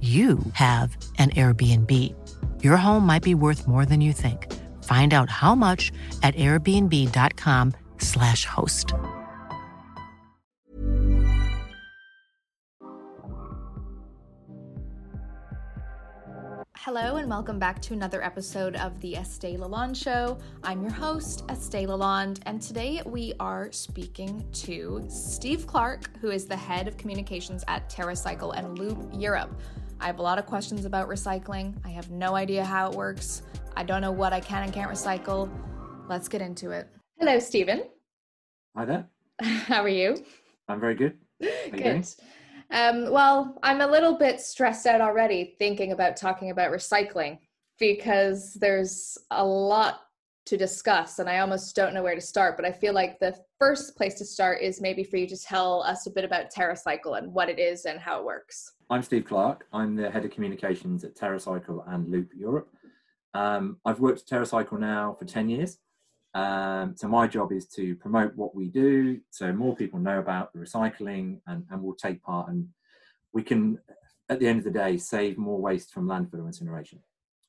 you 0.00 0.38
have 0.52 0.96
an 1.18 1.30
Airbnb. 1.30 2.14
Your 2.62 2.76
home 2.76 3.04
might 3.04 3.24
be 3.24 3.34
worth 3.34 3.66
more 3.66 3.84
than 3.84 4.00
you 4.00 4.12
think. 4.12 4.46
Find 4.84 5.12
out 5.12 5.28
how 5.28 5.56
much 5.56 5.90
at 6.22 6.36
airbnb.com/slash 6.36 8.44
host. 8.44 8.94
Hello, 16.90 17.16
and 17.16 17.28
welcome 17.28 17.58
back 17.58 17.82
to 17.82 17.92
another 17.92 18.24
episode 18.24 18.74
of 18.76 18.98
the 19.00 19.12
Estée 19.12 19.58
Lalonde 19.58 19.94
Show. 19.94 20.38
I'm 20.64 20.80
your 20.80 20.92
host, 20.92 21.46
Estée 21.48 21.86
Lalonde, 21.86 22.40
and 22.46 22.62
today 22.62 23.02
we 23.04 23.34
are 23.38 23.70
speaking 23.72 24.42
to 24.52 25.04
Steve 25.08 25.66
Clark, 25.66 26.08
who 26.20 26.30
is 26.30 26.46
the 26.46 26.56
head 26.56 26.88
of 26.88 26.96
communications 26.96 27.62
at 27.68 27.90
TerraCycle 27.90 28.56
and 28.56 28.78
Loop 28.78 29.06
Europe. 29.12 29.50
I 30.00 30.06
have 30.06 30.20
a 30.20 30.22
lot 30.22 30.38
of 30.38 30.46
questions 30.46 30.84
about 30.84 31.08
recycling. 31.08 31.74
I 31.84 31.88
have 31.88 32.10
no 32.10 32.36
idea 32.36 32.64
how 32.64 32.90
it 32.90 32.96
works. 32.96 33.42
I 33.76 33.82
don't 33.82 34.00
know 34.00 34.12
what 34.12 34.32
I 34.32 34.40
can 34.40 34.62
and 34.62 34.72
can't 34.72 34.90
recycle. 34.90 35.50
Let's 36.08 36.28
get 36.28 36.40
into 36.40 36.70
it. 36.70 36.88
Hello, 37.18 37.38
Stephen. 37.40 37.82
Hi 38.76 38.84
there. 38.84 39.06
How 39.42 39.82
are 39.82 39.88
you? 39.88 40.24
I'm 40.68 40.78
very 40.78 40.94
good. 40.94 41.18
good. 41.40 42.06
Um, 42.70 43.10
well, 43.10 43.58
I'm 43.62 43.80
a 43.80 43.86
little 43.86 44.16
bit 44.16 44.40
stressed 44.40 44.86
out 44.86 45.00
already 45.00 45.56
thinking 45.58 45.90
about 45.90 46.16
talking 46.16 46.50
about 46.50 46.70
recycling 46.70 47.38
because 47.80 48.54
there's 48.54 49.18
a 49.32 49.44
lot 49.44 50.00
to 50.46 50.56
discuss 50.56 51.18
and 51.18 51.28
I 51.28 51.40
almost 51.40 51.74
don't 51.74 51.92
know 51.92 52.02
where 52.02 52.14
to 52.14 52.20
start. 52.20 52.56
But 52.56 52.66
I 52.66 52.72
feel 52.72 52.94
like 52.94 53.18
the 53.18 53.36
first 53.58 53.96
place 53.96 54.14
to 54.14 54.24
start 54.24 54.62
is 54.62 54.80
maybe 54.80 55.02
for 55.02 55.16
you 55.16 55.26
to 55.26 55.36
tell 55.36 55.82
us 55.82 56.06
a 56.06 56.10
bit 56.10 56.24
about 56.24 56.52
TerraCycle 56.54 57.18
and 57.18 57.32
what 57.32 57.48
it 57.48 57.58
is 57.58 57.84
and 57.84 57.98
how 57.98 58.20
it 58.20 58.24
works. 58.24 58.72
I'm 58.90 59.02
Steve 59.02 59.26
Clark. 59.26 59.66
I'm 59.70 59.96
the 59.96 60.10
head 60.10 60.24
of 60.24 60.30
communications 60.30 61.04
at 61.04 61.14
TerraCycle 61.14 61.84
and 61.92 62.08
Loop 62.08 62.30
Europe. 62.34 62.70
Um, 63.34 63.76
I've 63.84 64.00
worked 64.00 64.20
at 64.20 64.26
TerraCycle 64.26 64.78
now 64.80 65.14
for 65.18 65.26
10 65.26 65.50
years. 65.50 65.76
Um, 66.32 66.94
so 66.96 67.06
my 67.06 67.26
job 67.26 67.52
is 67.52 67.66
to 67.68 67.96
promote 67.96 68.34
what 68.34 68.54
we 68.54 68.68
do 68.68 69.20
so 69.30 69.52
more 69.52 69.76
people 69.76 69.98
know 69.98 70.18
about 70.18 70.54
the 70.54 70.58
recycling 70.58 71.40
and, 71.46 71.64
and 71.70 71.82
will 71.82 71.94
take 71.94 72.22
part 72.22 72.48
and 72.48 72.68
we 73.34 73.42
can, 73.42 73.78
at 74.30 74.40
the 74.40 74.46
end 74.46 74.60
of 74.60 74.64
the 74.64 74.70
day, 74.70 74.96
save 74.96 75.36
more 75.36 75.60
waste 75.60 75.92
from 75.92 76.06
landfill 76.06 76.46
incineration. 76.46 77.00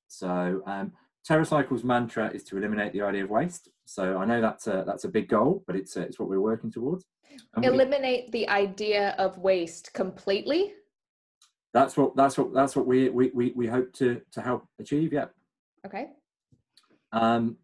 So 0.09 0.61
um, 0.65 0.91
TerraCycle's 1.27 1.85
mantra 1.85 2.31
is 2.31 2.43
to 2.45 2.57
eliminate 2.57 2.91
the 2.91 3.01
idea 3.01 3.23
of 3.23 3.29
waste. 3.29 3.69
So 3.85 4.17
I 4.17 4.25
know 4.25 4.41
that's 4.41 4.67
a, 4.67 4.83
that's 4.85 5.05
a 5.05 5.09
big 5.09 5.29
goal, 5.29 5.63
but 5.67 5.77
it's, 5.77 5.95
it's 5.95 6.19
what 6.19 6.27
we're 6.27 6.41
working 6.41 6.69
towards. 6.69 7.05
And 7.53 7.63
eliminate 7.63 8.25
we, 8.25 8.41
the 8.41 8.49
idea 8.49 9.15
of 9.17 9.37
waste 9.37 9.93
completely? 9.93 10.73
That's 11.73 11.97
what 11.97 12.15
that's 12.15 12.37
what 12.37 12.53
that's 12.53 12.75
what 12.75 12.87
we 12.87 13.09
we 13.09 13.31
we, 13.33 13.51
we 13.55 13.67
hope 13.67 13.93
to 13.93 14.21
to 14.31 14.41
help 14.41 14.65
achieve 14.79 15.13
yeah. 15.13 15.25
Okay. 15.85 16.07
Um 17.11 17.57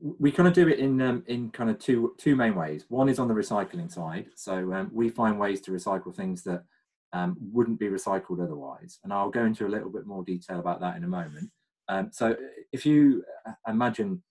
we 0.00 0.30
kind 0.30 0.48
of 0.48 0.54
do 0.54 0.68
it 0.68 0.78
in 0.78 1.02
um, 1.02 1.22
in 1.26 1.50
kind 1.50 1.68
of 1.68 1.78
two 1.78 2.14
two 2.18 2.34
main 2.34 2.54
ways. 2.54 2.86
One 2.88 3.08
is 3.08 3.18
on 3.18 3.28
the 3.28 3.34
recycling 3.34 3.90
side. 3.90 4.26
So 4.36 4.72
um, 4.72 4.90
we 4.92 5.10
find 5.10 5.38
ways 5.38 5.60
to 5.62 5.70
recycle 5.70 6.14
things 6.14 6.42
that 6.44 6.64
um, 7.12 7.36
wouldn't 7.40 7.78
be 7.78 7.88
recycled 7.88 8.42
otherwise. 8.42 8.98
And 9.04 9.12
i'll 9.12 9.30
go 9.30 9.44
into 9.44 9.66
a 9.66 9.68
little 9.68 9.90
bit 9.90 10.06
more 10.06 10.24
detail 10.24 10.60
about 10.60 10.80
that 10.80 10.96
in 10.96 11.04
a 11.04 11.08
moment. 11.08 11.50
Um, 11.88 12.10
so 12.12 12.36
if 12.72 12.86
you 12.86 13.24
uh, 13.46 13.52
imagine 13.68 14.22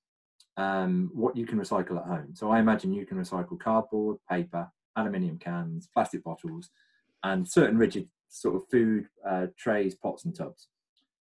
um, 0.57 1.11
what 1.13 1.35
you 1.35 1.45
can 1.45 1.59
recycle 1.59 1.97
at 1.97 2.05
home. 2.05 2.33
So 2.33 2.51
i 2.51 2.59
imagine 2.59 2.93
you 2.93 3.05
can 3.05 3.17
recycle 3.17 3.59
cardboard 3.59 4.17
paper 4.29 4.69
aluminium 4.97 5.37
cans 5.37 5.87
plastic 5.93 6.23
bottles 6.23 6.69
and 7.23 7.47
certain 7.47 7.77
rigid 7.77 8.07
sort 8.31 8.55
of 8.55 8.67
food 8.69 9.07
uh, 9.27 9.47
trays, 9.57 9.93
pots, 9.93 10.25
and 10.25 10.35
tubs. 10.35 10.69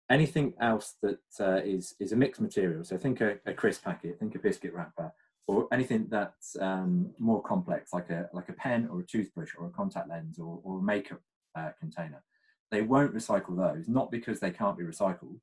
Anything 0.09 0.53
else 0.61 0.95
that 1.01 1.19
uh, 1.39 1.61
is 1.63 1.95
is 1.99 2.11
a 2.11 2.15
mixed 2.15 2.41
material. 2.41 2.83
So 2.83 2.97
think 2.97 3.21
a, 3.21 3.37
a, 3.45 3.53
crisp 3.53 3.83
packet, 3.83 4.17
think 4.19 4.35
a 4.35 4.39
biscuit 4.39 4.73
wrapper, 4.73 5.11
or 5.47 5.67
anything 5.71 6.07
that's 6.09 6.55
um, 6.59 7.11
more 7.19 7.41
complex, 7.41 7.93
like 7.93 8.09
a 8.09 8.29
like 8.33 8.49
a 8.49 8.53
pen 8.53 8.87
or 8.91 9.01
a 9.01 9.05
toothbrush 9.05 9.53
or 9.57 9.67
a 9.67 9.71
contact 9.71 10.09
lens 10.09 10.39
or, 10.39 10.59
or 10.63 10.79
a 10.79 10.83
makeup 10.83 11.21
uh, 11.55 11.69
container. 11.79 12.23
They 12.71 12.81
won't 12.81 13.13
recycle 13.13 13.57
those, 13.57 13.87
not 13.87 14.11
because 14.11 14.39
they 14.39 14.51
can't 14.51 14.77
be 14.77 14.83
recycled, 14.83 15.39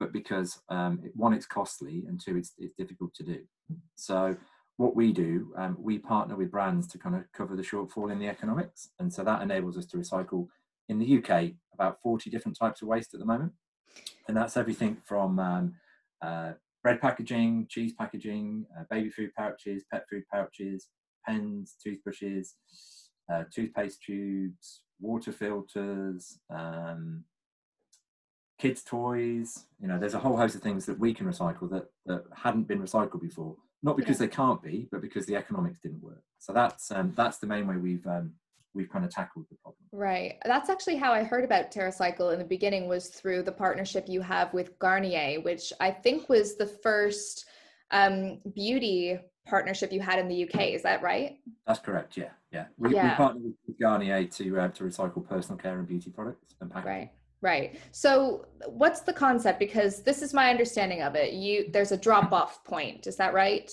but 0.00 0.12
because 0.12 0.60
um, 0.68 1.00
one, 1.14 1.32
it's 1.32 1.46
costly, 1.46 2.04
and 2.06 2.20
two, 2.20 2.36
it's 2.36 2.52
it's 2.58 2.74
difficult 2.74 3.14
to 3.14 3.22
do. 3.22 3.40
So 3.96 4.36
what 4.76 4.94
we 4.94 5.12
do, 5.12 5.52
um, 5.56 5.76
we 5.80 5.98
partner 5.98 6.36
with 6.36 6.50
brands 6.50 6.86
to 6.88 6.98
kind 6.98 7.16
of 7.16 7.24
cover 7.32 7.56
the 7.56 7.62
shortfall 7.62 8.12
in 8.12 8.18
the 8.18 8.28
economics, 8.28 8.90
and 8.98 9.12
so 9.12 9.24
that 9.24 9.42
enables 9.42 9.76
us 9.76 9.86
to 9.86 9.96
recycle 9.96 10.48
in 10.88 10.98
the 10.98 11.18
UK 11.18 11.52
about 11.74 12.00
40 12.02 12.30
different 12.30 12.58
types 12.58 12.82
of 12.82 12.88
waste 12.88 13.14
at 13.14 13.20
the 13.20 13.26
moment. 13.26 13.52
And 14.28 14.36
that's 14.36 14.56
everything 14.56 14.96
from 15.04 15.38
um, 15.38 15.74
uh, 16.22 16.52
bread 16.82 17.00
packaging, 17.00 17.66
cheese 17.68 17.92
packaging, 17.92 18.66
uh, 18.78 18.84
baby 18.90 19.10
food 19.10 19.30
pouches, 19.36 19.84
pet 19.92 20.04
food 20.10 20.24
pouches, 20.32 20.88
pens, 21.26 21.76
toothbrushes, 21.82 22.54
uh, 23.32 23.44
toothpaste 23.54 24.02
tubes, 24.02 24.82
water 25.00 25.32
filters, 25.32 26.38
um, 26.50 27.24
kids' 28.58 28.82
toys. 28.82 29.64
You 29.80 29.88
know, 29.88 29.98
there's 29.98 30.14
a 30.14 30.18
whole 30.18 30.36
host 30.36 30.54
of 30.54 30.62
things 30.62 30.86
that 30.86 30.98
we 30.98 31.12
can 31.12 31.26
recycle 31.26 31.70
that, 31.70 31.86
that 32.06 32.24
hadn't 32.34 32.68
been 32.68 32.80
recycled 32.80 33.20
before. 33.20 33.56
Not 33.82 33.96
because 33.96 34.20
yeah. 34.20 34.26
they 34.26 34.32
can't 34.32 34.62
be, 34.62 34.88
but 34.90 35.02
because 35.02 35.26
the 35.26 35.36
economics 35.36 35.78
didn't 35.78 36.02
work. 36.02 36.22
So 36.38 36.52
that's 36.52 36.90
um, 36.90 37.12
that's 37.16 37.38
the 37.38 37.46
main 37.46 37.66
way 37.66 37.76
we've 37.76 38.06
um, 38.06 38.32
we've 38.76 38.90
kind 38.90 39.04
of 39.04 39.10
tackled 39.10 39.46
the 39.50 39.56
problem. 39.56 39.82
Right. 39.90 40.36
That's 40.44 40.68
actually 40.68 40.96
how 40.96 41.12
I 41.12 41.24
heard 41.24 41.44
about 41.44 41.72
TerraCycle 41.72 42.32
in 42.32 42.38
the 42.38 42.44
beginning 42.44 42.86
was 42.86 43.08
through 43.08 43.42
the 43.42 43.52
partnership 43.52 44.04
you 44.08 44.20
have 44.20 44.52
with 44.52 44.78
Garnier, 44.78 45.40
which 45.40 45.72
I 45.80 45.90
think 45.90 46.28
was 46.28 46.56
the 46.56 46.66
first 46.66 47.46
um, 47.90 48.38
beauty 48.54 49.18
partnership 49.46 49.92
you 49.92 50.00
had 50.00 50.18
in 50.18 50.28
the 50.28 50.44
UK. 50.44 50.68
Is 50.68 50.82
that 50.82 51.02
right? 51.02 51.38
That's 51.66 51.80
correct. 51.80 52.16
Yeah. 52.16 52.30
Yeah. 52.52 52.66
We, 52.76 52.94
yeah. 52.94 53.10
we 53.10 53.16
partnered 53.16 53.54
with 53.66 53.78
Garnier 53.80 54.24
to 54.24 54.60
uh, 54.60 54.68
to 54.68 54.84
recycle 54.84 55.26
personal 55.26 55.58
care 55.58 55.78
and 55.78 55.88
beauty 55.88 56.10
products 56.10 56.54
and 56.60 56.70
packaging. 56.70 56.92
Right. 56.92 57.10
Right. 57.42 57.80
So 57.92 58.46
what's 58.66 59.00
the 59.00 59.12
concept? 59.12 59.58
Because 59.58 60.02
this 60.02 60.22
is 60.22 60.34
my 60.34 60.50
understanding 60.50 61.02
of 61.02 61.14
it. 61.14 61.34
You 61.34 61.70
there's 61.70 61.92
a 61.92 61.96
drop 61.96 62.32
off 62.32 62.64
point. 62.64 63.06
Is 63.06 63.16
that 63.16 63.34
right? 63.34 63.70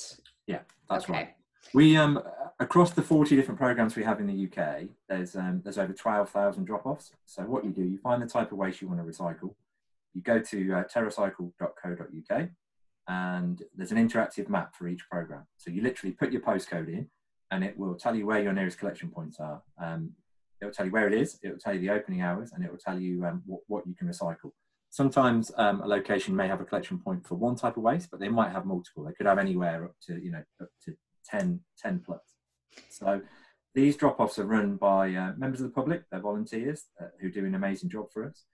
Yeah, 0.48 0.60
that's 0.90 1.06
okay. 1.06 1.14
right. 1.14 1.36
We 1.74 1.98
um 1.98 2.22
across 2.60 2.92
the 2.92 3.02
40 3.02 3.36
different 3.36 3.60
programs 3.60 3.96
we 3.96 4.04
have 4.04 4.20
in 4.20 4.28
the 4.28 4.46
UK, 4.48 4.84
there's 5.10 5.36
um, 5.36 5.62
there's 5.64 5.78
over 5.78 5.94
12,000 5.94 6.66
drop-offs. 6.66 7.12
So 7.26 7.44
what 7.44 7.66
you 7.66 7.72
do, 7.72 7.84
you 7.84 7.98
find 7.98 8.22
the 8.22 8.28
type 8.28 8.52
of 8.52 8.58
waste 8.58 8.82
you 8.82 8.88
want 8.88 9.00
to 9.00 9.06
recycle. 9.06 9.56
You 10.14 10.22
go 10.22 10.40
to 10.40 10.74
uh, 10.74 10.84
terracycle.co.uk 10.84 12.50
and 13.08 13.64
there's 13.76 13.92
an 13.92 13.98
interactive 13.98 14.48
map 14.48 14.76
for 14.76 14.88
each 14.88 15.10
program. 15.10 15.46
So 15.58 15.72
you 15.72 15.82
literally 15.82 16.14
put 16.14 16.32
your 16.32 16.42
postcode 16.42 16.88
in 16.88 17.10
and 17.52 17.64
it 17.64 17.78
will 17.78 17.96
tell 17.96 18.16
you 18.16 18.26
where 18.26 18.42
your 18.42 18.54
nearest 18.54 18.80
collection 18.80 19.10
points 19.10 19.40
are. 19.40 19.62
Um, 19.82 20.12
it 20.62 20.66
will 20.66 20.72
tell 20.72 20.86
you 20.86 20.92
where 20.92 21.08
it 21.08 21.14
is, 21.14 21.40
it 21.44 21.50
will 21.50 21.60
tell 21.60 21.74
you 21.74 21.82
the 21.82 21.90
opening 21.90 22.22
hours, 22.22 22.54
and 22.54 22.64
it 22.64 22.72
will 22.72 22.78
tell 22.78 22.98
you 22.98 23.26
um, 23.26 23.44
what, 23.46 23.62
what 23.68 23.86
you 23.86 23.94
can 23.94 24.08
recycle. 24.08 24.52
Sometimes 24.90 25.52
um, 25.58 25.82
a 25.82 25.88
location 25.88 26.36
may 26.36 26.48
have 26.48 26.62
a 26.62 26.66
collection 26.66 27.00
point 27.00 27.28
for 27.28 27.36
one 27.36 27.56
type 27.56 27.76
of 27.76 27.84
waste, 27.84 28.10
but 28.10 28.20
they 28.20 28.30
might 28.30 28.52
have 28.52 28.66
multiple. 28.66 29.04
They 29.04 29.12
could 29.12 29.26
have 29.26 29.40
anywhere 29.40 29.84
up 29.86 29.96
to, 30.08 30.24
you 30.24 30.32
know, 30.32 30.44
up 30.62 30.70
to 30.86 30.96
10, 31.30 31.60
10 31.80 32.04
plus. 32.06 32.22
So 32.90 33.22
these 33.76 33.98
drop-offs 33.98 34.40
are 34.40 34.46
run 34.46 34.78
by 34.78 35.14
uh, 35.14 35.34
members 35.38 35.62
of 35.62 35.68
the 35.68 35.74
public, 35.74 36.04
they're 36.10 36.20
volunteers 36.20 36.86
uh, 37.02 37.08
who 37.20 37.32
do 37.32 37.46
an 37.46 37.56
amazing 37.56 37.90
job 37.90 38.12
for 38.12 38.26
us. 38.26 38.46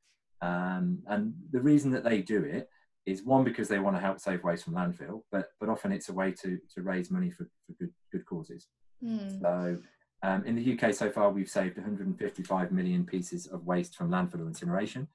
Um, 0.42 1.00
and 1.08 1.34
the 1.52 1.60
reason 1.60 1.92
that 1.92 2.04
they 2.04 2.22
do 2.22 2.44
it 2.44 2.70
is 3.06 3.24
one 3.24 3.44
because 3.44 3.68
they 3.68 3.80
want 3.80 3.96
to 3.96 4.02
help 4.02 4.20
save 4.20 4.44
waste 4.44 4.66
from 4.66 4.76
landfill, 4.76 5.24
but 5.32 5.50
but 5.60 5.70
often 5.70 5.92
it's 5.92 6.10
a 6.10 6.14
way 6.14 6.32
to 6.32 6.58
to 6.76 6.82
raise 6.82 7.12
money 7.12 7.30
for, 7.30 7.50
for 7.66 7.74
good 7.80 7.92
good 8.12 8.26
causes. 8.26 8.68
Mm. 9.04 9.42
So 9.42 9.78
um, 10.22 10.46
in 10.46 10.56
the 10.56 10.78
UK 10.78 10.94
so 10.94 11.10
far, 11.10 11.32
we've 11.32 11.50
saved 11.50 11.78
155 11.78 12.72
million 12.72 13.06
pieces 13.06 13.48
of 13.48 13.66
waste 13.66 13.96
from 13.96 14.12
landfill 14.12 14.42
or 14.42 14.48
incineration, 14.48 15.08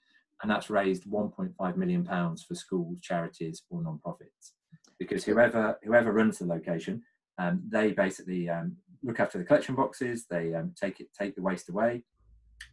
and 0.43 0.51
that's 0.51 0.71
raised 0.71 1.05
1.5 1.05 1.77
million 1.77 2.05
pounds 2.05 2.43
for 2.43 2.55
schools, 2.55 2.99
charities, 3.01 3.63
or 3.71 3.83
non-profits. 3.83 4.55
Because 4.99 5.25
whoever 5.25 5.79
whoever 5.85 6.13
runs 6.13 6.39
the 6.39 6.47
location, 6.47 7.03
um, 7.39 7.63
they 7.69 7.93
basically 7.93 8.49
um, 8.49 8.77
look 9.03 9.21
after 9.21 9.39
the 9.39 9.45
collection 9.45 9.75
boxes. 9.75 10.27
They 10.29 10.55
um, 10.55 10.73
take 10.81 11.01
it 11.01 11.09
take 11.19 11.35
the 11.35 11.43
waste 11.43 11.69
away. 11.69 12.03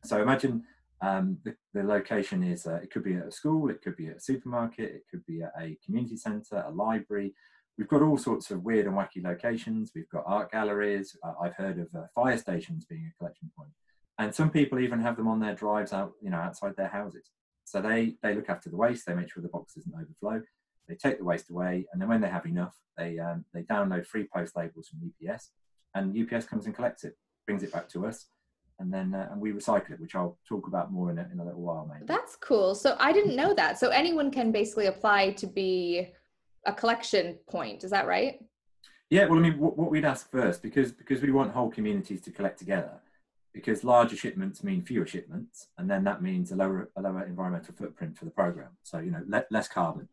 So 0.04 0.22
imagine 0.22 0.64
um, 1.02 1.38
the, 1.44 1.56
the, 1.74 1.84
location 1.84 2.44
is 2.44 2.68
uh, 2.68 2.76
it 2.76 2.92
could 2.92 3.04
be 3.04 3.16
at 3.16 3.28
a 3.28 3.32
school, 3.32 3.70
it 3.70 3.82
could 3.82 3.98
be 3.98 4.08
at 4.08 4.18
a 4.18 4.22
supermarket, 4.22 4.92
it 4.92 5.04
could 5.10 5.26
be 5.26 5.42
at 5.42 5.52
a 5.60 5.78
community 5.84 6.16
centre, 6.16 6.64
a 6.68 6.72
library. 6.72 7.34
We've 7.78 7.88
got 7.88 8.04
all 8.04 8.18
sorts 8.18 8.52
of 8.52 8.64
weird 8.64 8.86
and 8.86 8.96
wacky 8.96 9.24
locations. 9.24 9.92
We've 9.96 10.10
got 10.10 10.24
art 10.28 10.52
galleries. 10.52 11.18
Uh, 11.24 11.34
I've 11.42 11.56
heard 11.56 11.80
of 11.80 11.88
uh, 11.96 12.06
fire 12.14 12.38
stations 12.38 12.86
being 12.86 13.12
a 13.12 13.18
collection 13.18 13.50
point, 13.58 13.72
and 14.20 14.34
some 14.34 14.52
people 14.52 14.80
even 14.80 15.02
have 15.02 15.18
them 15.18 15.28
on 15.28 15.40
their 15.40 15.56
drives 15.56 15.92
out, 15.92 16.12
you 16.22 16.30
know, 16.30 16.38
outside 16.38 16.76
their 16.78 16.90
houses. 16.90 17.32
So 17.66 17.82
they 17.82 18.16
they 18.22 18.36
look 18.36 18.50
after 18.50 18.70
the 18.70 18.78
waste. 18.78 19.06
They 19.08 19.16
make 19.16 19.32
sure 19.32 19.42
the 19.42 19.50
box 19.50 19.74
doesn't 19.74 19.94
overflow. 19.96 20.44
They 20.88 20.96
take 20.96 21.20
the 21.20 21.26
waste 21.26 21.50
away, 21.50 21.86
and 21.92 22.02
then 22.02 22.10
when 22.10 22.22
they 22.22 22.30
have 22.30 22.46
enough, 22.46 22.76
they 22.98 23.20
um, 23.20 23.46
they 23.54 23.64
download 23.64 24.06
free 24.06 24.28
post 24.34 24.56
labels 24.56 24.88
from 24.88 25.00
UPS, 25.30 25.52
and 25.96 26.16
UPS 26.18 26.46
comes 26.46 26.66
and 26.66 26.76
collects 26.76 27.04
it, 27.04 27.18
brings 27.46 27.64
it 27.64 27.72
back 27.72 27.88
to 27.90 28.06
us, 28.06 28.28
and 28.80 28.92
then 28.94 29.14
uh, 29.14 29.30
and 29.32 29.40
we 29.40 29.52
recycle 29.52 29.92
it, 29.92 30.00
which 30.02 30.16
I'll 30.16 30.38
talk 30.48 30.68
about 30.68 30.92
more 30.92 31.12
in 31.12 31.20
a, 31.20 31.30
in 31.32 31.40
a 31.40 31.46
little 31.46 31.62
while, 31.62 31.88
maybe. 31.92 32.06
That's 32.08 32.36
cool. 32.36 32.76
So 32.76 32.98
I 33.00 33.14
didn't 33.14 33.36
know 33.36 33.54
that. 33.54 33.80
So 33.80 33.90
anyone 33.90 34.32
can 34.32 34.52
basically 34.52 34.88
apply 34.88 35.32
to 35.34 35.48
be 35.48 36.10
a 36.66 36.74
collection 36.74 37.38
point. 37.50 37.84
Is 37.84 37.92
that 37.92 38.08
right? 38.08 38.40
Yeah. 39.10 39.26
Well, 39.26 39.40
I 39.40 39.42
mean, 39.42 39.58
what, 39.60 39.78
what 39.78 39.92
we'd 39.92 40.06
ask 40.06 40.30
first, 40.32 40.62
because 40.62 40.92
because 40.92 41.22
we 41.22 41.32
want 41.32 41.52
whole 41.52 41.70
communities 41.70 42.22
to 42.22 42.32
collect 42.32 42.60
together, 42.60 43.00
because 43.54 43.84
larger 43.84 44.16
shipments 44.16 44.64
mean 44.64 44.82
fewer 44.82 45.06
shipments, 45.06 45.68
and 45.78 45.90
then 45.90 46.04
that 46.06 46.22
means 46.22 46.52
a 46.52 46.56
lower 46.56 46.90
a 46.96 47.02
lower 47.02 47.24
environmental 47.26 47.74
footprint 47.76 48.18
for 48.18 48.26
the 48.26 48.32
program. 48.32 48.70
So 48.84 49.00
you 49.00 49.12
know, 49.12 49.24
le- 49.28 49.46
less 49.52 49.68
carbon. 49.68 50.10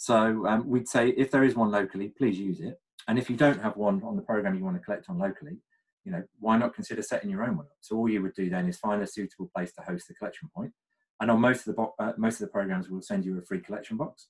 So 0.00 0.46
um, 0.46 0.66
we'd 0.66 0.88
say 0.88 1.10
if 1.10 1.30
there 1.30 1.44
is 1.44 1.54
one 1.54 1.70
locally, 1.70 2.08
please 2.08 2.38
use 2.38 2.60
it. 2.60 2.80
And 3.06 3.18
if 3.18 3.28
you 3.28 3.36
don't 3.36 3.60
have 3.60 3.76
one 3.76 4.02
on 4.02 4.16
the 4.16 4.22
program 4.22 4.54
you 4.54 4.64
want 4.64 4.78
to 4.78 4.82
collect 4.82 5.10
on 5.10 5.18
locally, 5.18 5.58
you 6.04 6.10
know, 6.10 6.22
why 6.38 6.56
not 6.56 6.74
consider 6.74 7.02
setting 7.02 7.28
your 7.28 7.42
own 7.42 7.58
one 7.58 7.66
up? 7.66 7.76
So 7.82 7.98
all 7.98 8.08
you 8.08 8.22
would 8.22 8.32
do 8.32 8.48
then 8.48 8.66
is 8.66 8.78
find 8.78 9.02
a 9.02 9.06
suitable 9.06 9.50
place 9.54 9.72
to 9.72 9.82
host 9.82 10.08
the 10.08 10.14
collection 10.14 10.48
point. 10.56 10.72
And 11.20 11.30
on 11.30 11.38
most 11.38 11.66
of 11.66 11.76
the 11.76 11.82
uh, 11.98 12.14
most 12.16 12.40
of 12.40 12.46
the 12.46 12.50
programs, 12.50 12.88
we'll 12.88 13.02
send 13.02 13.26
you 13.26 13.36
a 13.36 13.42
free 13.42 13.60
collection 13.60 13.98
box. 13.98 14.28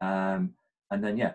Um, 0.00 0.54
and 0.92 1.02
then 1.02 1.16
yeah, 1.16 1.32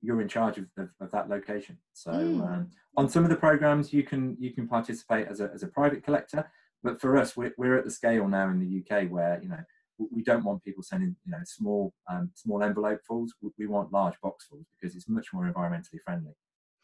you're 0.00 0.20
in 0.20 0.28
charge 0.28 0.58
of, 0.58 0.66
of, 0.78 0.90
of 1.00 1.10
that 1.10 1.28
location. 1.28 1.78
So 1.94 2.12
mm. 2.12 2.40
um, 2.40 2.70
on 2.96 3.08
some 3.08 3.24
of 3.24 3.30
the 3.30 3.36
programs, 3.36 3.92
you 3.92 4.04
can 4.04 4.36
you 4.38 4.52
can 4.52 4.68
participate 4.68 5.26
as 5.26 5.40
a 5.40 5.50
as 5.52 5.64
a 5.64 5.66
private 5.66 6.04
collector. 6.04 6.48
But 6.84 7.00
for 7.00 7.16
us, 7.16 7.36
we're, 7.36 7.54
we're 7.58 7.78
at 7.78 7.84
the 7.84 7.90
scale 7.90 8.28
now 8.28 8.48
in 8.48 8.60
the 8.60 8.78
UK 8.78 9.10
where 9.10 9.40
you 9.42 9.48
know 9.48 9.64
we 9.98 10.22
don't 10.22 10.44
want 10.44 10.64
people 10.64 10.82
sending 10.82 11.16
you 11.24 11.32
know 11.32 11.38
small 11.44 11.92
um, 12.10 12.30
small 12.34 12.62
envelope 12.62 13.00
fulls. 13.06 13.34
We 13.58 13.66
want 13.66 13.92
large 13.92 14.20
box 14.20 14.46
fulls 14.46 14.66
because 14.78 14.96
it's 14.96 15.08
much 15.08 15.32
more 15.32 15.50
environmentally 15.50 16.00
friendly. 16.04 16.32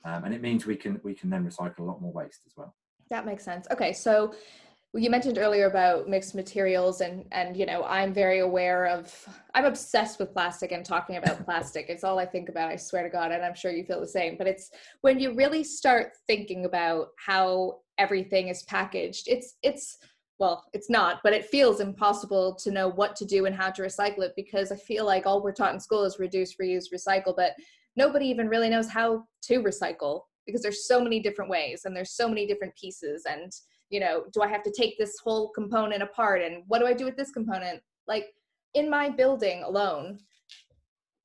Um, 0.04 0.24
and 0.24 0.34
it 0.34 0.42
means 0.42 0.66
we 0.66 0.76
can 0.76 1.00
we 1.02 1.14
can 1.14 1.30
then 1.30 1.44
recycle 1.44 1.80
a 1.80 1.82
lot 1.84 2.00
more 2.00 2.12
waste 2.12 2.42
as 2.46 2.52
well. 2.56 2.74
That 3.10 3.26
makes 3.26 3.44
sense. 3.44 3.66
Okay 3.70 3.92
so 3.92 4.34
you 4.94 5.10
mentioned 5.10 5.36
earlier 5.36 5.66
about 5.66 6.08
mixed 6.08 6.34
materials 6.34 7.02
and 7.02 7.26
and 7.32 7.56
you 7.56 7.66
know 7.66 7.84
i'm 7.84 8.14
very 8.14 8.38
aware 8.38 8.86
of 8.86 9.28
i'm 9.54 9.66
obsessed 9.66 10.18
with 10.18 10.32
plastic 10.32 10.72
and 10.72 10.84
talking 10.84 11.16
about 11.16 11.44
plastic. 11.44 11.86
It's 11.88 12.04
all 12.04 12.18
i 12.18 12.24
think 12.24 12.48
about 12.48 12.70
i 12.70 12.76
swear 12.76 13.02
to 13.02 13.10
god 13.10 13.32
and 13.32 13.44
i'm 13.44 13.54
sure 13.54 13.70
you 13.70 13.84
feel 13.84 14.00
the 14.00 14.08
same. 14.08 14.36
But 14.36 14.46
it's 14.46 14.70
when 15.02 15.18
you 15.18 15.34
really 15.34 15.62
start 15.62 16.12
thinking 16.26 16.64
about 16.64 17.08
how 17.24 17.80
everything 17.98 18.48
is 18.48 18.62
packaged 18.62 19.26
it's 19.26 19.56
it's 19.62 19.98
well 20.38 20.64
it's 20.72 20.90
not 20.90 21.20
but 21.22 21.32
it 21.32 21.44
feels 21.46 21.80
impossible 21.80 22.54
to 22.54 22.70
know 22.70 22.88
what 22.88 23.16
to 23.16 23.24
do 23.24 23.46
and 23.46 23.54
how 23.54 23.70
to 23.70 23.82
recycle 23.82 24.20
it 24.20 24.32
because 24.36 24.70
i 24.72 24.76
feel 24.76 25.04
like 25.04 25.26
all 25.26 25.42
we're 25.42 25.52
taught 25.52 25.74
in 25.74 25.80
school 25.80 26.04
is 26.04 26.18
reduce 26.18 26.56
reuse 26.56 26.86
recycle 26.94 27.34
but 27.36 27.52
nobody 27.96 28.26
even 28.26 28.48
really 28.48 28.68
knows 28.68 28.88
how 28.88 29.24
to 29.42 29.62
recycle 29.62 30.22
because 30.46 30.62
there's 30.62 30.86
so 30.86 31.00
many 31.00 31.20
different 31.20 31.50
ways 31.50 31.82
and 31.84 31.94
there's 31.94 32.12
so 32.12 32.26
many 32.26 32.46
different 32.46 32.74
pieces 32.74 33.24
and 33.28 33.52
you 33.90 34.00
know 34.00 34.24
do 34.32 34.40
i 34.40 34.48
have 34.48 34.62
to 34.62 34.72
take 34.76 34.96
this 34.98 35.18
whole 35.22 35.50
component 35.50 36.02
apart 36.02 36.42
and 36.42 36.62
what 36.66 36.78
do 36.78 36.86
i 36.86 36.94
do 36.94 37.04
with 37.04 37.16
this 37.16 37.30
component? 37.30 37.80
Like 38.06 38.28
in 38.74 38.88
my 38.88 39.10
building 39.10 39.62
alone 39.62 40.18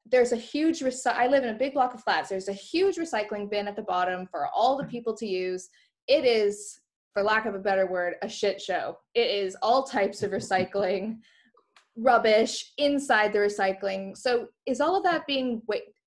there's 0.05 0.33
a 0.33 0.37
huge 0.37 0.81
reci- 0.81 1.15
i 1.15 1.27
live 1.27 1.43
in 1.43 1.55
a 1.55 1.57
big 1.57 1.73
block 1.73 1.93
of 1.93 2.03
flats. 2.03 2.29
There's 2.29 2.49
a 2.49 2.53
huge 2.53 2.97
recycling 2.97 3.49
bin 3.49 3.67
at 3.67 3.75
the 3.75 3.81
bottom 3.83 4.27
for 4.27 4.47
all 4.53 4.77
the 4.77 4.83
people 4.83 5.15
to 5.15 5.25
use. 5.25 5.69
It 6.07 6.25
is 6.25 6.81
for 7.13 7.23
lack 7.23 7.45
of 7.45 7.55
a 7.55 7.59
better 7.59 7.85
word 7.87 8.15
a 8.21 8.29
shit 8.29 8.59
show 8.61 8.97
it 9.13 9.29
is 9.29 9.55
all 9.61 9.83
types 9.83 10.23
of 10.23 10.31
recycling 10.31 11.17
rubbish 11.95 12.73
inside 12.77 13.31
the 13.31 13.39
recycling 13.39 14.17
so 14.17 14.47
is 14.65 14.81
all 14.81 14.95
of 14.95 15.03
that 15.03 15.25
being 15.27 15.61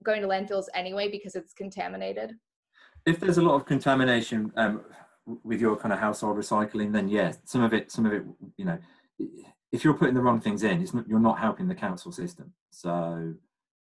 going 0.06 0.22
to 0.22 0.28
landfills 0.28 0.66
anyway 0.74 1.10
because 1.10 1.34
it's 1.34 1.52
contaminated? 1.52 2.34
If 3.04 3.20
there's 3.20 3.38
a 3.38 3.42
lot 3.42 3.56
of 3.56 3.66
contamination 3.66 4.52
um, 4.56 4.82
with 5.44 5.60
your 5.60 5.76
kind 5.76 5.92
of 5.92 5.98
household 5.98 6.38
recycling, 6.38 6.92
then 6.92 7.08
yes, 7.08 7.38
some 7.44 7.62
of 7.62 7.74
it, 7.74 7.90
some 7.90 8.06
of 8.06 8.12
it, 8.12 8.22
you 8.56 8.64
know, 8.64 8.78
if 9.72 9.84
you're 9.84 9.94
putting 9.94 10.14
the 10.14 10.20
wrong 10.20 10.40
things 10.40 10.62
in, 10.62 10.86
not, 10.94 11.08
you're 11.08 11.18
not 11.18 11.38
helping 11.38 11.68
the 11.68 11.74
council 11.74 12.12
system. 12.12 12.52
So, 12.70 13.34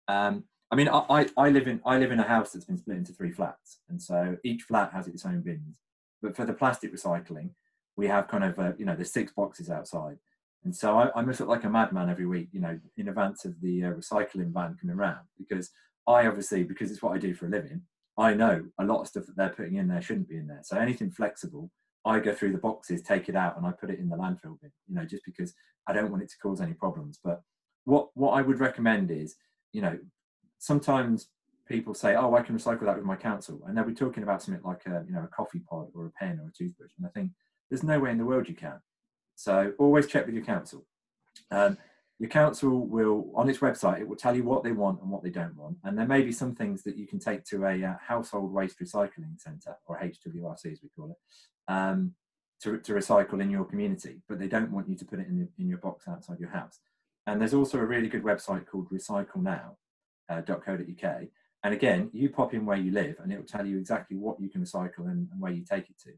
um, 0.07 0.43
I 0.71 0.75
mean, 0.75 0.89
I, 0.89 1.27
I 1.37 1.49
live 1.49 1.67
in 1.67 1.81
I 1.85 1.99
live 1.99 2.11
in 2.11 2.19
a 2.19 2.27
house 2.27 2.51
that's 2.51 2.65
been 2.65 2.77
split 2.77 2.97
into 2.97 3.13
three 3.13 3.31
flats, 3.31 3.79
and 3.89 4.01
so 4.01 4.37
each 4.43 4.63
flat 4.63 4.91
has 4.91 5.07
its 5.07 5.23
own 5.25 5.41
bins. 5.41 5.82
But 6.23 6.35
for 6.35 6.45
the 6.45 6.53
plastic 6.53 6.91
recycling, 6.91 7.51
we 7.95 8.07
have 8.07 8.27
kind 8.27 8.43
of 8.43 8.57
uh, 8.57 8.71
you 8.79 8.85
know 8.85 8.95
the 8.95 9.05
six 9.05 9.31
boxes 9.31 9.69
outside, 9.69 10.17
and 10.63 10.75
so 10.75 10.97
I, 10.97 11.11
I 11.15 11.21
must 11.21 11.39
look 11.39 11.49
like 11.49 11.65
a 11.65 11.69
madman 11.69 12.09
every 12.09 12.25
week, 12.25 12.47
you 12.51 12.61
know, 12.61 12.79
in 12.97 13.09
advance 13.09 13.45
of 13.45 13.59
the 13.61 13.83
uh, 13.83 13.91
recycling 13.91 14.51
van 14.53 14.77
coming 14.79 14.95
around 14.95 15.25
because 15.37 15.69
I 16.07 16.27
obviously, 16.27 16.63
because 16.63 16.91
it's 16.91 17.01
what 17.01 17.13
I 17.13 17.17
do 17.17 17.33
for 17.33 17.47
a 17.47 17.49
living, 17.49 17.81
I 18.17 18.33
know 18.33 18.65
a 18.79 18.85
lot 18.85 19.01
of 19.01 19.07
stuff 19.07 19.25
that 19.25 19.35
they're 19.35 19.49
putting 19.49 19.75
in 19.75 19.87
there 19.87 20.01
shouldn't 20.01 20.29
be 20.29 20.37
in 20.37 20.47
there. 20.47 20.61
So 20.63 20.77
anything 20.77 21.11
flexible, 21.11 21.71
I 22.05 22.19
go 22.19 22.33
through 22.33 22.51
the 22.51 22.57
boxes, 22.57 23.01
take 23.01 23.29
it 23.29 23.35
out, 23.35 23.57
and 23.57 23.65
I 23.65 23.71
put 23.71 23.89
it 23.89 23.99
in 23.99 24.09
the 24.09 24.17
landfill 24.17 24.59
bin. 24.61 24.71
You 24.87 24.95
know, 24.95 25.05
just 25.05 25.25
because 25.25 25.53
I 25.87 25.93
don't 25.93 26.11
want 26.11 26.23
it 26.23 26.29
to 26.29 26.37
cause 26.41 26.61
any 26.61 26.73
problems. 26.73 27.19
But 27.23 27.41
what 27.85 28.09
what 28.13 28.31
I 28.31 28.41
would 28.41 28.59
recommend 28.59 29.11
is, 29.11 29.35
you 29.71 29.81
know, 29.81 29.97
sometimes 30.59 31.27
people 31.67 31.93
say, 31.93 32.15
"Oh, 32.15 32.35
I 32.35 32.41
can 32.41 32.57
recycle 32.57 32.85
that 32.85 32.97
with 32.97 33.05
my 33.05 33.15
council," 33.15 33.61
and 33.65 33.77
they'll 33.77 33.85
be 33.85 33.93
talking 33.93 34.23
about 34.23 34.41
something 34.41 34.63
like 34.63 34.85
a 34.85 35.03
you 35.07 35.13
know 35.13 35.23
a 35.23 35.27
coffee 35.27 35.61
pod 35.69 35.87
or 35.93 36.07
a 36.07 36.11
pen 36.11 36.39
or 36.39 36.47
a 36.47 36.51
toothbrush, 36.51 36.91
and 36.97 37.07
I 37.07 37.09
think 37.09 37.31
there's 37.69 37.83
no 37.83 37.99
way 37.99 38.11
in 38.11 38.17
the 38.17 38.25
world 38.25 38.47
you 38.47 38.55
can. 38.55 38.79
So 39.35 39.73
always 39.77 40.07
check 40.07 40.25
with 40.25 40.35
your 40.35 40.45
council. 40.45 40.85
Um, 41.51 41.77
your 42.19 42.29
council 42.29 42.85
will 42.87 43.31
on 43.35 43.49
its 43.49 43.59
website 43.59 43.99
it 43.99 44.07
will 44.07 44.15
tell 44.15 44.35
you 44.35 44.43
what 44.43 44.63
they 44.63 44.71
want 44.71 45.01
and 45.01 45.09
what 45.09 45.23
they 45.23 45.29
don't 45.29 45.55
want 45.57 45.75
and 45.83 45.97
there 45.97 46.07
may 46.07 46.21
be 46.21 46.31
some 46.31 46.55
things 46.55 46.83
that 46.83 46.95
you 46.95 47.07
can 47.07 47.19
take 47.19 47.43
to 47.43 47.65
a 47.65 47.83
uh, 47.83 47.95
household 48.05 48.53
waste 48.53 48.79
recycling 48.79 49.37
centre 49.37 49.75
or 49.87 49.99
hwrc 49.99 50.71
as 50.71 50.79
we 50.81 50.89
call 50.95 51.11
it 51.11 51.17
um, 51.67 52.13
to, 52.61 52.77
to 52.77 52.93
recycle 52.93 53.41
in 53.41 53.49
your 53.49 53.65
community 53.65 54.21
but 54.29 54.39
they 54.39 54.47
don't 54.47 54.71
want 54.71 54.87
you 54.87 54.95
to 54.95 55.03
put 55.05 55.19
it 55.19 55.27
in, 55.27 55.39
the, 55.39 55.47
in 55.57 55.67
your 55.67 55.79
box 55.79 56.07
outside 56.07 56.39
your 56.39 56.51
house 56.51 56.79
and 57.27 57.41
there's 57.41 57.53
also 57.53 57.77
a 57.77 57.85
really 57.85 58.07
good 58.07 58.23
website 58.23 58.65
called 58.67 58.89
recyclenow.co.uk 58.89 59.75
uh, 60.29 61.21
and 61.63 61.73
again 61.73 62.09
you 62.13 62.29
pop 62.29 62.53
in 62.53 62.65
where 62.65 62.77
you 62.77 62.91
live 62.91 63.15
and 63.21 63.31
it 63.31 63.37
will 63.37 63.45
tell 63.45 63.65
you 63.65 63.77
exactly 63.77 64.17
what 64.17 64.39
you 64.39 64.49
can 64.49 64.61
recycle 64.63 65.09
and, 65.11 65.27
and 65.31 65.39
where 65.39 65.51
you 65.51 65.63
take 65.63 65.89
it 65.89 65.97
to. 66.03 66.11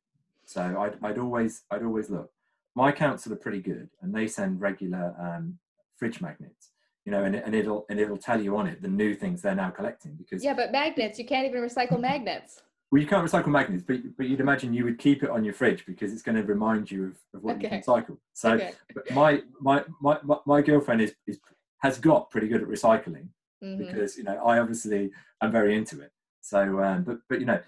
So 0.46 0.62
I'd, 0.62 0.98
I'd 1.04 1.18
always 1.18 1.64
i'd 1.72 1.84
always 1.84 2.10
look. 2.10 2.32
My 2.76 2.92
council 2.92 3.32
are 3.34 3.38
pretty 3.38 3.62
good 3.62 3.90
and 4.02 4.14
they 4.14 4.28
send 4.28 4.60
regular 4.60 5.16
um, 5.20 5.58
fridge 5.96 6.22
magnets 6.22 6.72
you 7.06 7.12
know 7.12 7.24
and, 7.24 7.36
and 7.36 7.56
it'll 7.56 7.86
and 7.90 8.00
it'll 8.00 8.18
tell 8.18 8.42
you 8.42 8.58
on 8.58 8.68
it 8.68 8.82
the 8.82 8.88
new 8.88 9.14
things 9.16 9.42
they're 9.42 9.56
now 9.56 9.70
collecting 9.70 10.16
because 10.16 10.44
yeah 10.44 10.54
but 10.54 10.72
magnets 10.72 11.18
you 11.18 11.26
can't 11.26 11.48
even 11.48 11.62
recycle 11.62 12.00
magnets. 12.00 12.62
Well 12.92 13.02
you 13.02 13.08
can't 13.08 13.26
recycle 13.26 13.48
magnets 13.48 13.84
but, 13.86 13.98
but 14.18 14.28
you'd 14.28 14.40
imagine 14.40 14.74
you 14.74 14.84
would 14.84 15.00
keep 15.00 15.24
it 15.24 15.30
on 15.30 15.44
your 15.44 15.54
fridge 15.54 15.86
because 15.86 16.12
it's 16.12 16.22
going 16.22 16.36
to 16.36 16.44
remind 16.44 16.92
you 16.92 17.06
of, 17.06 17.18
of 17.34 17.44
what 17.44 17.56
okay. 17.58 17.64
you 17.64 17.70
can 17.70 17.82
recycle. 17.82 18.18
So 18.34 18.54
okay. 18.54 18.74
my, 19.14 19.42
my 19.60 19.84
my 20.02 20.18
my 20.46 20.62
girlfriend 20.62 21.02
is, 21.02 21.14
is 21.28 21.40
has 21.80 21.98
got 22.00 22.30
pretty 22.32 22.48
good 22.48 22.62
at 22.62 22.68
recycling 22.68 23.28
mm-hmm. 23.64 23.86
because 23.86 24.18
you 24.18 24.24
know 24.24 24.38
i 24.46 24.60
obviously 24.60 25.12
am 25.42 25.52
very 25.52 25.76
into 25.76 26.02
it 26.02 26.12
so 26.42 26.82
um, 26.84 27.04
but 27.04 27.18
but 27.30 27.40
you 27.40 27.46
know 27.46 27.60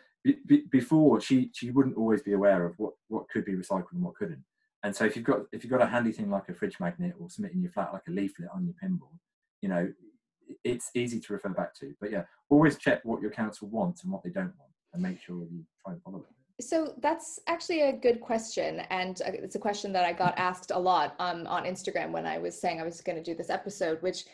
before 0.70 1.22
she 1.22 1.50
she 1.53 1.72
wouldn't 1.72 1.96
always 1.98 2.22
be 2.22 2.34
aware 2.34 2.65
of 2.65 2.74
what 2.77 2.94
what 3.08 3.29
could 3.29 3.46
be 3.46 3.53
recycled 3.53 3.94
and 3.94 4.01
what 4.01 4.15
couldn't 4.15 4.44
and 4.84 4.96
so 4.96 5.06
if 5.06 5.15
you've 5.15 5.25
got 5.25 5.41
if 5.51 5.63
you've 5.63 5.72
got 5.72 5.82
a 5.82 5.88
handy 5.88 6.12
thing 6.12 6.29
like 6.29 6.50
a 6.50 6.53
fridge 6.53 6.79
magnet 6.79 7.15
or 7.20 7.29
something 7.29 7.53
in 7.53 7.62
your 7.62 7.72
flat 7.72 7.94
like 7.94 8.08
a 8.08 8.12
leaflet 8.12 8.50
on 8.53 8.63
your 8.63 8.75
pinboard, 8.82 9.17
you 9.62 9.70
know, 9.70 9.91
it's 10.63 10.91
easy 10.94 11.20
to 11.20 11.34
refer 11.34 11.50
back 11.50 11.74
to. 11.79 11.94
But 12.00 12.12
yeah, 12.12 12.24
always 12.50 12.77
check 12.77 13.03
what 13.03 13.22
your 13.22 13.32
council 13.32 13.67
wants 13.67 14.03
and 14.03 14.12
what 14.12 14.24
they 14.24 14.29
don't 14.29 14.53
want, 14.58 14.72
and 14.94 15.01
make 15.01 15.20
sure 15.20 15.36
you 15.51 15.65
try 15.84 15.94
and 15.94 16.01
follow 16.03 16.20
it. 16.20 16.63
So 16.63 16.94
that's 17.01 17.39
actually 17.48 17.82
a 17.82 17.94
good 17.94 18.22
question, 18.22 18.82
and 18.89 19.22
uh, 19.25 19.32
it's 19.34 19.56
a 19.56 19.60
question 19.60 19.91
that 19.94 20.06
I 20.06 20.13
got 20.13 20.38
asked 20.38 20.72
a 20.72 20.79
lot 20.79 21.15
um, 21.20 21.46
on 21.48 21.65
Instagram 21.65 22.12
when 22.12 22.25
I 22.25 22.38
was 22.38 22.60
saying 22.60 22.79
I 22.79 22.84
was 22.84 23.01
going 23.01 23.17
to 23.17 23.24
do 23.24 23.36
this 23.36 23.50
episode. 23.50 24.01
Which, 24.01 24.25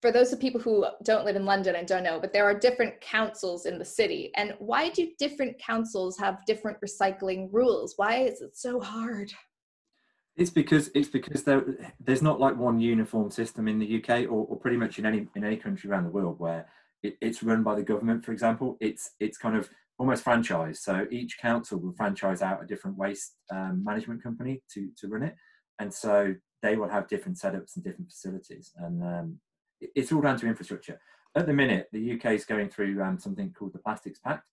for 0.00 0.10
those 0.10 0.32
of 0.32 0.40
people 0.40 0.60
who 0.60 0.86
don't 1.04 1.24
live 1.24 1.36
in 1.36 1.44
London 1.44 1.76
and 1.76 1.86
don't 1.86 2.02
know, 2.02 2.18
but 2.18 2.32
there 2.32 2.44
are 2.44 2.58
different 2.58 3.00
councils 3.00 3.66
in 3.66 3.78
the 3.78 3.84
city, 3.84 4.30
and 4.36 4.54
why 4.58 4.88
do 4.88 5.10
different 5.18 5.58
councils 5.58 6.18
have 6.18 6.44
different 6.46 6.78
recycling 6.80 7.48
rules? 7.52 7.94
Why 7.96 8.16
is 8.16 8.40
it 8.40 8.56
so 8.56 8.80
hard? 8.80 9.30
It's 10.36 10.50
because 10.50 10.90
it's 10.94 11.08
because 11.08 11.42
there 11.42 11.92
there's 12.00 12.22
not 12.22 12.40
like 12.40 12.56
one 12.56 12.80
uniform 12.80 13.30
system 13.30 13.68
in 13.68 13.78
the 13.78 14.02
UK 14.02 14.20
or, 14.24 14.46
or 14.46 14.56
pretty 14.56 14.78
much 14.78 14.98
in 14.98 15.04
any 15.04 15.26
in 15.36 15.44
any 15.44 15.56
country 15.56 15.90
around 15.90 16.04
the 16.04 16.10
world 16.10 16.38
where 16.38 16.66
it, 17.02 17.18
it's 17.20 17.42
run 17.42 17.62
by 17.62 17.74
the 17.74 17.82
government. 17.82 18.24
For 18.24 18.32
example, 18.32 18.78
it's 18.80 19.10
it's 19.20 19.36
kind 19.36 19.56
of 19.56 19.68
almost 19.98 20.24
franchised. 20.24 20.78
So 20.78 21.06
each 21.10 21.38
council 21.38 21.78
will 21.78 21.92
franchise 21.92 22.40
out 22.40 22.62
a 22.62 22.66
different 22.66 22.96
waste 22.96 23.34
um, 23.50 23.84
management 23.84 24.22
company 24.22 24.62
to 24.72 24.88
to 24.96 25.08
run 25.08 25.24
it, 25.24 25.34
and 25.78 25.92
so 25.92 26.34
they 26.62 26.76
will 26.76 26.88
have 26.88 27.08
different 27.08 27.36
setups 27.36 27.76
and 27.76 27.84
different 27.84 28.10
facilities, 28.10 28.72
and 28.78 29.02
um, 29.02 29.40
it's 29.80 30.12
all 30.12 30.20
down 30.20 30.38
to 30.38 30.46
infrastructure. 30.46 31.00
At 31.34 31.46
the 31.46 31.52
minute, 31.52 31.88
the 31.92 32.12
UK 32.12 32.32
is 32.32 32.44
going 32.44 32.68
through 32.68 33.02
um, 33.02 33.18
something 33.18 33.52
called 33.52 33.72
the 33.72 33.78
Plastics 33.78 34.18
Pact, 34.18 34.44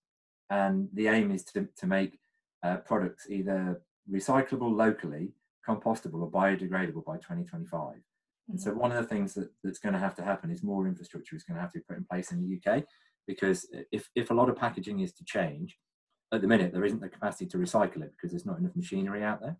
and 0.50 0.88
the 0.94 1.08
aim 1.08 1.30
is 1.30 1.44
to 1.44 1.68
to 1.76 1.86
make 1.86 2.18
uh, 2.62 2.76
products 2.78 3.26
either 3.28 3.82
recyclable 4.10 4.74
locally, 4.74 5.32
compostable, 5.68 6.22
or 6.22 6.30
biodegradable 6.30 7.04
by 7.04 7.16
2025. 7.16 7.96
And 8.48 8.60
so 8.60 8.70
mm-hmm. 8.70 8.80
one 8.80 8.92
of 8.92 8.96
the 8.96 9.08
things 9.08 9.34
that, 9.34 9.50
that's 9.62 9.78
going 9.78 9.92
to 9.92 9.98
have 9.98 10.14
to 10.16 10.24
happen 10.24 10.50
is 10.50 10.62
more 10.62 10.86
infrastructure 10.86 11.36
is 11.36 11.44
going 11.44 11.56
to 11.56 11.60
have 11.60 11.72
to 11.72 11.78
be 11.78 11.84
put 11.84 11.98
in 11.98 12.04
place 12.04 12.32
in 12.32 12.40
the 12.40 12.58
UK 12.58 12.84
because 13.26 13.66
if, 13.92 14.08
if 14.14 14.30
a 14.30 14.34
lot 14.34 14.48
of 14.48 14.56
packaging 14.56 15.00
is 15.00 15.12
to 15.12 15.24
change, 15.24 15.78
at 16.32 16.40
the 16.40 16.48
minute 16.48 16.72
there 16.72 16.84
isn't 16.84 17.00
the 17.00 17.08
capacity 17.08 17.46
to 17.46 17.58
recycle 17.58 18.02
it 18.02 18.12
because 18.12 18.30
there's 18.30 18.46
not 18.46 18.58
enough 18.58 18.74
machinery 18.74 19.22
out 19.22 19.40
there. 19.40 19.56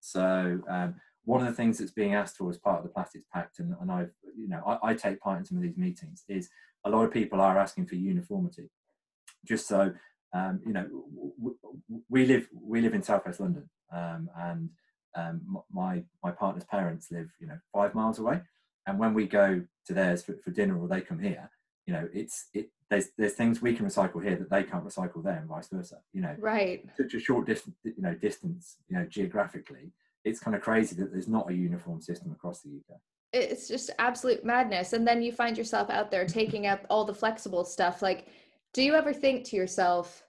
So 0.00 0.60
um, 0.68 0.96
one 1.24 1.40
of 1.40 1.46
the 1.46 1.54
things 1.54 1.78
that's 1.78 1.92
being 1.92 2.14
asked 2.14 2.36
for 2.36 2.50
as 2.50 2.58
part 2.58 2.78
of 2.78 2.84
the 2.84 2.90
Plastics 2.90 3.26
Pact, 3.32 3.58
and, 3.58 3.74
and 3.80 3.90
I've 3.90 4.10
you 4.36 4.48
know 4.48 4.62
I, 4.66 4.90
I, 4.90 4.94
take 4.94 5.20
part 5.20 5.38
in 5.38 5.44
some 5.44 5.56
of 5.56 5.62
these 5.62 5.76
meetings, 5.76 6.24
is 6.28 6.48
a 6.84 6.90
lot 6.90 7.04
of 7.04 7.12
people 7.12 7.40
are 7.40 7.58
asking 7.58 7.86
for 7.86 7.94
uniformity, 7.94 8.70
just 9.44 9.68
so 9.68 9.92
um, 10.34 10.60
you 10.66 10.72
know 10.72 10.88
we 12.08 12.26
live 12.26 12.48
we 12.52 12.80
live 12.80 12.94
in 12.94 13.02
Southwest 13.02 13.40
London, 13.40 13.68
um, 13.92 14.28
and 14.36 14.70
um, 15.14 15.58
my 15.72 16.02
my 16.24 16.32
partner's 16.32 16.64
parents 16.64 17.10
live 17.10 17.28
you 17.40 17.46
know 17.46 17.58
five 17.72 17.94
miles 17.94 18.18
away, 18.18 18.40
and 18.86 18.98
when 18.98 19.14
we 19.14 19.26
go 19.26 19.62
to 19.86 19.94
theirs 19.94 20.22
for, 20.22 20.36
for 20.44 20.50
dinner 20.50 20.78
or 20.78 20.88
they 20.88 21.00
come 21.00 21.20
here, 21.20 21.50
you 21.86 21.92
know 21.92 22.08
it's 22.12 22.48
it 22.52 22.70
there's 22.90 23.08
there's 23.16 23.34
things 23.34 23.62
we 23.62 23.74
can 23.74 23.86
recycle 23.86 24.22
here 24.22 24.36
that 24.36 24.50
they 24.50 24.64
can't 24.64 24.84
recycle 24.84 25.22
there 25.22 25.38
and 25.38 25.48
vice 25.48 25.68
versa 25.68 25.98
you 26.12 26.20
know. 26.20 26.34
Right. 26.38 26.84
Such 26.96 27.14
a 27.14 27.20
short 27.20 27.46
distance 27.46 27.76
you 27.84 27.94
know 27.98 28.14
distance 28.14 28.78
you 28.88 28.96
know 28.96 29.06
geographically 29.06 29.92
it's 30.24 30.40
kind 30.40 30.56
of 30.56 30.62
crazy 30.62 30.94
that 30.96 31.12
there's 31.12 31.28
not 31.28 31.50
a 31.50 31.54
uniform 31.54 32.00
system 32.00 32.32
across 32.32 32.62
the 32.62 32.70
uk 32.70 32.98
it's 33.32 33.68
just 33.68 33.90
absolute 33.98 34.44
madness 34.44 34.92
and 34.92 35.06
then 35.06 35.22
you 35.22 35.32
find 35.32 35.56
yourself 35.56 35.88
out 35.90 36.10
there 36.10 36.26
taking 36.26 36.66
up 36.66 36.84
all 36.90 37.04
the 37.04 37.14
flexible 37.14 37.64
stuff 37.64 38.02
like 38.02 38.26
do 38.74 38.82
you 38.82 38.94
ever 38.94 39.12
think 39.12 39.44
to 39.44 39.56
yourself 39.56 40.22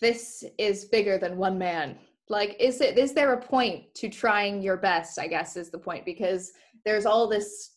this 0.00 0.44
is 0.58 0.86
bigger 0.86 1.18
than 1.18 1.36
one 1.36 1.58
man 1.58 1.96
like 2.28 2.56
is 2.58 2.80
it 2.80 2.98
is 2.98 3.12
there 3.12 3.32
a 3.34 3.40
point 3.40 3.84
to 3.94 4.08
trying 4.08 4.62
your 4.62 4.76
best 4.76 5.18
i 5.18 5.26
guess 5.26 5.56
is 5.56 5.70
the 5.70 5.78
point 5.78 6.04
because 6.04 6.52
there's 6.84 7.06
all 7.06 7.28
this 7.28 7.76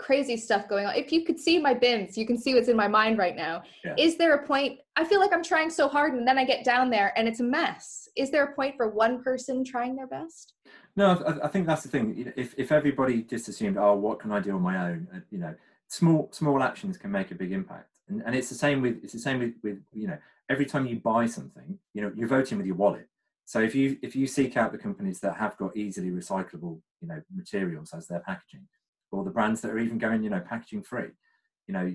crazy 0.00 0.36
stuff 0.36 0.66
going 0.66 0.86
on. 0.86 0.94
If 0.96 1.12
you 1.12 1.24
could 1.24 1.38
see 1.38 1.60
my 1.60 1.74
bins, 1.74 2.16
you 2.16 2.26
can 2.26 2.38
see 2.38 2.54
what's 2.54 2.68
in 2.68 2.76
my 2.76 2.88
mind 2.88 3.18
right 3.18 3.36
now. 3.36 3.62
Yeah. 3.84 3.94
Is 3.98 4.16
there 4.16 4.34
a 4.34 4.46
point? 4.46 4.80
I 4.96 5.04
feel 5.04 5.20
like 5.20 5.32
I'm 5.32 5.44
trying 5.44 5.70
so 5.70 5.88
hard 5.88 6.14
and 6.14 6.26
then 6.26 6.38
I 6.38 6.44
get 6.44 6.64
down 6.64 6.90
there 6.90 7.12
and 7.16 7.28
it's 7.28 7.40
a 7.40 7.44
mess. 7.44 8.08
Is 8.16 8.30
there 8.30 8.44
a 8.44 8.54
point 8.54 8.76
for 8.76 8.88
one 8.88 9.22
person 9.22 9.62
trying 9.62 9.94
their 9.94 10.06
best? 10.06 10.54
No, 10.96 11.12
I, 11.26 11.46
I 11.46 11.48
think 11.48 11.66
that's 11.66 11.82
the 11.82 11.88
thing. 11.88 12.32
If, 12.36 12.54
if 12.58 12.72
everybody 12.72 13.22
just 13.22 13.48
assumed, 13.48 13.76
oh, 13.78 13.94
what 13.94 14.18
can 14.20 14.32
I 14.32 14.40
do 14.40 14.54
on 14.54 14.62
my 14.62 14.90
own? 14.90 15.08
Uh, 15.14 15.20
you 15.30 15.38
know, 15.38 15.54
small 15.88 16.28
small 16.32 16.62
actions 16.62 16.98
can 16.98 17.10
make 17.10 17.30
a 17.30 17.34
big 17.34 17.52
impact. 17.52 17.88
And, 18.08 18.22
and 18.26 18.34
it's 18.34 18.48
the 18.48 18.54
same 18.54 18.82
with 18.82 19.02
it's 19.02 19.12
the 19.12 19.18
same 19.18 19.38
with, 19.38 19.54
with 19.62 19.78
you 19.92 20.08
know 20.08 20.18
every 20.48 20.66
time 20.66 20.86
you 20.86 20.96
buy 20.96 21.26
something, 21.26 21.78
you 21.94 22.02
know, 22.02 22.12
you're 22.16 22.28
voting 22.28 22.58
with 22.58 22.66
your 22.66 22.76
wallet. 22.76 23.08
So 23.44 23.60
if 23.60 23.74
you 23.74 23.98
if 24.02 24.14
you 24.14 24.26
seek 24.26 24.56
out 24.56 24.72
the 24.72 24.78
companies 24.78 25.20
that 25.20 25.36
have 25.36 25.56
got 25.56 25.76
easily 25.76 26.10
recyclable 26.10 26.80
you 27.00 27.08
know 27.08 27.22
materials 27.34 27.92
as 27.94 28.06
their 28.06 28.20
packaging, 28.20 28.66
or 29.12 29.24
the 29.24 29.30
brands 29.30 29.60
that 29.60 29.70
are 29.70 29.78
even 29.78 29.98
going, 29.98 30.22
you 30.22 30.30
know, 30.30 30.40
packaging 30.40 30.82
free. 30.82 31.10
You 31.66 31.74
know, 31.74 31.92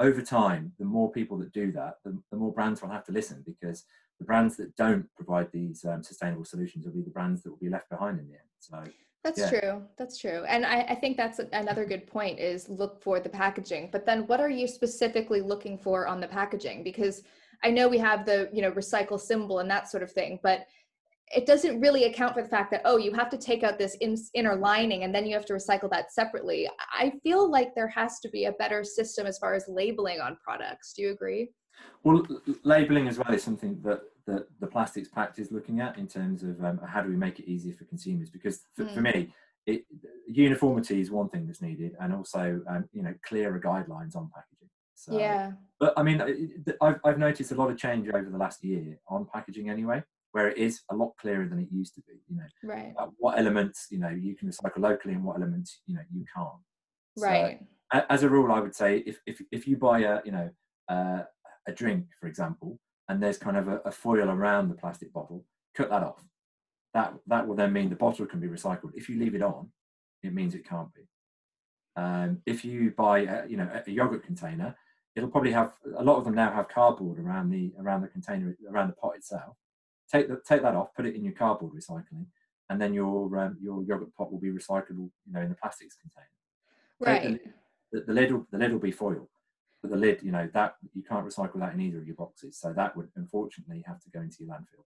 over 0.00 0.22
time, 0.22 0.72
the 0.78 0.84
more 0.84 1.12
people 1.12 1.36
that 1.38 1.52
do 1.52 1.70
that, 1.72 1.96
the, 2.04 2.18
the 2.30 2.36
more 2.36 2.52
brands 2.52 2.80
will 2.80 2.88
have 2.88 3.04
to 3.04 3.12
listen 3.12 3.44
because 3.46 3.84
the 4.18 4.24
brands 4.24 4.56
that 4.56 4.74
don't 4.74 5.06
provide 5.14 5.48
these 5.52 5.84
um, 5.84 6.02
sustainable 6.02 6.44
solutions 6.44 6.84
will 6.84 6.92
be 6.92 7.02
the 7.02 7.10
brands 7.10 7.42
that 7.42 7.50
will 7.50 7.58
be 7.58 7.68
left 7.68 7.90
behind 7.90 8.18
in 8.18 8.26
the 8.26 8.32
end. 8.32 8.42
So 8.58 8.82
that's 9.22 9.38
yeah. 9.38 9.50
true. 9.50 9.82
That's 9.98 10.18
true. 10.18 10.44
And 10.48 10.64
I, 10.64 10.80
I, 10.80 10.94
think 10.94 11.18
that's 11.18 11.38
another 11.52 11.84
good 11.84 12.06
point 12.06 12.38
is 12.38 12.68
look 12.70 13.02
for 13.02 13.20
the 13.20 13.28
packaging. 13.28 13.90
But 13.92 14.06
then 14.06 14.26
what 14.26 14.40
are 14.40 14.48
you 14.48 14.66
specifically 14.66 15.42
looking 15.42 15.76
for 15.76 16.06
on 16.06 16.20
the 16.20 16.26
packaging? 16.26 16.82
Because 16.82 17.22
I 17.62 17.70
know 17.70 17.86
we 17.86 17.98
have 17.98 18.24
the, 18.24 18.48
you 18.50 18.62
know, 18.62 18.70
recycle 18.72 19.20
symbol 19.20 19.58
and 19.58 19.70
that 19.70 19.90
sort 19.90 20.02
of 20.02 20.10
thing, 20.10 20.38
but 20.42 20.66
it 21.30 21.46
doesn't 21.46 21.80
really 21.80 22.04
account 22.04 22.34
for 22.34 22.42
the 22.42 22.48
fact 22.48 22.70
that 22.72 22.82
oh 22.84 22.96
you 22.96 23.12
have 23.12 23.30
to 23.30 23.38
take 23.38 23.62
out 23.62 23.78
this 23.78 23.94
in, 23.96 24.16
inner 24.34 24.56
lining 24.56 25.04
and 25.04 25.14
then 25.14 25.26
you 25.26 25.34
have 25.34 25.46
to 25.46 25.52
recycle 25.52 25.90
that 25.90 26.12
separately. 26.12 26.68
I 26.92 27.12
feel 27.22 27.50
like 27.50 27.74
there 27.74 27.88
has 27.88 28.18
to 28.20 28.28
be 28.28 28.46
a 28.46 28.52
better 28.52 28.82
system 28.82 29.26
as 29.26 29.38
far 29.38 29.54
as 29.54 29.64
labeling 29.68 30.20
on 30.20 30.36
products. 30.42 30.92
Do 30.92 31.02
you 31.02 31.10
agree? 31.10 31.50
Well 32.02 32.26
labeling 32.64 33.08
as 33.08 33.18
well 33.18 33.32
is 33.32 33.42
something 33.42 33.80
that 33.82 34.02
the, 34.26 34.46
the 34.60 34.66
plastics 34.66 35.08
pact 35.08 35.38
is 35.38 35.50
looking 35.50 35.80
at 35.80 35.98
in 35.98 36.06
terms 36.06 36.42
of 36.42 36.62
um, 36.64 36.80
how 36.86 37.00
do 37.02 37.08
we 37.08 37.16
make 37.16 37.38
it 37.38 37.50
easier 37.50 37.74
for 37.74 37.84
consumers? 37.84 38.30
Because 38.30 38.60
for, 38.74 38.84
mm. 38.84 38.94
for 38.94 39.00
me 39.00 39.32
it, 39.66 39.84
uniformity 40.26 41.00
is 41.00 41.10
one 41.10 41.28
thing 41.28 41.46
that's 41.46 41.62
needed 41.62 41.94
and 42.00 42.12
also 42.12 42.60
um, 42.68 42.88
you 42.92 43.02
know 43.02 43.14
clearer 43.24 43.60
guidelines 43.60 44.16
on 44.16 44.30
packaging. 44.34 44.68
So, 44.94 45.18
yeah. 45.18 45.52
but 45.78 45.94
i 45.96 46.02
mean 46.02 46.20
I've, 46.82 47.00
I've 47.02 47.18
noticed 47.18 47.52
a 47.52 47.54
lot 47.54 47.70
of 47.70 47.78
change 47.78 48.06
over 48.10 48.28
the 48.28 48.36
last 48.36 48.62
year 48.62 48.98
on 49.08 49.26
packaging 49.32 49.70
anyway 49.70 50.02
where 50.32 50.48
it 50.48 50.58
is 50.58 50.82
a 50.90 50.94
lot 50.94 51.12
clearer 51.20 51.46
than 51.46 51.58
it 51.58 51.68
used 51.70 51.94
to 51.94 52.02
be. 52.02 52.14
You 52.28 52.36
know, 52.36 52.74
right. 52.74 52.94
what 53.18 53.38
elements 53.38 53.86
you 53.90 53.98
know 53.98 54.10
you 54.10 54.36
can 54.36 54.48
recycle 54.48 54.78
locally 54.78 55.14
and 55.14 55.24
what 55.24 55.36
elements 55.36 55.80
you 55.86 55.94
know 55.94 56.02
you 56.12 56.24
can't. 56.34 56.48
Right. 57.16 57.60
So, 57.92 58.04
as 58.08 58.22
a 58.22 58.28
rule, 58.28 58.52
I 58.52 58.60
would 58.60 58.74
say 58.74 58.98
if 59.06 59.20
if 59.26 59.40
if 59.50 59.66
you 59.66 59.76
buy 59.76 60.00
a 60.00 60.20
you 60.24 60.32
know 60.32 60.50
uh, 60.88 61.22
a 61.66 61.72
drink, 61.72 62.06
for 62.20 62.28
example, 62.28 62.78
and 63.08 63.22
there's 63.22 63.38
kind 63.38 63.56
of 63.56 63.68
a, 63.68 63.76
a, 63.84 63.90
foil 63.90 64.28
around 64.28 64.68
the 64.68 64.74
plastic 64.74 65.12
bottle, 65.12 65.44
cut 65.74 65.90
that 65.90 66.02
off. 66.02 66.22
That 66.94 67.14
that 67.26 67.46
will 67.46 67.56
then 67.56 67.72
mean 67.72 67.90
the 67.90 67.96
bottle 67.96 68.26
can 68.26 68.40
be 68.40 68.48
recycled. 68.48 68.92
If 68.94 69.08
you 69.08 69.18
leave 69.18 69.34
it 69.34 69.42
on, 69.42 69.70
it 70.22 70.32
means 70.32 70.54
it 70.54 70.68
can't 70.68 70.92
be. 70.94 71.02
Um, 71.96 72.42
if 72.46 72.64
you 72.64 72.92
buy 72.96 73.20
a, 73.20 73.46
you 73.48 73.56
know 73.56 73.68
a 73.86 73.90
yogurt 73.90 74.24
container, 74.24 74.76
it'll 75.16 75.30
probably 75.30 75.52
have 75.52 75.72
a 75.98 76.04
lot 76.04 76.18
of 76.18 76.24
them 76.24 76.34
now 76.34 76.52
have 76.52 76.68
cardboard 76.68 77.18
around 77.18 77.50
the 77.50 77.72
around 77.80 78.02
the 78.02 78.08
container 78.08 78.56
around 78.68 78.88
the 78.88 78.94
pot 78.94 79.16
itself 79.16 79.56
take 80.10 80.28
that 80.28 80.44
take 80.44 80.62
that 80.62 80.74
off, 80.74 80.94
put 80.94 81.06
it 81.06 81.14
in 81.14 81.24
your 81.24 81.34
cardboard 81.34 81.72
recycling, 81.72 82.26
and 82.68 82.80
then 82.80 82.94
your 82.94 83.38
um, 83.38 83.56
your 83.60 83.82
yogurt 83.82 84.14
pot 84.14 84.30
will 84.30 84.40
be 84.40 84.50
recyclable, 84.50 85.10
you 85.26 85.32
know, 85.32 85.40
in 85.40 85.48
the 85.48 85.54
plastics 85.54 85.96
container. 85.96 86.26
Right. 87.00 87.40
The, 87.92 88.02
the, 88.02 88.12
lid 88.12 88.30
will, 88.30 88.46
the 88.52 88.58
lid 88.58 88.72
will 88.72 88.78
be 88.78 88.92
foil, 88.92 89.28
but 89.82 89.90
the 89.90 89.96
lid, 89.96 90.22
you 90.22 90.30
know, 90.30 90.48
that 90.54 90.76
you 90.94 91.02
can't 91.02 91.26
recycle 91.26 91.58
that 91.60 91.74
in 91.74 91.80
either 91.80 91.98
of 91.98 92.06
your 92.06 92.16
boxes, 92.16 92.58
so 92.58 92.72
that 92.72 92.96
would 92.96 93.08
unfortunately 93.16 93.82
have 93.86 94.00
to 94.00 94.10
go 94.10 94.20
into 94.20 94.44
your 94.44 94.54
landfill. 94.54 94.84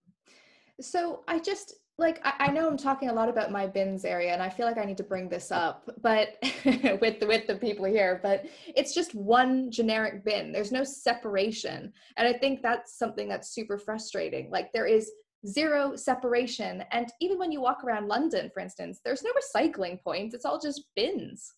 So 0.81 1.23
I 1.29 1.39
just 1.39 1.75
like 1.99 2.21
I, 2.25 2.47
I, 2.47 2.51
know 2.51 2.69
I'm 2.69 2.77
talking 2.77 3.09
a 3.09 3.13
lot 3.13 3.29
about 3.29 3.53
my 3.53 3.67
bins 3.67 4.05
area, 4.05 4.33
and 4.33 4.43
I 4.43 4.49
feel 4.49 4.67
like 4.67 4.79
I 4.79 4.85
need 4.85 4.97
to 4.97 5.05
bring 5.05 5.29
this 5.29 5.53
up, 5.53 5.89
but 6.03 6.37
with 6.65 7.21
the 7.21 7.27
with 7.27 7.47
the 7.47 7.57
people 7.61 7.85
here, 7.85 8.19
but 8.23 8.47
it's 8.75 8.95
just 8.95 9.15
one 9.15 9.71
generic 9.71 10.25
bin. 10.25 10.51
There's 10.51 10.73
no 10.73 10.83
separation, 10.83 11.93
and 12.17 12.27
I 12.27 12.33
think 12.33 12.63
that's 12.63 12.99
something 12.99 13.29
that's 13.29 13.55
super 13.55 13.79
frustrating. 13.79 14.51
Like 14.51 14.73
there 14.73 14.87
is 14.87 15.11
zero 15.47 15.95
separation, 15.95 16.83
and 16.91 17.13
even 17.21 17.39
when 17.39 17.53
you 17.53 17.61
walk 17.61 17.85
around 17.85 18.09
London, 18.09 18.51
for 18.53 18.61
instance, 18.61 19.01
there's 19.05 19.23
no 19.23 19.31
recycling 19.33 20.03
points. 20.03 20.35
It's 20.35 20.45
all 20.45 20.59
just 20.59 20.85
bins. 20.97 21.53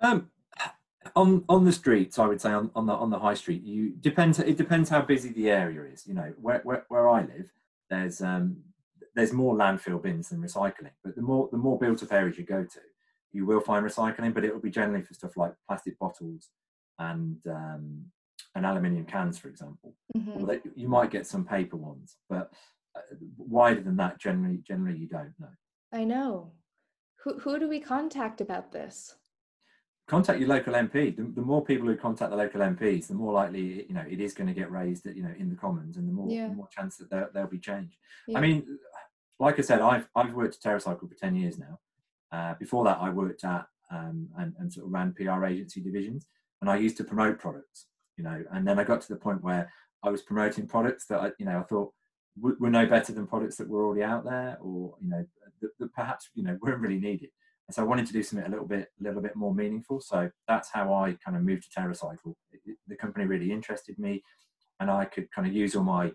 Um, 0.00 0.30
on 1.16 1.44
on 1.48 1.64
the 1.64 1.72
streets, 1.72 2.18
I 2.18 2.26
would 2.26 2.40
say 2.40 2.52
on, 2.52 2.70
on 2.74 2.86
the 2.86 2.92
on 2.92 3.10
the 3.10 3.18
high 3.18 3.34
street, 3.34 3.62
you 3.62 3.90
depends. 3.90 4.38
It 4.38 4.56
depends 4.56 4.88
how 4.88 5.02
busy 5.02 5.30
the 5.30 5.50
area 5.50 5.82
is. 5.92 6.06
You 6.06 6.14
know, 6.14 6.32
where 6.40 6.60
where, 6.62 6.84
where 6.88 7.08
I 7.08 7.22
live, 7.22 7.50
there's 7.92 8.22
um 8.22 8.56
there's 9.14 9.32
more 9.32 9.54
landfill 9.54 10.02
bins 10.02 10.30
than 10.30 10.40
recycling. 10.40 10.96
But 11.04 11.14
the 11.14 11.22
more 11.22 11.48
the 11.52 11.58
more 11.58 11.78
built 11.78 12.02
up 12.02 12.12
areas 12.12 12.38
you 12.38 12.44
go 12.44 12.64
to, 12.64 12.80
you 13.32 13.44
will 13.44 13.60
find 13.60 13.84
recycling, 13.84 14.32
but 14.32 14.44
it 14.44 14.52
will 14.52 14.60
be 14.60 14.70
generally 14.70 15.02
for 15.02 15.14
stuff 15.14 15.36
like 15.36 15.52
plastic 15.68 15.98
bottles 15.98 16.48
and 16.98 17.36
um, 17.46 18.06
and 18.54 18.66
aluminium 18.66 19.04
cans, 19.04 19.38
for 19.38 19.48
example. 19.48 19.94
Mm-hmm. 20.16 20.68
you 20.74 20.88
might 20.88 21.10
get 21.10 21.26
some 21.26 21.44
paper 21.44 21.76
ones, 21.76 22.16
but 22.28 22.50
uh, 22.96 23.00
wider 23.36 23.82
than 23.82 23.96
that, 23.96 24.18
generally 24.18 24.62
generally 24.66 24.98
you 24.98 25.08
don't 25.08 25.34
know. 25.38 25.54
I 25.92 26.04
know. 26.04 26.52
Who 27.24 27.38
who 27.38 27.58
do 27.58 27.68
we 27.68 27.80
contact 27.80 28.40
about 28.40 28.72
this? 28.72 29.14
Contact 30.06 30.38
your 30.40 30.48
local 30.48 30.74
MP. 30.74 31.16
The, 31.16 31.22
the, 31.22 31.40
more 31.40 31.64
people 31.64 31.86
who 31.86 31.96
contact 31.96 32.30
the 32.30 32.36
local 32.36 32.60
MPs, 32.60 33.08
the 33.08 33.14
more 33.14 33.32
likely 33.32 33.86
you 33.88 33.94
know 33.94 34.04
it 34.08 34.20
is 34.20 34.34
going 34.34 34.48
to 34.48 34.54
get 34.54 34.70
raised, 34.70 35.06
you 35.06 35.22
know, 35.22 35.34
in 35.38 35.48
the 35.48 35.56
Commons, 35.56 35.96
and 35.96 36.08
the 36.08 36.12
more 36.12 36.30
yeah. 36.30 36.48
the 36.48 36.54
more 36.54 36.68
chance 36.68 36.96
that 36.96 37.10
there, 37.10 37.30
there'll 37.32 37.48
be 37.48 37.58
change. 37.58 37.98
Yeah. 38.26 38.38
I 38.38 38.40
mean, 38.40 38.78
like 39.38 39.58
I 39.58 39.62
said, 39.62 39.80
I've 39.80 40.08
I've 40.14 40.34
worked 40.34 40.56
at 40.56 40.62
TerraCycle 40.62 41.08
for 41.08 41.14
ten 41.14 41.34
years 41.36 41.58
now. 41.58 41.78
Uh, 42.30 42.54
before 42.58 42.84
that, 42.84 42.98
I 43.00 43.10
worked 43.10 43.44
at 43.44 43.66
um, 43.90 44.28
and, 44.38 44.54
and 44.58 44.72
sort 44.72 44.86
of 44.86 44.92
ran 44.92 45.12
PR 45.14 45.44
agency 45.44 45.80
divisions, 45.80 46.26
and 46.60 46.70
I 46.70 46.76
used 46.76 46.96
to 46.98 47.04
promote 47.04 47.38
products, 47.38 47.86
you 48.16 48.24
know, 48.24 48.42
and 48.52 48.66
then 48.66 48.78
I 48.78 48.84
got 48.84 49.02
to 49.02 49.08
the 49.08 49.18
point 49.18 49.42
where 49.42 49.70
I 50.02 50.10
was 50.10 50.22
promoting 50.22 50.66
products 50.66 51.06
that 51.06 51.20
I, 51.20 51.30
you 51.38 51.46
know, 51.46 51.60
I 51.60 51.62
thought 51.62 51.92
were 52.40 52.70
no 52.70 52.86
better 52.86 53.12
than 53.12 53.26
products 53.26 53.56
that 53.56 53.68
were 53.68 53.84
already 53.84 54.02
out 54.02 54.24
there, 54.24 54.58
or 54.62 54.94
you 55.00 55.10
know, 55.10 55.24
that, 55.60 55.70
that 55.78 55.94
perhaps 55.94 56.30
you 56.34 56.42
know 56.42 56.58
weren't 56.62 56.80
really 56.80 56.98
needed. 56.98 57.30
And 57.72 57.76
so 57.76 57.82
I 57.84 57.86
wanted 57.86 58.04
to 58.04 58.12
do 58.12 58.22
something 58.22 58.46
a 58.46 58.50
little 58.50 58.66
bit, 58.66 58.88
a 59.00 59.02
little 59.02 59.22
bit 59.22 59.34
more 59.34 59.54
meaningful. 59.54 60.02
So 60.02 60.28
that's 60.46 60.68
how 60.70 60.92
I 60.92 61.16
kind 61.24 61.38
of 61.38 61.42
moved 61.42 61.62
to 61.62 61.80
TerraCycle. 61.80 62.34
The 62.86 62.96
company 62.96 63.24
really 63.24 63.50
interested 63.50 63.98
me, 63.98 64.22
and 64.78 64.90
I 64.90 65.06
could 65.06 65.30
kind 65.30 65.48
of 65.48 65.54
use 65.54 65.74
all 65.74 65.82
my 65.82 66.12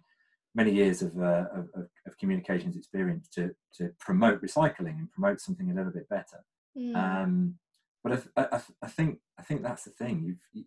many 0.54 0.72
years 0.72 1.02
of, 1.02 1.18
uh, 1.18 1.46
of, 1.56 1.68
of, 2.06 2.18
communications 2.20 2.78
experience 2.78 3.28
to, 3.30 3.56
to 3.74 3.90
promote 4.00 4.40
recycling 4.44 5.00
and 5.00 5.12
promote 5.12 5.42
something 5.42 5.72
a 5.72 5.74
little 5.74 5.92
bit 5.92 6.08
better. 6.10 6.46
Mm. 6.78 6.96
Um, 6.96 7.56
but 8.04 8.24
I, 8.38 8.42
I, 8.44 8.62
I, 8.84 8.88
think 8.88 9.18
I 9.40 9.42
think 9.42 9.64
that's 9.64 9.84
the 9.84 9.92
thing. 9.92 10.22
You've, 10.24 10.38
you, 10.54 10.64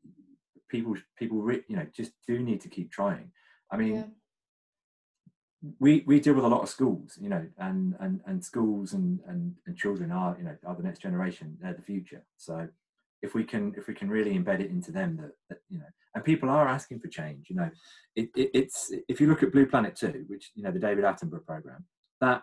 people 0.68 0.97
people 1.16 1.40
re, 1.40 1.62
you 1.68 1.76
know 1.76 1.87
just 1.94 2.11
do 2.26 2.40
need 2.40 2.62
to 2.62 2.68
keep 2.68 2.90
trying. 2.90 3.30
I 3.70 3.76
mean, 3.76 3.94
yeah. 3.94 4.04
We 5.78 6.04
we 6.06 6.20
deal 6.20 6.34
with 6.34 6.44
a 6.44 6.48
lot 6.48 6.62
of 6.62 6.68
schools, 6.68 7.18
you 7.20 7.28
know, 7.28 7.46
and 7.58 7.94
and 8.00 8.20
and 8.26 8.44
schools 8.44 8.94
and 8.94 9.20
and, 9.26 9.54
and 9.66 9.76
children 9.76 10.10
are 10.10 10.36
you 10.38 10.44
know 10.44 10.56
are 10.66 10.74
the 10.74 10.82
next 10.82 11.00
generation. 11.00 11.56
They're 11.60 11.74
the 11.74 11.82
future. 11.82 12.24
So 12.36 12.68
if 13.22 13.34
we 13.34 13.44
can 13.44 13.74
if 13.76 13.86
we 13.86 13.94
can 13.94 14.08
really 14.08 14.38
embed 14.38 14.60
it 14.60 14.70
into 14.70 14.92
them 14.92 15.16
that, 15.16 15.32
that 15.48 15.58
you 15.68 15.78
know 15.78 15.86
and 16.14 16.24
people 16.24 16.48
are 16.48 16.66
asking 16.66 17.00
for 17.00 17.08
change 17.08 17.46
you 17.48 17.56
know 17.56 17.70
it, 18.16 18.30
it, 18.34 18.50
it's 18.54 18.92
if 19.08 19.20
you 19.20 19.28
look 19.28 19.42
at 19.42 19.52
blue 19.52 19.66
planet 19.66 19.96
2 19.96 20.24
which 20.28 20.50
you 20.54 20.62
know 20.62 20.70
the 20.70 20.78
david 20.78 21.04
attenborough 21.04 21.44
program 21.44 21.84
that 22.20 22.42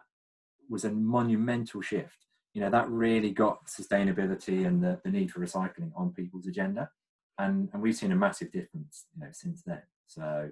was 0.69 0.86
a 0.86 0.91
monumental 0.91 1.81
shift 1.81 2.25
you 2.53 2.62
know 2.62 2.69
that 2.69 2.89
really 2.89 3.31
got 3.31 3.65
sustainability 3.65 4.65
and 4.65 4.83
the, 4.83 5.00
the 5.03 5.12
need 5.12 5.31
for 5.31 5.39
recycling 5.39 5.91
on 5.95 6.13
people's 6.13 6.47
agenda 6.47 6.89
and 7.39 7.69
and 7.74 7.81
we've 7.81 7.95
seen 7.95 8.12
a 8.12 8.15
massive 8.15 8.51
difference 8.51 9.05
you 9.15 9.24
know 9.24 9.29
since 9.31 9.63
then 9.63 9.81
so 10.05 10.50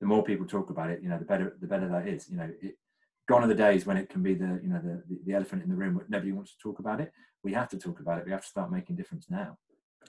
the 0.00 0.06
more 0.06 0.22
people 0.22 0.46
talk 0.46 0.70
about 0.70 0.90
it 0.90 1.02
you 1.02 1.08
know 1.08 1.18
the 1.18 1.24
better 1.24 1.56
the 1.60 1.66
better 1.66 1.88
that 1.88 2.06
is 2.06 2.28
you 2.30 2.36
know 2.36 2.48
it, 2.62 2.76
gone 3.28 3.44
are 3.44 3.48
the 3.48 3.54
days 3.54 3.84
when 3.84 3.96
it 3.96 4.08
can 4.08 4.22
be 4.22 4.34
the 4.34 4.58
you 4.62 4.68
know 4.68 4.80
the, 4.82 5.02
the 5.26 5.34
elephant 5.34 5.62
in 5.62 5.68
the 5.68 5.74
room 5.74 6.00
nobody 6.08 6.32
wants 6.32 6.52
to 6.52 6.58
talk 6.62 6.78
about 6.78 7.00
it 7.00 7.12
we 7.44 7.52
have 7.52 7.68
to 7.68 7.78
talk 7.78 8.00
about 8.00 8.18
it 8.18 8.24
we 8.24 8.30
have 8.30 8.42
to 8.42 8.48
start 8.48 8.70
making 8.70 8.96
difference 8.96 9.26
now 9.30 9.56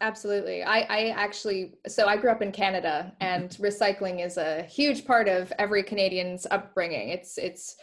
absolutely 0.01 0.63
i 0.63 0.81
i 0.81 1.07
actually 1.09 1.73
so 1.87 2.07
i 2.07 2.15
grew 2.15 2.29
up 2.29 2.41
in 2.41 2.51
canada 2.51 3.13
and 3.19 3.49
recycling 3.59 4.25
is 4.25 4.37
a 4.37 4.63
huge 4.63 5.05
part 5.05 5.27
of 5.27 5.51
every 5.59 5.83
canadian's 5.83 6.47
upbringing 6.51 7.09
it's 7.09 7.37
it's 7.37 7.75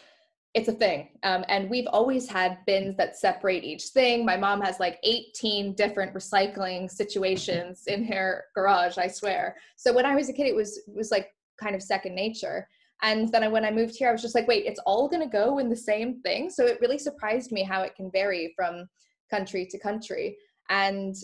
it's 0.56 0.68
a 0.68 0.72
thing. 0.72 1.10
Um, 1.22 1.44
and 1.48 1.68
we've 1.68 1.86
always 1.88 2.30
had 2.30 2.56
bins 2.66 2.96
that 2.96 3.18
separate 3.18 3.62
each 3.62 3.88
thing. 3.88 4.24
My 4.24 4.38
mom 4.38 4.62
has 4.62 4.80
like 4.80 4.98
18 5.02 5.74
different 5.74 6.14
recycling 6.14 6.90
situations 6.90 7.82
in 7.86 8.06
her 8.06 8.44
garage, 8.54 8.96
I 8.96 9.08
swear. 9.08 9.56
So 9.76 9.92
when 9.92 10.06
I 10.06 10.14
was 10.14 10.30
a 10.30 10.32
kid, 10.32 10.46
it 10.46 10.56
was, 10.56 10.78
it 10.78 10.96
was 10.96 11.10
like 11.10 11.28
kind 11.60 11.74
of 11.74 11.82
second 11.82 12.14
nature. 12.14 12.68
And 13.02 13.30
then 13.30 13.50
when 13.52 13.64
I 13.64 13.70
moved 13.70 13.96
here, 13.96 14.08
I 14.08 14.12
was 14.12 14.22
just 14.22 14.34
like, 14.34 14.48
wait, 14.48 14.64
it's 14.64 14.80
all 14.86 15.08
going 15.08 15.22
to 15.22 15.28
go 15.28 15.58
in 15.58 15.68
the 15.68 15.76
same 15.76 16.20
thing. 16.22 16.48
So 16.48 16.64
it 16.64 16.80
really 16.80 16.98
surprised 16.98 17.52
me 17.52 17.62
how 17.62 17.82
it 17.82 17.94
can 17.94 18.10
vary 18.10 18.52
from 18.56 18.88
country 19.30 19.66
to 19.70 19.78
country. 19.78 20.36
And 20.70 21.14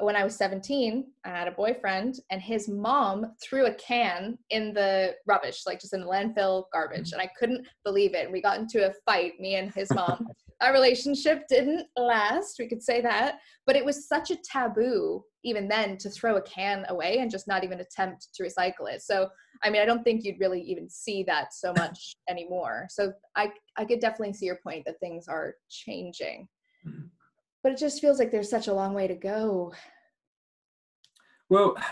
when 0.00 0.16
I 0.16 0.24
was 0.24 0.36
17, 0.36 1.06
I 1.24 1.28
had 1.28 1.48
a 1.48 1.52
boyfriend, 1.52 2.20
and 2.30 2.40
his 2.40 2.68
mom 2.68 3.32
threw 3.42 3.66
a 3.66 3.74
can 3.74 4.38
in 4.50 4.72
the 4.72 5.14
rubbish, 5.26 5.62
like 5.66 5.80
just 5.80 5.92
in 5.92 6.00
the 6.00 6.06
landfill 6.06 6.64
garbage. 6.72 7.12
And 7.12 7.20
I 7.20 7.30
couldn't 7.38 7.66
believe 7.84 8.14
it. 8.14 8.24
And 8.24 8.32
we 8.32 8.40
got 8.40 8.58
into 8.58 8.88
a 8.88 8.94
fight, 9.04 9.40
me 9.40 9.56
and 9.56 9.72
his 9.72 9.92
mom. 9.92 10.28
Our 10.60 10.72
relationship 10.72 11.46
didn't 11.48 11.86
last, 11.96 12.56
we 12.58 12.68
could 12.68 12.82
say 12.82 13.00
that. 13.02 13.38
But 13.66 13.76
it 13.76 13.84
was 13.84 14.08
such 14.08 14.30
a 14.30 14.36
taboo, 14.36 15.22
even 15.44 15.68
then, 15.68 15.96
to 15.98 16.10
throw 16.10 16.36
a 16.36 16.42
can 16.42 16.84
away 16.88 17.18
and 17.18 17.30
just 17.30 17.46
not 17.46 17.62
even 17.62 17.80
attempt 17.80 18.28
to 18.34 18.42
recycle 18.42 18.92
it. 18.92 19.02
So, 19.02 19.28
I 19.62 19.70
mean, 19.70 19.82
I 19.82 19.84
don't 19.84 20.04
think 20.04 20.24
you'd 20.24 20.40
really 20.40 20.62
even 20.62 20.88
see 20.88 21.22
that 21.24 21.52
so 21.54 21.72
much 21.76 22.14
anymore. 22.28 22.86
So, 22.90 23.12
I, 23.36 23.52
I 23.76 23.84
could 23.84 24.00
definitely 24.00 24.34
see 24.34 24.46
your 24.46 24.60
point 24.62 24.84
that 24.86 25.00
things 25.00 25.28
are 25.28 25.54
changing. 25.68 26.48
Mm-hmm. 26.86 27.06
But 27.62 27.72
it 27.72 27.78
just 27.78 28.00
feels 28.00 28.18
like 28.18 28.30
there's 28.30 28.50
such 28.50 28.68
a 28.68 28.74
long 28.74 28.94
way 28.94 29.06
to 29.08 29.14
go. 29.14 29.72
Well 31.48 31.76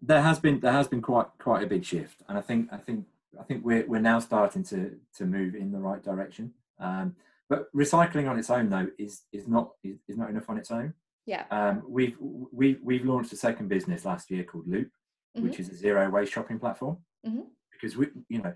there 0.00 0.22
has 0.22 0.38
been 0.38 0.60
there 0.60 0.72
has 0.72 0.88
been 0.88 1.02
quite 1.02 1.26
quite 1.38 1.62
a 1.62 1.66
big 1.66 1.84
shift. 1.84 2.22
And 2.28 2.38
i 2.38 2.40
think 2.40 2.68
i 2.72 2.78
think 2.78 3.04
i 3.38 3.42
think 3.42 3.64
we're, 3.64 3.86
we're 3.86 4.00
now 4.00 4.18
starting 4.18 4.62
to 4.64 4.96
to 5.16 5.24
move 5.26 5.54
in 5.54 5.72
the 5.72 5.78
right 5.78 6.02
direction. 6.02 6.52
Um, 6.78 7.16
but 7.48 7.72
recycling 7.74 8.28
on 8.28 8.38
its 8.38 8.50
own 8.50 8.70
though 8.70 8.88
is 8.98 9.22
is 9.32 9.46
not 9.46 9.72
is, 9.82 10.16
not 10.16 10.30
enough 10.30 10.48
on 10.48 10.58
its 10.58 10.70
own. 10.70 10.94
Yeah. 11.26 11.44
Um, 11.50 11.82
we've 11.88 12.16
we, 12.20 12.78
we've 12.82 13.04
launched 13.04 13.32
a 13.32 13.36
second 13.36 13.68
business 13.68 14.04
last 14.04 14.30
year 14.30 14.44
called 14.44 14.68
loop 14.68 14.90
mm-hmm. 15.36 15.46
which 15.46 15.60
is 15.60 15.68
a 15.68 15.74
zero 15.74 16.08
waste 16.10 16.32
shopping 16.32 16.58
platform 16.58 16.98
mm-hmm. 17.26 17.40
because 17.72 17.96
we 17.96 18.08
you 18.28 18.40
know 18.40 18.52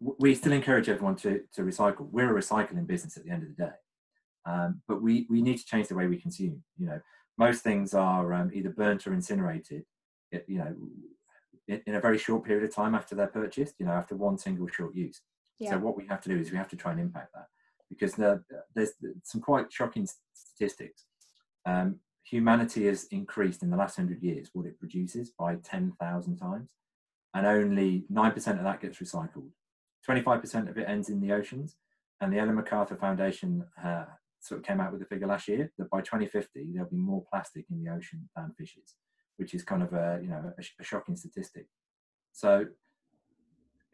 we 0.00 0.34
still 0.34 0.52
encourage 0.52 0.88
everyone 0.88 1.16
to 1.16 1.42
to 1.52 1.62
recycle 1.62 2.08
we're 2.10 2.36
a 2.36 2.40
recycling 2.40 2.86
business 2.86 3.16
at 3.16 3.24
the 3.24 3.30
end 3.30 3.42
of 3.42 3.48
the 3.48 3.64
day 3.64 3.72
um, 4.46 4.82
but 4.86 5.02
we, 5.02 5.26
we 5.30 5.42
need 5.42 5.58
to 5.58 5.64
change 5.64 5.88
the 5.88 5.94
way 5.94 6.06
we 6.06 6.16
consume. 6.16 6.62
You 6.78 6.86
know, 6.86 7.00
most 7.38 7.62
things 7.62 7.94
are 7.94 8.32
um, 8.32 8.50
either 8.52 8.70
burnt 8.70 9.06
or 9.06 9.14
incinerated. 9.14 9.84
You 10.48 10.58
know, 10.58 10.74
in, 11.68 11.80
in, 11.86 11.94
a 11.94 12.00
very 12.00 12.18
short 12.18 12.44
period 12.44 12.64
of 12.64 12.74
time 12.74 12.94
after 12.94 13.14
they're 13.14 13.26
purchased. 13.28 13.76
You 13.78 13.86
know, 13.86 13.92
after 13.92 14.16
one 14.16 14.36
single 14.36 14.66
short 14.66 14.94
use. 14.94 15.20
Yeah. 15.58 15.70
So 15.70 15.78
what 15.78 15.96
we 15.96 16.06
have 16.08 16.20
to 16.22 16.28
do 16.28 16.38
is 16.38 16.50
we 16.50 16.58
have 16.58 16.68
to 16.68 16.76
try 16.76 16.92
and 16.92 17.00
impact 17.00 17.32
that 17.34 17.46
because 17.88 18.14
the, 18.14 18.42
there's 18.74 18.92
some 19.22 19.40
quite 19.40 19.72
shocking 19.72 20.08
statistics. 20.34 21.04
Um, 21.64 22.00
humanity 22.24 22.86
has 22.86 23.04
increased 23.04 23.62
in 23.62 23.70
the 23.70 23.76
last 23.76 23.96
hundred 23.96 24.22
years 24.22 24.50
what 24.52 24.66
it 24.66 24.78
produces 24.78 25.30
by 25.38 25.56
ten 25.56 25.92
thousand 26.00 26.36
times, 26.36 26.70
and 27.34 27.46
only 27.46 28.04
nine 28.08 28.32
percent 28.32 28.58
of 28.58 28.64
that 28.64 28.80
gets 28.80 28.98
recycled. 28.98 29.50
Twenty-five 30.04 30.40
percent 30.40 30.68
of 30.68 30.76
it 30.76 30.88
ends 30.88 31.08
in 31.08 31.20
the 31.20 31.32
oceans, 31.32 31.76
and 32.20 32.32
the 32.32 32.38
Ellen 32.38 32.56
MacArthur 32.56 32.96
Foundation 32.96 33.64
uh, 33.84 34.04
sort 34.40 34.60
of 34.60 34.66
came 34.66 34.80
out 34.80 34.92
with 34.92 35.02
a 35.02 35.06
figure 35.06 35.26
last 35.26 35.48
year 35.48 35.72
that 35.78 35.90
by 35.90 36.00
2050 36.00 36.66
there'll 36.72 36.90
be 36.90 36.96
more 36.96 37.24
plastic 37.30 37.64
in 37.70 37.82
the 37.82 37.90
ocean 37.90 38.28
than 38.36 38.52
fishes, 38.58 38.96
which 39.36 39.54
is 39.54 39.62
kind 39.62 39.82
of 39.82 39.92
a 39.92 40.18
you 40.22 40.28
know 40.28 40.52
a, 40.58 40.62
a 40.80 40.84
shocking 40.84 41.16
statistic. 41.16 41.66
So 42.32 42.66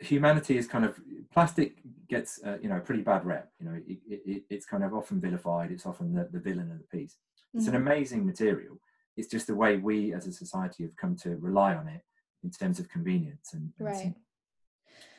humanity 0.01 0.57
is 0.57 0.67
kind 0.67 0.85
of 0.85 0.99
plastic 1.33 1.77
gets 2.09 2.41
uh, 2.45 2.59
you 2.61 2.69
know 2.69 2.77
a 2.77 2.81
pretty 2.81 3.03
bad 3.03 3.25
rep. 3.25 3.51
You 3.61 3.67
know 3.67 3.81
it, 3.87 3.99
it, 4.09 4.43
it's 4.51 4.67
kind 4.67 4.85
of 4.85 4.95
often 4.95 5.21
vilified. 5.21 5.71
It's 5.71 5.87
often 5.87 6.13
the, 6.15 6.29
the 6.31 6.41
villain 6.41 6.71
of 6.73 6.79
the 6.79 6.99
piece. 6.99 7.17
It's 7.55 7.67
mm-hmm. 7.67 7.77
an 7.77 7.83
amazing 7.83 8.27
material. 8.27 8.79
It's 9.17 9.29
just 9.29 9.47
the 9.47 9.55
way 9.55 9.77
we 9.77 10.13
as 10.13 10.27
a 10.27 10.33
society 10.33 10.83
have 10.85 10.97
come 10.97 11.17
to 11.17 11.37
rely 11.37 11.75
on 11.75 11.89
it 11.89 12.03
in 12.43 12.51
terms 12.51 12.79
of 12.81 12.89
convenience 12.89 13.53
and, 13.53 13.73
and 13.79 13.87
right. 13.87 14.15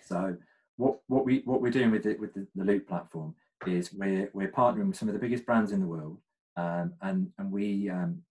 So 0.06 0.36
what 0.78 1.00
what 1.08 1.26
we 1.26 1.42
what 1.46 1.62
we're 1.62 1.72
doing 1.72 1.92
with 1.92 2.06
it 2.06 2.20
with 2.20 2.34
the, 2.34 2.48
the 2.56 2.66
Loop 2.66 2.88
platform 2.88 3.36
is 3.68 3.94
we're 3.94 4.30
we're 4.34 4.52
partnering 4.52 4.88
with 4.88 4.98
some 4.98 5.08
of 5.08 5.14
the 5.14 5.20
biggest 5.20 5.46
brands 5.46 5.72
in 5.72 5.80
the 5.80 5.88
world, 5.88 6.18
um, 6.58 6.94
and 7.02 7.30
and 7.38 7.52
we 7.52 7.90
um, 7.90 8.22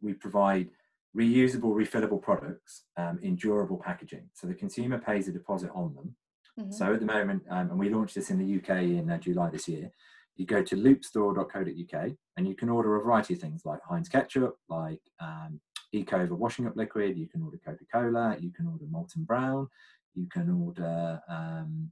we 0.00 0.14
provide 0.14 0.68
reusable, 1.16 1.74
refillable 1.74 2.20
products 2.20 2.84
um, 2.96 3.18
in 3.22 3.36
durable 3.36 3.80
packaging. 3.84 4.28
So 4.34 4.46
the 4.46 4.54
consumer 4.54 4.98
pays 4.98 5.28
a 5.28 5.32
deposit 5.32 5.70
on 5.74 5.94
them. 5.94 6.14
Mm-hmm. 6.58 6.72
So 6.72 6.92
at 6.92 7.00
the 7.00 7.06
moment, 7.06 7.42
um, 7.50 7.70
and 7.70 7.78
we 7.78 7.88
launched 7.88 8.14
this 8.14 8.30
in 8.30 8.38
the 8.38 8.56
UK 8.58 8.82
in 8.82 9.10
uh, 9.10 9.18
July 9.18 9.50
this 9.50 9.68
year. 9.68 9.90
You 10.36 10.46
go 10.46 10.62
to 10.62 10.76
loopstore.co.uk 10.76 12.10
and 12.36 12.48
you 12.48 12.54
can 12.54 12.68
order 12.68 12.96
a 12.96 13.02
variety 13.02 13.34
of 13.34 13.40
things 13.40 13.62
like 13.64 13.80
Heinz 13.88 14.08
ketchup, 14.08 14.56
like 14.68 15.00
um, 15.20 15.60
Ecover 15.94 16.34
washing 16.34 16.66
up 16.66 16.76
liquid. 16.76 17.16
You 17.16 17.26
can 17.26 17.42
order 17.42 17.58
Coca 17.64 17.84
Cola. 17.92 18.36
You 18.38 18.52
can 18.52 18.66
order 18.66 18.84
Molton 18.84 19.26
Brown. 19.26 19.68
You 20.14 20.28
can 20.30 20.50
order 20.50 21.20
um, 21.28 21.90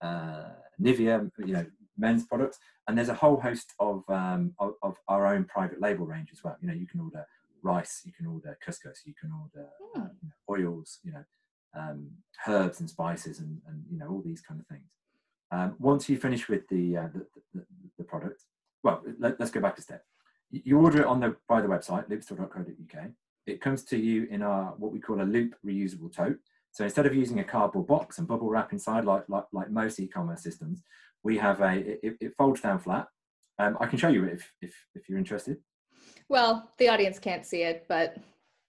uh, 0.00 0.50
Nivea, 0.80 1.30
you 1.38 1.52
know, 1.52 1.66
men's 1.98 2.26
products, 2.26 2.58
and 2.86 2.96
there's 2.96 3.08
a 3.08 3.14
whole 3.14 3.40
host 3.40 3.72
of, 3.78 4.04
um, 4.08 4.52
of, 4.58 4.74
of 4.82 4.96
our 5.08 5.26
own 5.26 5.44
private 5.44 5.80
label 5.80 6.06
range 6.06 6.28
as 6.32 6.42
well. 6.44 6.56
You 6.60 6.68
know, 6.68 6.74
you 6.74 6.86
can 6.86 7.00
order 7.00 7.26
rice, 7.66 8.02
you 8.04 8.12
can 8.12 8.26
order 8.26 8.56
couscous, 8.64 9.00
you 9.04 9.14
can 9.20 9.30
order 9.32 9.68
mm. 9.96 10.00
uh, 10.00 10.08
you 10.22 10.28
know, 10.28 10.70
oils, 10.70 11.00
you 11.02 11.12
know, 11.12 11.24
um, 11.76 12.10
herbs 12.46 12.80
and 12.80 12.88
spices, 12.88 13.40
and, 13.40 13.60
and 13.68 13.82
you 13.90 13.98
know 13.98 14.08
all 14.08 14.22
these 14.24 14.40
kind 14.40 14.60
of 14.60 14.66
things. 14.66 14.88
Um, 15.50 15.76
once 15.78 16.08
you 16.08 16.16
finish 16.16 16.48
with 16.48 16.66
the, 16.68 16.96
uh, 16.96 17.08
the, 17.14 17.26
the, 17.54 17.66
the, 17.98 18.04
product, 18.04 18.42
well, 18.82 19.02
let, 19.18 19.40
us 19.40 19.50
go 19.50 19.60
back 19.60 19.78
a 19.78 19.82
step. 19.82 20.02
You 20.50 20.80
order 20.80 21.00
it 21.02 21.06
on 21.06 21.20
the 21.20 21.36
by 21.48 21.60
the 21.60 21.68
website 21.68 22.08
loopstore.co.uk. 22.08 23.04
It 23.46 23.60
comes 23.60 23.84
to 23.84 23.96
you 23.96 24.26
in 24.30 24.42
our 24.42 24.74
what 24.78 24.92
we 24.92 25.00
call 25.00 25.20
a 25.20 25.24
loop 25.24 25.54
reusable 25.64 26.12
tote. 26.12 26.38
So 26.72 26.84
instead 26.84 27.06
of 27.06 27.14
using 27.14 27.40
a 27.40 27.44
cardboard 27.44 27.86
box 27.86 28.18
and 28.18 28.28
bubble 28.28 28.48
wrap 28.48 28.72
inside 28.72 29.04
like 29.04 29.24
like, 29.28 29.44
like 29.52 29.70
most 29.70 29.98
e-commerce 30.00 30.42
systems, 30.42 30.82
we 31.22 31.38
have 31.38 31.60
a 31.60 31.72
it, 32.04 32.16
it 32.20 32.32
folds 32.36 32.60
down 32.60 32.78
flat. 32.78 33.06
Um, 33.58 33.76
I 33.80 33.86
can 33.86 33.98
show 33.98 34.08
you 34.08 34.24
it 34.24 34.34
if, 34.34 34.52
if 34.62 34.74
if 34.94 35.08
you're 35.08 35.18
interested. 35.18 35.58
Well, 36.28 36.70
the 36.78 36.88
audience 36.88 37.18
can't 37.18 37.44
see 37.46 37.62
it, 37.62 37.84
but 37.88 38.16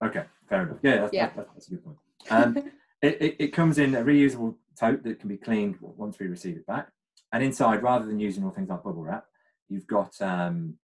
Okay, 0.04 0.24
fair 0.48 0.64
enough. 0.64 0.78
Yeah, 0.84 1.02
that's, 1.02 1.14
Yeah. 1.14 1.30
That's, 1.36 1.50
that's 1.54 1.68
a 1.68 1.72
good 1.72 1.84
point. 1.84 1.98
Um, 2.30 2.58
it, 3.02 3.22
it, 3.22 3.36
it 3.40 3.48
comes 3.48 3.78
in 3.78 3.96
a 3.96 4.04
reusable 4.04 4.56
tote 4.80 5.04
that 5.04 5.20
can 5.20 5.30
be 5.30 5.38
cleaned 5.38 5.78
once 5.82 6.20
we 6.20 6.28
receive 6.28 6.58
it 6.58 6.68
back. 6.68 6.90
And 7.34 7.44
inside, 7.44 7.84
rather 7.84 8.06
than 8.06 8.20
using 8.20 8.44
all 8.44 8.52
things 8.52 8.70
like 8.70 8.84
bubble 8.84 9.04
wrap, 9.04 9.26
you've 9.70 9.88
got 9.88 10.20
um, 10.22 10.76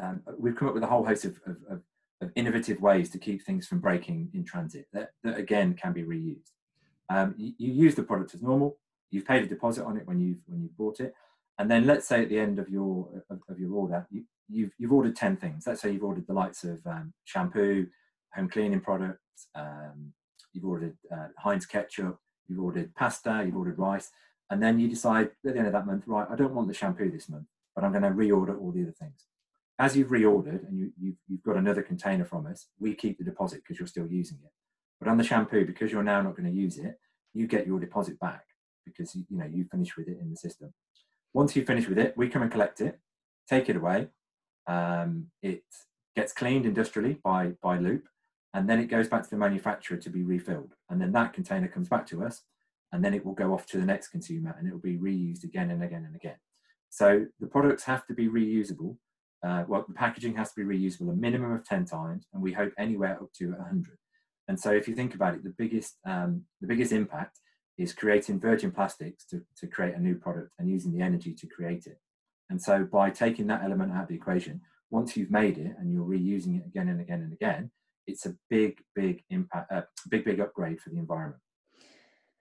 um, 0.00 0.22
we've 0.38 0.56
come 0.56 0.68
up 0.68 0.74
with 0.74 0.82
a 0.82 0.86
whole 0.86 1.04
host 1.04 1.24
of, 1.24 1.38
of, 1.46 1.56
of, 1.68 1.82
of 2.20 2.30
innovative 2.36 2.80
ways 2.80 3.10
to 3.10 3.18
keep 3.18 3.42
things 3.42 3.66
from 3.66 3.80
breaking 3.80 4.30
in 4.32 4.44
transit 4.44 4.86
that, 4.92 5.10
that 5.24 5.36
again 5.36 5.74
can 5.74 5.92
be 5.92 6.02
reused. 6.02 6.52
Um, 7.10 7.34
you, 7.36 7.52
you 7.58 7.72
use 7.72 7.94
the 7.94 8.02
product 8.02 8.34
as 8.34 8.42
normal. 8.42 8.78
You've 9.10 9.26
paid 9.26 9.42
a 9.42 9.46
deposit 9.46 9.84
on 9.84 9.96
it 9.96 10.06
when 10.06 10.20
you've 10.20 10.38
when 10.46 10.62
you 10.62 10.70
bought 10.76 11.00
it, 11.00 11.14
and 11.58 11.70
then 11.70 11.86
let's 11.86 12.06
say 12.06 12.22
at 12.22 12.28
the 12.28 12.38
end 12.38 12.58
of 12.58 12.68
your 12.68 13.08
of, 13.30 13.40
of 13.48 13.58
your 13.58 13.72
order, 13.72 14.06
you, 14.10 14.24
you've 14.48 14.72
you've 14.78 14.92
ordered 14.92 15.16
ten 15.16 15.36
things. 15.36 15.64
Let's 15.66 15.82
say 15.82 15.92
you've 15.92 16.04
ordered 16.04 16.26
the 16.26 16.32
likes 16.34 16.64
of 16.64 16.80
um, 16.86 17.12
shampoo, 17.24 17.86
home 18.34 18.48
cleaning 18.48 18.80
products. 18.80 19.48
Um, 19.54 20.12
you've 20.52 20.64
ordered 20.64 20.96
uh, 21.12 21.28
Heinz 21.38 21.66
ketchup. 21.66 22.18
You've 22.48 22.60
ordered 22.60 22.94
pasta. 22.94 23.42
You've 23.44 23.56
ordered 23.56 23.78
rice, 23.78 24.10
and 24.50 24.62
then 24.62 24.78
you 24.78 24.88
decide 24.88 25.26
at 25.46 25.52
the 25.54 25.58
end 25.58 25.66
of 25.66 25.72
that 25.72 25.86
month, 25.86 26.04
right? 26.06 26.26
I 26.30 26.36
don't 26.36 26.54
want 26.54 26.68
the 26.68 26.74
shampoo 26.74 27.10
this 27.10 27.28
month, 27.28 27.46
but 27.74 27.84
I'm 27.84 27.92
going 27.92 28.02
to 28.02 28.10
reorder 28.10 28.58
all 28.60 28.72
the 28.72 28.82
other 28.82 28.94
things. 28.98 29.26
As 29.78 29.96
you've 29.96 30.08
reordered 30.08 30.66
and 30.66 30.76
you, 30.76 30.92
you've, 31.00 31.16
you've 31.28 31.42
got 31.44 31.56
another 31.56 31.82
container 31.82 32.24
from 32.24 32.46
us, 32.46 32.66
we 32.80 32.94
keep 32.94 33.18
the 33.18 33.24
deposit 33.24 33.62
because 33.62 33.78
you're 33.78 33.86
still 33.86 34.08
using 34.08 34.38
it. 34.44 34.50
But 34.98 35.08
on 35.08 35.18
the 35.18 35.22
shampoo, 35.22 35.64
because 35.64 35.92
you're 35.92 36.02
now 36.02 36.20
not 36.20 36.36
going 36.36 36.50
to 36.50 36.56
use 36.56 36.78
it, 36.78 36.98
you 37.32 37.46
get 37.46 37.66
your 37.66 37.78
deposit 37.78 38.18
back 38.18 38.44
because 38.84 39.14
you, 39.14 39.24
you 39.28 39.38
know 39.38 39.46
you 39.46 39.64
finish 39.70 39.96
with 39.96 40.08
it 40.08 40.18
in 40.20 40.30
the 40.30 40.36
system. 40.36 40.72
Once 41.34 41.54
you 41.54 41.64
finish 41.64 41.88
with 41.88 41.98
it, 41.98 42.14
we 42.16 42.28
come 42.28 42.42
and 42.42 42.50
collect 42.50 42.80
it, 42.80 42.98
take 43.48 43.68
it 43.68 43.76
away. 43.76 44.08
Um, 44.68 45.26
it 45.42 45.62
gets 46.14 46.32
cleaned 46.32 46.66
industrially 46.66 47.18
by 47.24 47.52
by 47.62 47.78
Loop, 47.78 48.08
and 48.54 48.68
then 48.68 48.78
it 48.78 48.86
goes 48.86 49.08
back 49.08 49.24
to 49.24 49.30
the 49.30 49.36
manufacturer 49.36 49.96
to 49.96 50.10
be 50.10 50.22
refilled. 50.22 50.74
And 50.90 51.00
then 51.00 51.12
that 51.12 51.32
container 51.32 51.68
comes 51.68 51.88
back 51.88 52.06
to 52.08 52.24
us, 52.24 52.42
and 52.92 53.04
then 53.04 53.14
it 53.14 53.24
will 53.24 53.34
go 53.34 53.52
off 53.52 53.66
to 53.66 53.78
the 53.78 53.86
next 53.86 54.08
consumer, 54.08 54.54
and 54.58 54.68
it 54.68 54.72
will 54.72 54.80
be 54.80 54.98
reused 54.98 55.44
again 55.44 55.70
and 55.70 55.82
again 55.82 56.04
and 56.04 56.14
again. 56.14 56.36
So 56.90 57.26
the 57.40 57.46
products 57.46 57.84
have 57.84 58.06
to 58.06 58.14
be 58.14 58.28
reusable. 58.28 58.96
Uh, 59.44 59.64
well, 59.68 59.84
the 59.86 59.94
packaging 59.94 60.34
has 60.36 60.52
to 60.52 60.64
be 60.64 60.78
reusable 60.78 61.12
a 61.12 61.16
minimum 61.16 61.52
of 61.52 61.64
10 61.64 61.84
times, 61.84 62.26
and 62.32 62.42
we 62.42 62.52
hope 62.52 62.72
anywhere 62.78 63.18
up 63.20 63.32
to 63.34 63.52
100. 63.52 63.98
And 64.48 64.58
so, 64.58 64.72
if 64.72 64.88
you 64.88 64.94
think 64.94 65.14
about 65.14 65.34
it, 65.34 65.44
the 65.44 65.54
biggest 65.56 65.98
um, 66.06 66.44
the 66.60 66.66
biggest 66.66 66.92
impact 66.92 67.38
is 67.76 67.92
creating 67.92 68.40
virgin 68.40 68.72
plastics 68.72 69.24
to, 69.26 69.42
to 69.56 69.66
create 69.66 69.94
a 69.94 70.00
new 70.00 70.16
product 70.16 70.52
and 70.58 70.68
using 70.68 70.92
the 70.92 71.04
energy 71.04 71.32
to 71.32 71.46
create 71.46 71.86
it. 71.86 71.98
And 72.50 72.60
so, 72.60 72.84
by 72.84 73.10
taking 73.10 73.46
that 73.48 73.62
element 73.62 73.92
out 73.92 74.02
of 74.04 74.08
the 74.08 74.14
equation, 74.14 74.60
once 74.90 75.16
you've 75.16 75.30
made 75.30 75.58
it 75.58 75.74
and 75.78 75.92
you're 75.92 76.04
reusing 76.06 76.58
it 76.58 76.66
again 76.66 76.88
and 76.88 77.00
again 77.00 77.20
and 77.20 77.32
again, 77.32 77.70
it's 78.06 78.24
a 78.26 78.34
big, 78.48 78.78
big 78.94 79.22
impact, 79.30 79.70
uh, 79.70 79.82
big, 80.10 80.24
big 80.24 80.40
upgrade 80.40 80.80
for 80.80 80.88
the 80.90 80.96
environment. 80.98 81.40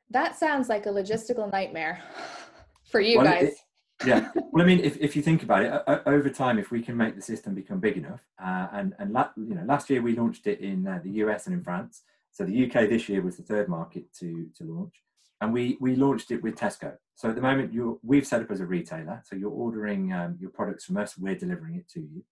that 0.09 0.37
sounds 0.37 0.69
like 0.69 0.85
a 0.85 0.89
logistical 0.89 1.51
nightmare 1.51 2.01
for 2.89 3.01
you 3.01 3.17
Well, 3.17 3.25
guys. 3.25 3.43
it- 3.49 3.57
yeah 4.05 4.29
well 4.51 4.63
i 4.63 4.65
mean 4.65 4.79
if, 4.79 4.95
if 4.97 5.15
you 5.15 5.23
think 5.23 5.41
about 5.41 5.63
it 5.63 5.71
o- 5.87 6.01
over 6.05 6.29
time 6.29 6.59
if 6.59 6.69
we 6.69 6.83
can 6.83 6.95
make 6.95 7.15
the 7.15 7.21
system 7.21 7.55
become 7.55 7.79
big 7.79 7.97
enough 7.97 8.21
uh, 8.39 8.67
and 8.71 8.93
and 8.99 9.11
la- 9.11 9.31
you 9.35 9.55
know 9.55 9.63
last 9.65 9.89
year 9.89 10.03
we 10.03 10.15
launched 10.15 10.45
it 10.45 10.59
in 10.61 10.85
uh, 10.87 10.99
the 11.03 11.09
us 11.09 11.47
and 11.47 11.55
in 11.55 11.63
france 11.63 12.03
so 12.31 12.45
the 12.45 12.57
uk 12.65 12.73
this 12.91 13.09
year 13.09 13.23
was 13.23 13.37
the 13.37 13.41
third 13.51 13.67
market 13.67 14.05
to 14.13 14.29
to 14.55 14.63
launch 14.65 14.93
and 15.41 15.53
we 15.53 15.77
we 15.79 15.95
launched 15.95 16.31
it 16.31 16.41
with 16.43 16.55
tesco 16.55 16.93
so 17.15 17.29
at 17.29 17.35
the 17.35 17.41
moment 17.41 17.73
you're 17.73 17.97
we've 18.03 18.25
set 18.27 18.41
up 18.41 18.51
as 18.51 18.59
a 18.59 18.65
retailer 18.65 19.21
so 19.25 19.35
you're 19.35 19.51
ordering 19.51 20.11
um, 20.13 20.35
your 20.39 20.49
products 20.49 20.85
from 20.85 20.97
us 20.97 21.17
we're 21.17 21.35
delivering 21.35 21.75
it 21.75 21.87
to 21.87 21.99
you 21.99 22.23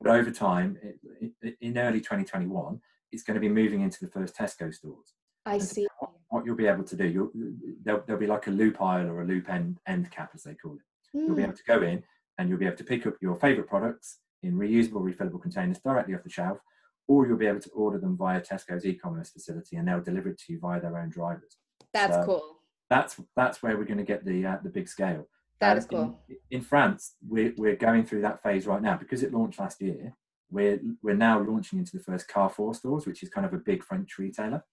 but 0.00 0.10
over 0.14 0.30
time 0.30 0.78
it, 1.20 1.32
it, 1.42 1.56
in 1.60 1.76
early 1.78 2.00
2021 2.00 2.80
it's 3.10 3.22
going 3.22 3.34
to 3.34 3.40
be 3.40 3.48
moving 3.48 3.80
into 3.80 3.98
the 4.04 4.10
first 4.10 4.36
tesco 4.36 4.72
stores 4.72 5.14
I 5.46 5.58
see. 5.58 5.86
what 6.28 6.44
you'll 6.44 6.56
be 6.56 6.66
able 6.66 6.84
to 6.84 6.96
do 6.96 7.06
you'll, 7.06 7.30
there'll, 7.82 8.02
there'll 8.06 8.20
be 8.20 8.26
like 8.26 8.46
a 8.46 8.50
loop 8.50 8.80
aisle 8.80 9.08
or 9.08 9.22
a 9.22 9.26
loop 9.26 9.48
end 9.48 9.78
end 9.86 10.10
cap 10.10 10.30
as 10.34 10.42
they 10.44 10.54
call 10.54 10.74
it 10.74 10.80
You'll 11.14 11.34
be 11.34 11.42
Hmm. 11.42 11.48
able 11.48 11.56
to 11.56 11.64
go 11.64 11.82
in 11.82 12.02
and 12.36 12.48
you'll 12.50 12.58
be 12.58 12.66
able 12.66 12.76
to 12.76 12.84
pick 12.84 13.06
up 13.06 13.14
your 13.22 13.34
favorite 13.36 13.66
products 13.66 14.18
in 14.42 14.52
reusable, 14.58 15.02
refillable 15.02 15.40
containers 15.40 15.78
directly 15.80 16.14
off 16.14 16.22
the 16.22 16.28
shelf, 16.28 16.58
or 17.08 17.26
you'll 17.26 17.38
be 17.38 17.46
able 17.46 17.60
to 17.60 17.70
order 17.70 17.98
them 17.98 18.14
via 18.14 18.40
Tesco's 18.42 18.84
e-commerce 18.84 19.30
facility 19.30 19.76
and 19.76 19.88
they'll 19.88 20.02
deliver 20.02 20.28
it 20.28 20.38
to 20.38 20.52
you 20.52 20.58
via 20.60 20.80
their 20.82 20.98
own 20.98 21.08
drivers. 21.08 21.56
That's 21.98 22.16
so- 22.16 22.24
cool. 22.24 22.54
That's 22.90 23.20
that's 23.36 23.62
where 23.62 23.76
we're 23.76 23.84
going 23.84 23.98
to 23.98 24.04
get 24.12 24.24
the 24.24 24.46
uh, 24.46 24.56
the 24.62 24.70
big 24.70 24.88
scale. 24.88 25.28
That 25.60 25.72
Um, 25.72 25.78
is 25.78 25.86
cool. 25.86 26.20
In, 26.28 26.36
in 26.50 26.60
France, 26.62 27.16
we're 27.28 27.52
we're 27.58 27.76
going 27.76 28.04
through 28.06 28.22
that 28.22 28.42
phase 28.42 28.66
right 28.66 28.80
now 28.80 28.96
because 28.96 29.22
it 29.22 29.32
launched 29.34 29.58
last 29.60 29.82
year. 29.82 30.14
We're 30.50 30.80
we're 31.02 31.14
now 31.14 31.38
launching 31.42 31.78
into 31.80 31.94
the 31.96 32.02
first 32.02 32.28
Carrefour 32.28 32.72
stores, 32.74 33.06
which 33.06 33.22
is 33.22 33.28
kind 33.28 33.44
of 33.46 33.52
a 33.52 33.58
big 33.58 33.82
French 33.84 34.16
retailer. 34.18 34.64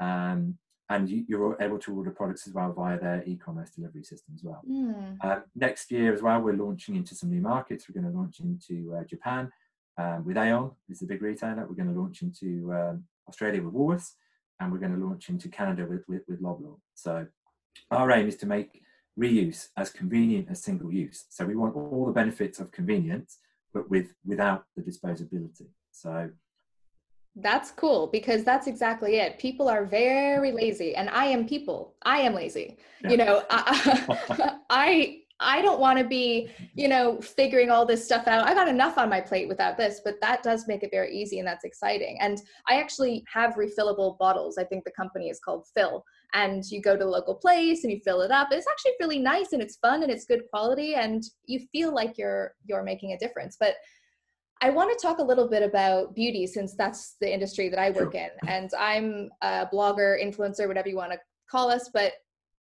Um, 0.00 0.56
and 0.90 1.06
you, 1.10 1.24
you're 1.28 1.58
able 1.60 1.78
to 1.80 1.94
order 1.94 2.10
products 2.10 2.46
as 2.46 2.54
well 2.54 2.72
via 2.72 2.98
their 2.98 3.22
e-commerce 3.26 3.70
delivery 3.76 4.02
system 4.04 4.34
as 4.34 4.42
well. 4.42 4.62
Hmm. 4.66 5.16
Uh, 5.20 5.40
next 5.54 5.90
year 5.90 6.14
as 6.14 6.22
well, 6.22 6.40
we're 6.40 6.54
launching 6.64 6.96
into 6.96 7.14
some 7.14 7.28
new 7.28 7.42
markets. 7.42 7.86
We're 7.86 8.00
going 8.00 8.10
to 8.10 8.18
launch 8.18 8.40
into 8.40 8.94
uh, 8.96 9.04
Japan 9.04 9.52
um, 9.98 10.24
with 10.24 10.38
Aeon, 10.38 10.70
who's 10.86 11.00
the 11.00 11.06
big 11.06 11.20
retailer. 11.20 11.66
We're 11.68 11.74
going 11.74 11.92
to 11.92 12.00
launch 12.00 12.22
into 12.22 12.72
um, 12.72 13.04
Australia 13.28 13.62
with 13.62 13.74
Woolworths, 13.74 14.12
and 14.60 14.72
we're 14.72 14.78
going 14.78 14.98
to 14.98 15.04
launch 15.04 15.28
into 15.28 15.48
Canada 15.48 15.86
with, 15.88 16.02
with, 16.08 16.22
with 16.28 16.42
Loblaw. 16.42 16.76
So 16.94 17.26
our 17.90 18.10
aim 18.10 18.28
is 18.28 18.36
to 18.36 18.46
make 18.46 18.82
reuse 19.18 19.68
as 19.76 19.90
convenient 19.90 20.48
as 20.50 20.62
single 20.62 20.92
use. 20.92 21.26
So 21.28 21.44
we 21.44 21.56
want 21.56 21.74
all 21.74 22.06
the 22.06 22.12
benefits 22.12 22.60
of 22.60 22.70
convenience, 22.70 23.38
but 23.74 23.90
with 23.90 24.14
without 24.24 24.64
the 24.76 24.82
disposability. 24.82 25.66
So 25.90 26.30
That's 27.36 27.70
cool 27.70 28.08
because 28.08 28.44
that's 28.44 28.66
exactly 28.66 29.16
it. 29.16 29.38
People 29.38 29.68
are 29.68 29.84
very 29.84 30.52
lazy, 30.52 30.94
and 30.94 31.08
I 31.10 31.26
am 31.26 31.46
people. 31.46 31.94
I 32.02 32.18
am 32.18 32.34
lazy. 32.34 32.78
Yeah. 33.02 33.10
You 33.10 33.16
know, 33.16 33.42
I 33.50 34.58
I, 34.70 35.20
I 35.40 35.62
don't 35.62 35.78
want 35.78 35.98
to 35.98 36.04
be, 36.04 36.50
you 36.74 36.88
know, 36.88 37.20
figuring 37.20 37.70
all 37.70 37.86
this 37.86 38.04
stuff 38.04 38.26
out. 38.26 38.46
I 38.46 38.54
got 38.54 38.66
enough 38.66 38.98
on 38.98 39.08
my 39.08 39.20
plate 39.20 39.46
without 39.46 39.76
this, 39.76 40.00
but 40.04 40.20
that 40.20 40.42
does 40.42 40.66
make 40.66 40.82
it 40.82 40.90
very 40.90 41.16
easy, 41.16 41.38
and 41.38 41.46
that's 41.46 41.64
exciting. 41.64 42.18
And 42.20 42.42
I 42.68 42.80
actually 42.80 43.24
have 43.32 43.54
refillable 43.54 44.18
bottles. 44.18 44.58
I 44.58 44.64
think 44.64 44.84
the 44.84 44.90
company 44.90 45.28
is 45.28 45.38
called 45.38 45.66
Fill, 45.76 46.04
and 46.34 46.64
you 46.70 46.82
go 46.82 46.96
to 46.96 47.04
the 47.04 47.10
local 47.10 47.34
place 47.34 47.84
and 47.84 47.92
you 47.92 48.00
fill 48.04 48.22
it 48.22 48.32
up. 48.32 48.48
It's 48.50 48.66
actually 48.68 48.92
really 49.00 49.18
nice 49.18 49.52
and 49.52 49.62
it's 49.62 49.76
fun 49.76 50.02
and 50.02 50.10
it's 50.10 50.24
good 50.24 50.42
quality, 50.50 50.94
and 50.94 51.22
you 51.44 51.60
feel 51.70 51.94
like 51.94 52.18
you're 52.18 52.54
you're 52.66 52.82
making 52.82 53.12
a 53.12 53.18
difference. 53.18 53.56
But 53.60 53.74
I 54.60 54.70
want 54.70 54.90
to 54.90 55.06
talk 55.06 55.18
a 55.18 55.24
little 55.24 55.48
bit 55.48 55.62
about 55.62 56.16
beauty 56.16 56.44
since 56.44 56.74
that's 56.74 57.14
the 57.20 57.32
industry 57.32 57.68
that 57.68 57.78
I 57.78 57.90
work 57.90 58.16
in. 58.16 58.30
And 58.48 58.70
I'm 58.76 59.30
a 59.40 59.68
blogger, 59.72 60.20
influencer, 60.20 60.66
whatever 60.66 60.88
you 60.88 60.96
want 60.96 61.12
to 61.12 61.18
call 61.48 61.70
us. 61.70 61.90
But 61.94 62.14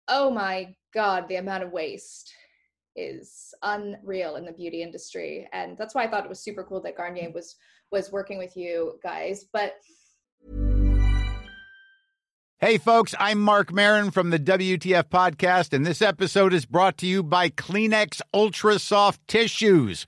oh 0.07 0.29
my 0.29 0.75
God, 0.93 1.27
the 1.27 1.37
amount 1.37 1.63
of 1.63 1.71
waste 1.71 2.31
is 2.97 3.53
unreal 3.61 4.35
in 4.35 4.45
the 4.45 4.51
beauty 4.51 4.81
industry. 4.81 5.47
And 5.53 5.77
that's 5.77 5.95
why 5.95 6.03
I 6.03 6.09
thought 6.09 6.25
it 6.25 6.29
was 6.29 6.41
super 6.41 6.63
cool 6.63 6.81
that 6.81 6.97
Garnier 6.97 7.31
was 7.31 7.55
was 7.91 8.11
working 8.11 8.37
with 8.37 8.57
you 8.57 8.99
guys. 9.01 9.45
But 9.53 9.75
Hey, 12.59 12.79
folks, 12.79 13.13
I'm 13.19 13.39
Marc 13.39 13.71
Maron 13.71 14.09
from 14.09 14.31
the 14.31 14.39
WTF 14.39 15.03
Podcast, 15.03 15.73
and 15.73 15.85
this 15.85 16.01
episode 16.01 16.55
is 16.55 16.65
brought 16.65 16.97
to 16.97 17.05
you 17.05 17.21
by 17.21 17.49
Kleenex 17.51 18.19
Ultra 18.33 18.79
Soft 18.79 19.21
Tissues, 19.27 20.07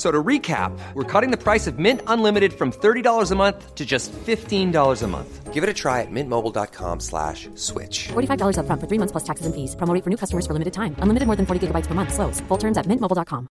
So 0.00 0.10
to 0.10 0.22
recap, 0.28 0.72
we're 0.94 1.04
cutting 1.04 1.30
the 1.30 1.36
price 1.36 1.66
of 1.66 1.78
Mint 1.78 2.00
Unlimited 2.06 2.54
from 2.54 2.72
$30 2.72 3.32
a 3.32 3.34
month 3.34 3.74
to 3.74 3.84
just 3.84 4.10
$15 4.12 5.02
a 5.02 5.06
month. 5.06 5.52
Give 5.52 5.62
it 5.62 5.68
a 5.68 5.74
try 5.74 6.00
at 6.00 6.10
mintmobile.com 6.10 7.00
slash 7.00 7.50
switch. 7.54 8.08
$45 8.08 8.60
up 8.60 8.64
front 8.64 8.80
for 8.80 8.86
three 8.86 8.96
months 8.96 9.12
plus 9.12 9.24
taxes 9.24 9.44
and 9.44 9.54
fees. 9.54 9.76
Promo 9.76 9.92
rate 9.92 10.02
for 10.02 10.08
new 10.08 10.16
customers 10.16 10.46
for 10.46 10.54
limited 10.54 10.72
time. 10.72 10.96
Unlimited 11.00 11.26
more 11.26 11.36
than 11.36 11.44
40 11.44 11.66
gigabytes 11.66 11.86
per 11.86 11.92
month. 11.92 12.14
Slows. 12.14 12.40
Full 12.48 12.56
terms 12.56 12.78
at 12.78 12.86
mintmobile.com. 12.86 13.46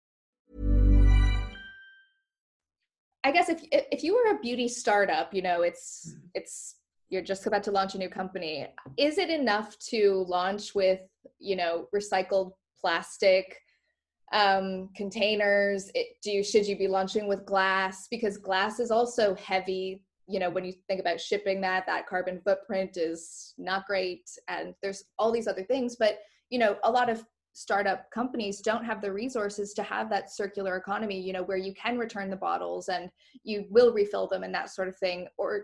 I 3.25 3.31
guess 3.33 3.49
if 3.49 3.65
if 3.73 4.05
you 4.05 4.13
were 4.13 4.37
a 4.37 4.39
beauty 4.39 4.69
startup, 4.69 5.33
you 5.33 5.41
know, 5.41 5.63
it's 5.63 6.15
it's 6.35 6.75
you're 7.09 7.23
just 7.23 7.47
about 7.47 7.63
to 7.63 7.71
launch 7.71 7.95
a 7.95 7.99
new 7.99 8.11
company. 8.11 8.67
Is 8.99 9.17
it 9.17 9.31
enough 9.31 9.79
to 9.91 10.27
launch 10.29 10.75
with, 10.75 11.01
you 11.39 11.57
know, 11.57 11.89
recycled 11.95 12.53
plastic 12.79 13.64
um, 14.35 14.91
containers? 14.95 15.91
It, 15.95 16.09
do 16.23 16.31
you 16.31 16.45
should 16.45 16.67
you 16.67 16.77
be 16.77 16.89
launching 16.89 17.27
with 17.27 17.47
glass 17.47 18.09
because 18.11 18.37
glass 18.37 18.81
is 18.81 18.91
also 18.91 19.35
heavy. 19.37 20.03
You 20.27 20.41
know, 20.41 20.51
when 20.51 20.65
you 20.65 20.73
think 20.89 21.01
about 21.01 21.21
shipping 21.21 21.61
that, 21.61 21.87
that 21.87 22.07
carbon 22.07 22.41
footprint 22.45 22.97
is 22.97 23.55
not 23.57 23.87
great, 23.87 24.29
and 24.49 24.75
there's 24.83 25.05
all 25.19 25.33
these 25.33 25.47
other 25.47 25.63
things. 25.63 25.97
But 25.97 26.19
you 26.51 26.59
know, 26.59 26.77
a 26.85 26.91
lot 26.91 27.09
of 27.09 27.25
startup 27.53 28.11
companies 28.11 28.61
don't 28.61 28.85
have 28.85 29.01
the 29.01 29.13
resources 29.13 29.73
to 29.75 29.83
have 29.83 30.11
that 30.11 30.35
circular 30.35 30.77
economy. 30.77 31.21
You 31.21 31.33
know, 31.33 31.43
where 31.43 31.57
you 31.57 31.73
can 31.75 31.97
return 31.97 32.29
the 32.29 32.37
bottles 32.37 32.89
and 32.89 33.11
you 33.45 33.67
will 33.71 33.93
refill 33.93 34.27
them 34.27 34.43
and 34.43 34.55
that 34.55 34.71
sort 34.71 34.89
of 34.89 34.97
thing. 34.99 35.29
Or 35.39 35.63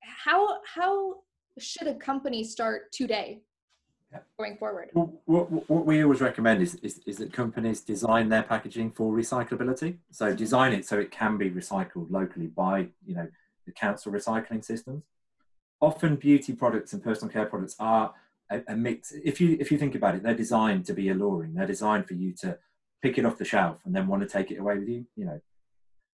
how 0.00 0.58
how 0.72 1.16
should 1.58 1.88
a 1.88 1.94
company 1.94 2.44
start 2.44 2.92
today 2.92 3.40
going 4.38 4.56
forward? 4.56 4.90
Well, 4.94 5.12
what, 5.24 5.70
what 5.70 5.86
we 5.86 6.02
always 6.02 6.20
recommend 6.20 6.62
is, 6.62 6.76
is, 6.76 7.00
is 7.06 7.16
that 7.18 7.32
companies 7.32 7.80
design 7.80 8.28
their 8.28 8.42
packaging 8.42 8.92
for 8.92 9.12
recyclability. 9.12 9.98
So 10.10 10.26
mm-hmm. 10.26 10.36
design 10.36 10.72
it 10.72 10.86
so 10.86 10.98
it 10.98 11.10
can 11.10 11.36
be 11.36 11.50
recycled 11.50 12.10
locally 12.10 12.46
by 12.46 12.88
you 13.04 13.14
know 13.14 13.28
the 13.66 13.72
council 13.72 14.12
recycling 14.12 14.64
systems. 14.64 15.04
Often 15.80 16.16
beauty 16.16 16.54
products 16.54 16.92
and 16.92 17.02
personal 17.02 17.32
care 17.32 17.46
products 17.46 17.76
are 17.78 18.14
a, 18.50 18.62
a 18.68 18.76
mix. 18.76 19.12
If 19.12 19.40
you 19.40 19.56
if 19.60 19.70
you 19.70 19.78
think 19.78 19.94
about 19.94 20.14
it, 20.14 20.22
they're 20.22 20.34
designed 20.34 20.86
to 20.86 20.94
be 20.94 21.08
alluring. 21.08 21.54
They're 21.54 21.66
designed 21.66 22.06
for 22.06 22.14
you 22.14 22.32
to 22.40 22.58
pick 23.02 23.18
it 23.18 23.26
off 23.26 23.38
the 23.38 23.44
shelf 23.44 23.80
and 23.84 23.94
then 23.94 24.06
want 24.06 24.22
to 24.22 24.28
take 24.28 24.50
it 24.50 24.58
away 24.58 24.78
with 24.78 24.88
you. 24.88 25.06
You 25.16 25.26
know, 25.26 25.40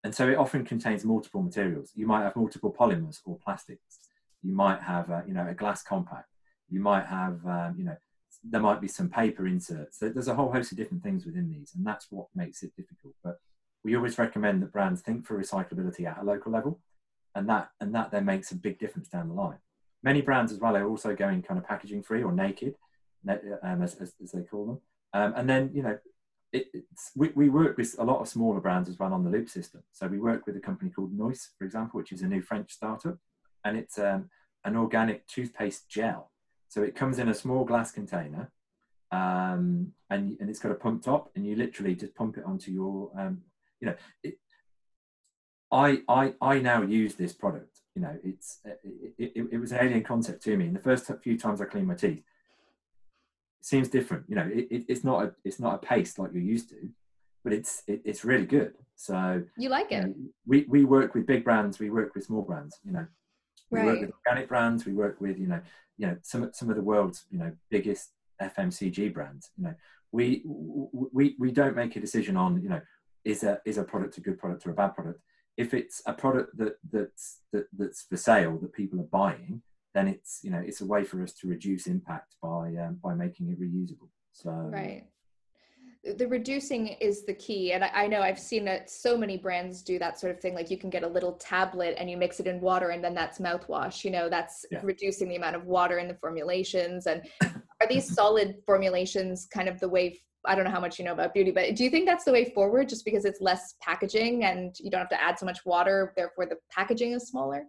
and 0.05 0.14
so 0.14 0.28
it 0.28 0.37
often 0.37 0.64
contains 0.64 1.05
multiple 1.05 1.42
materials. 1.42 1.92
You 1.94 2.07
might 2.07 2.22
have 2.22 2.37
multiple 2.37 2.74
polymers 2.76 3.20
or 3.24 3.38
plastics. 3.38 4.00
You 4.42 4.52
might 4.52 4.81
have 4.81 5.11
a, 5.11 5.22
you 5.26 5.35
know 5.35 5.46
a 5.46 5.55
glass 5.55 5.83
compact 5.83 6.32
you 6.73 6.81
might 6.81 7.07
have, 7.07 7.45
um, 7.47 7.75
you 7.77 7.85
know, 7.85 7.97
there 8.43 8.61
might 8.61 8.81
be 8.81 8.89
some 8.89 9.09
paper 9.09 9.47
inserts. 9.47 9.99
There's 9.99 10.29
a 10.29 10.35
whole 10.35 10.51
host 10.51 10.73
of 10.73 10.79
different 10.79 11.03
things 11.03 11.27
within 11.27 11.51
these, 11.51 11.73
and 11.77 11.87
that's 11.87 12.07
what 12.11 12.27
makes 12.35 12.63
it 12.63 12.75
difficult. 12.77 13.15
But 13.23 13.39
we 13.85 13.95
always 13.95 14.19
recommend 14.19 14.63
that 14.63 14.73
brands 14.73 15.03
think 15.03 15.27
for 15.27 15.39
recyclability 15.39 16.07
at 16.07 16.19
a 16.19 16.25
local 16.25 16.51
level, 16.51 16.81
and 17.35 17.49
that 17.49 17.71
and 17.81 17.95
that 17.95 18.11
then 18.11 18.25
makes 18.25 18.51
a 18.51 18.57
big 18.57 18.79
difference 18.79 19.09
down 19.09 19.29
the 19.29 19.35
line. 19.35 19.59
Many 20.03 20.23
brands 20.23 20.51
as 20.51 20.59
well 20.59 20.77
are 20.77 20.89
also 20.89 21.15
going 21.15 21.43
kind 21.43 21.59
of 21.59 21.67
packaging 21.67 22.03
free 22.03 22.23
or 22.23 22.33
naked, 22.33 22.75
um, 23.29 23.83
as, 23.83 23.95
as, 23.97 24.15
as, 24.21 24.33
they 24.33 24.43
call 24.43 24.67
them. 24.67 24.81
Um, 25.13 25.35
and 25.37 25.49
then 25.49 25.71
you 25.73 25.83
know, 25.83 25.99
it, 26.53 26.67
we, 27.15 27.29
we 27.37 27.49
work 27.49 27.77
with 27.77 27.95
a 27.99 28.05
lot 28.05 28.21
of 28.21 28.29
smaller 28.29 28.61
brands 28.61 28.89
as 28.89 28.99
well 28.99 29.13
on 29.13 29.23
the 29.23 29.31
Loop 29.31 29.49
system. 29.49 29.85
So 29.93 30.09
we 30.09 30.19
work 30.19 30.47
with 30.47 30.57
a 30.57 30.61
company 30.61 30.91
called 30.91 31.17
Noise, 31.17 31.51
for 31.57 31.65
example, 31.65 31.99
which 31.99 32.11
is 32.11 32.23
a 32.23 32.27
new 32.27 32.43
French 32.43 32.73
startup, 32.73 33.19
and 33.65 33.77
it's 33.77 33.99
um, 33.99 34.31
an 34.65 34.75
organic 34.75 35.29
toothpaste 35.29 35.89
gel 35.89 36.32
so 36.73 36.83
it 36.83 36.97
comes 36.97 37.19
in 37.19 37.29
a 37.29 37.35
small 37.35 37.67
glass 37.67 37.93
container, 37.93 38.51
um, 39.11 39.93
and 40.09 40.39
and 40.41 40.49
it's 40.49 40.59
got 40.59 40.73
a 40.73 40.75
pump 40.75 41.05
top, 41.05 41.31
and 41.37 41.47
you 41.47 41.55
literally 41.55 41.95
just 41.95 42.15
pump 42.15 42.39
it 42.39 42.45
onto 42.45 42.71
your, 42.71 43.11
um, 43.15 43.43
you 43.79 43.89
know, 43.89 43.95
it, 44.23 44.39
I 45.71 46.01
I 46.09 46.33
I 46.41 46.61
now 46.61 46.81
use 46.81 47.15
this 47.15 47.35
product. 47.35 47.81
You 47.95 48.01
know, 48.01 48.17
it's 48.25 48.61
it, 48.65 48.81
it, 49.19 49.49
it, 49.53 49.61
was 49.61 49.73
an 49.73 49.81
alien 49.83 50.03
concept 50.03 50.43
to 50.45 50.57
me. 50.57 50.65
And 50.65 50.75
the 50.75 50.81
first 50.81 51.11
few 51.23 51.39
times 51.39 51.61
I 51.61 51.67
clean 51.67 51.85
my 51.85 51.95
teeth, 51.95 52.23
it 53.61 53.67
seems 53.67 53.91
different. 53.91 54.25
You 54.27 54.37
know, 54.37 54.51
it, 54.51 54.87
it's 54.89 55.05
not 55.05 55.25
a 55.25 55.35
it's 55.45 55.61
not 55.61 55.75
a 55.75 55.87
paste 55.87 56.19
like 56.19 56.31
you're 56.33 56.43
used 56.43 56.71
to, 56.71 56.89
but 57.45 57.53
it's 57.53 57.83
it's 57.87 58.25
really 58.25 58.47
good. 58.47 58.73
So 58.97 59.43
you 59.59 59.69
like 59.69 59.93
it. 59.93 59.97
You 59.97 60.09
know, 60.09 60.15
we 60.47 60.65
we 60.71 60.85
work 60.87 61.15
with 61.15 61.27
big 61.27 61.45
brands. 61.45 61.79
We 61.79 61.91
work 61.91 62.15
with 62.15 62.25
small 62.25 62.41
brands. 62.41 62.79
You 62.83 62.93
know, 62.93 63.07
we 63.73 63.79
right. 63.79 63.87
work 63.87 64.01
with 64.01 64.13
organic 64.27 64.49
brands. 64.49 64.85
We 64.85 64.93
work 64.93 65.21
with 65.21 65.39
you 65.39 65.47
know 65.47 65.61
you 65.97 66.07
know 66.07 66.17
some 66.23 66.51
some 66.53 66.71
of 66.71 66.77
the 66.77 66.83
world's 66.83 67.25
you 67.31 67.39
know 67.39 67.53
biggest 67.71 68.11
FMCG 68.41 69.13
brands. 69.13 69.51
You 69.57 69.65
know, 69.65 69.75
we 70.13 70.43
we 70.45 71.35
we 71.39 71.51
don't 71.51 71.75
make 71.75 71.97
a 71.97 72.01
decision 72.01 72.37
on 72.37 72.63
you 72.63 72.69
know 72.69 72.81
is 73.25 73.43
a 73.43 73.61
is 73.65 73.79
a 73.79 73.85
product 73.85 74.19
a 74.19 74.21
good 74.21 74.39
product 74.39 74.67
or 74.67 74.71
a 74.71 74.75
bad 74.75 74.95
product. 74.95 75.21
If 75.57 75.75
it's 75.75 76.03
a 76.07 76.13
product 76.13 76.57
that 76.59 76.75
that's 76.91 77.41
that, 77.53 77.67
that's 77.77 78.03
for 78.03 78.17
sale 78.17 78.59
that 78.59 78.73
people 78.73 79.01
are 79.01 79.05
buying, 79.05 79.63
then 79.95 80.07
it's 80.07 80.41
you 80.43 80.51
know 80.51 80.63
it's 80.65 80.83
a 80.83 80.87
way 80.87 81.05
for 81.05 81.23
us 81.23 81.33
to 81.35 81.49
reduce 81.49 81.87
impact 81.87 82.37
by 82.43 82.75
um, 82.77 82.99
by 83.03 83.15
making 83.15 83.49
it 83.49 83.61
reusable. 83.61 84.09
So 84.33 84.51
right 84.51 85.05
the 86.05 86.27
reducing 86.27 86.88
is 86.88 87.25
the 87.25 87.35
key 87.35 87.73
and 87.73 87.85
I, 87.85 87.91
I, 87.95 88.07
know 88.09 88.23
i've 88.23 88.38
seen 88.38 88.65
that 88.65 88.91
so 88.91 89.17
many 89.17 89.37
brands 89.37 89.83
do 89.83 89.99
that 90.01 90.19
sort 90.19 90.35
of 90.35 90.41
thing 90.41 90.55
like 90.55 90.71
you 90.71 90.77
can 90.77 90.91
get 90.91 91.05
a 91.05 91.07
little 91.07 91.35
tablet 91.35 91.95
and 91.99 92.11
you 92.11 92.17
mix 92.17 92.41
it 92.41 92.47
in 92.47 92.61
water 92.61 92.91
and 92.91 93.03
then 93.05 93.15
that's 93.15 93.38
mouthwash 93.38 94.05
you 94.05 94.11
know 94.11 94.29
that's 94.29 94.67
yeah. 94.71 94.81
reducing 94.83 95.29
the 95.29 95.37
amount 95.37 95.55
of 95.55 95.65
water 95.65 95.99
in 95.99 96.09
the 96.09 96.15
formulations 96.15 97.07
and 97.07 97.23
are 97.43 97.88
these 97.88 98.12
solid 98.12 98.57
formulations 98.67 99.47
kind 99.47 99.69
of 99.69 99.79
the 99.79 99.88
way 99.88 100.19
i 100.45 100.57
don't 100.57 100.65
know 100.65 100.73
how 100.73 100.81
much 100.81 100.99
you 100.99 101.05
know 101.05 101.12
about 101.12 101.33
beauty 101.33 101.53
but 101.53 101.77
do 101.77 101.85
you 101.85 101.91
think 101.91 102.07
that's 102.07 102.25
the 102.25 102.33
way 102.33 102.51
forward 102.51 102.88
just 102.88 103.05
because 103.05 103.25
it's 103.25 103.41
less 103.41 103.75
packaging 103.81 104.45
and 104.45 104.75
you 104.81 104.91
don't 104.91 105.01
have 105.01 105.09
to 105.09 105.23
add 105.23 105.38
so 105.38 105.47
much 105.47 105.65
water 105.65 106.12
therefore 106.17 106.47
the 106.47 106.57
packaging 106.71 107.12
is 107.12 107.29
smaller 107.29 107.65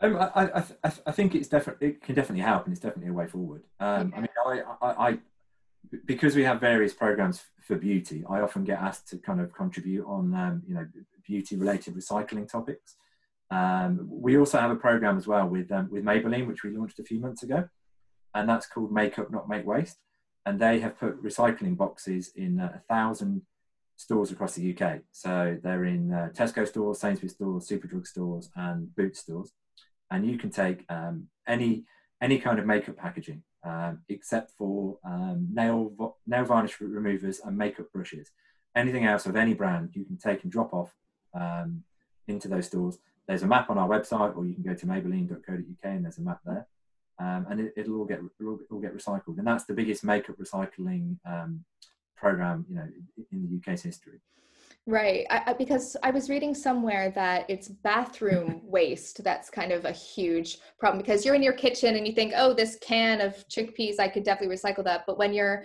um, 0.00 0.16
I, 0.16 0.64
I, 0.82 0.92
I, 1.06 1.12
think 1.12 1.36
it's 1.36 1.46
definitely 1.46 1.86
it 1.88 2.02
can 2.02 2.16
definitely 2.16 2.42
help 2.42 2.64
and 2.64 2.72
it's 2.72 2.82
definitely 2.82 3.10
a 3.10 3.12
way 3.12 3.28
forward 3.28 3.62
um, 3.78 4.08
okay. 4.08 4.16
i 4.16 4.20
mean 4.20 4.62
I, 4.82 4.88
I 4.88 5.18
because 6.04 6.36
we 6.36 6.44
have 6.44 6.60
various 6.60 6.92
programs 6.92 7.44
for 7.60 7.76
beauty, 7.76 8.24
I 8.28 8.40
often 8.40 8.64
get 8.64 8.78
asked 8.80 9.08
to 9.08 9.18
kind 9.18 9.40
of 9.40 9.52
contribute 9.52 10.06
on 10.06 10.34
um, 10.34 10.62
you 10.66 10.74
know 10.74 10.86
beauty 11.26 11.56
related 11.56 11.94
recycling 11.94 12.48
topics. 12.48 12.96
Um, 13.50 14.06
we 14.08 14.36
also 14.36 14.58
have 14.58 14.70
a 14.70 14.76
program 14.76 15.16
as 15.16 15.26
well 15.26 15.48
with 15.48 15.70
um, 15.72 15.88
with 15.90 16.04
Maybelline, 16.04 16.46
which 16.46 16.62
we 16.62 16.70
launched 16.70 16.98
a 16.98 17.04
few 17.04 17.20
months 17.20 17.42
ago, 17.42 17.68
and 18.34 18.48
that's 18.48 18.66
called 18.66 18.92
Make 18.92 19.18
Up 19.18 19.30
Not 19.30 19.48
Make 19.48 19.66
Waste. 19.66 19.98
And 20.46 20.60
they 20.60 20.80
have 20.80 20.98
put 20.98 21.22
recycling 21.22 21.76
boxes 21.76 22.32
in 22.36 22.60
uh, 22.60 22.72
a 22.74 22.78
thousand 22.92 23.42
stores 23.96 24.30
across 24.30 24.54
the 24.54 24.76
UK. 24.76 25.00
So 25.12 25.56
they're 25.62 25.84
in 25.84 26.12
uh, 26.12 26.28
Tesco 26.34 26.68
stores, 26.68 27.00
Sainsbury's 27.00 27.32
stores, 27.32 27.66
Superdrug 27.68 28.06
stores, 28.06 28.50
and 28.54 28.94
Boots 28.94 29.20
stores. 29.20 29.52
And 30.10 30.26
you 30.26 30.36
can 30.36 30.50
take 30.50 30.84
um, 30.90 31.28
any 31.46 31.84
any 32.20 32.38
kind 32.38 32.58
of 32.58 32.66
makeup 32.66 32.96
packaging 32.96 33.42
um, 33.64 34.00
except 34.08 34.52
for 34.52 34.98
um, 35.04 35.48
nail, 35.52 36.14
nail 36.26 36.44
varnish 36.44 36.80
removers 36.80 37.40
and 37.44 37.56
makeup 37.56 37.90
brushes. 37.92 38.30
Anything 38.76 39.06
else 39.06 39.26
of 39.26 39.36
any 39.36 39.54
brand 39.54 39.90
you 39.94 40.04
can 40.04 40.16
take 40.16 40.42
and 40.42 40.52
drop 40.52 40.74
off 40.74 40.94
um, 41.32 41.84
into 42.28 42.48
those 42.48 42.66
stores. 42.66 42.98
There's 43.26 43.42
a 43.42 43.46
map 43.46 43.70
on 43.70 43.78
our 43.78 43.88
website, 43.88 44.36
or 44.36 44.44
you 44.44 44.54
can 44.54 44.62
go 44.62 44.74
to 44.74 44.86
maybelline.co.uk 44.86 45.84
and 45.84 46.04
there's 46.04 46.18
a 46.18 46.22
map 46.22 46.40
there. 46.44 46.66
Um, 47.18 47.46
and 47.48 47.60
it, 47.76 47.88
will 47.88 48.00
all 48.00 48.04
get 48.04 48.20
it'll, 48.40 48.80
get 48.80 48.96
recycled, 48.96 49.38
and 49.38 49.46
that's 49.46 49.64
the 49.64 49.72
biggest 49.72 50.02
makeup 50.02 50.36
recycling 50.36 51.16
um, 51.24 51.64
program 52.16 52.66
you 52.68 52.74
know 52.74 52.88
in 53.30 53.48
the 53.48 53.56
UK's 53.56 53.82
history. 53.82 54.18
Right. 54.86 55.26
I, 55.30 55.42
I, 55.46 55.52
because 55.54 55.96
I 56.02 56.10
was 56.10 56.28
reading 56.28 56.54
somewhere 56.54 57.10
that 57.14 57.48
it's 57.48 57.68
bathroom 57.68 58.60
waste 58.64 59.24
that's 59.24 59.48
kind 59.48 59.72
of 59.72 59.86
a 59.86 59.92
huge 59.92 60.58
problem 60.78 61.00
because 61.00 61.24
you're 61.24 61.34
in 61.34 61.42
your 61.42 61.54
kitchen 61.54 61.96
and 61.96 62.06
you 62.06 62.12
think, 62.12 62.34
oh, 62.36 62.52
this 62.52 62.76
can 62.82 63.22
of 63.22 63.32
chickpeas, 63.48 63.98
I 63.98 64.08
could 64.08 64.24
definitely 64.24 64.54
recycle 64.54 64.84
that. 64.84 65.04
But 65.06 65.16
when 65.16 65.32
you're, 65.32 65.64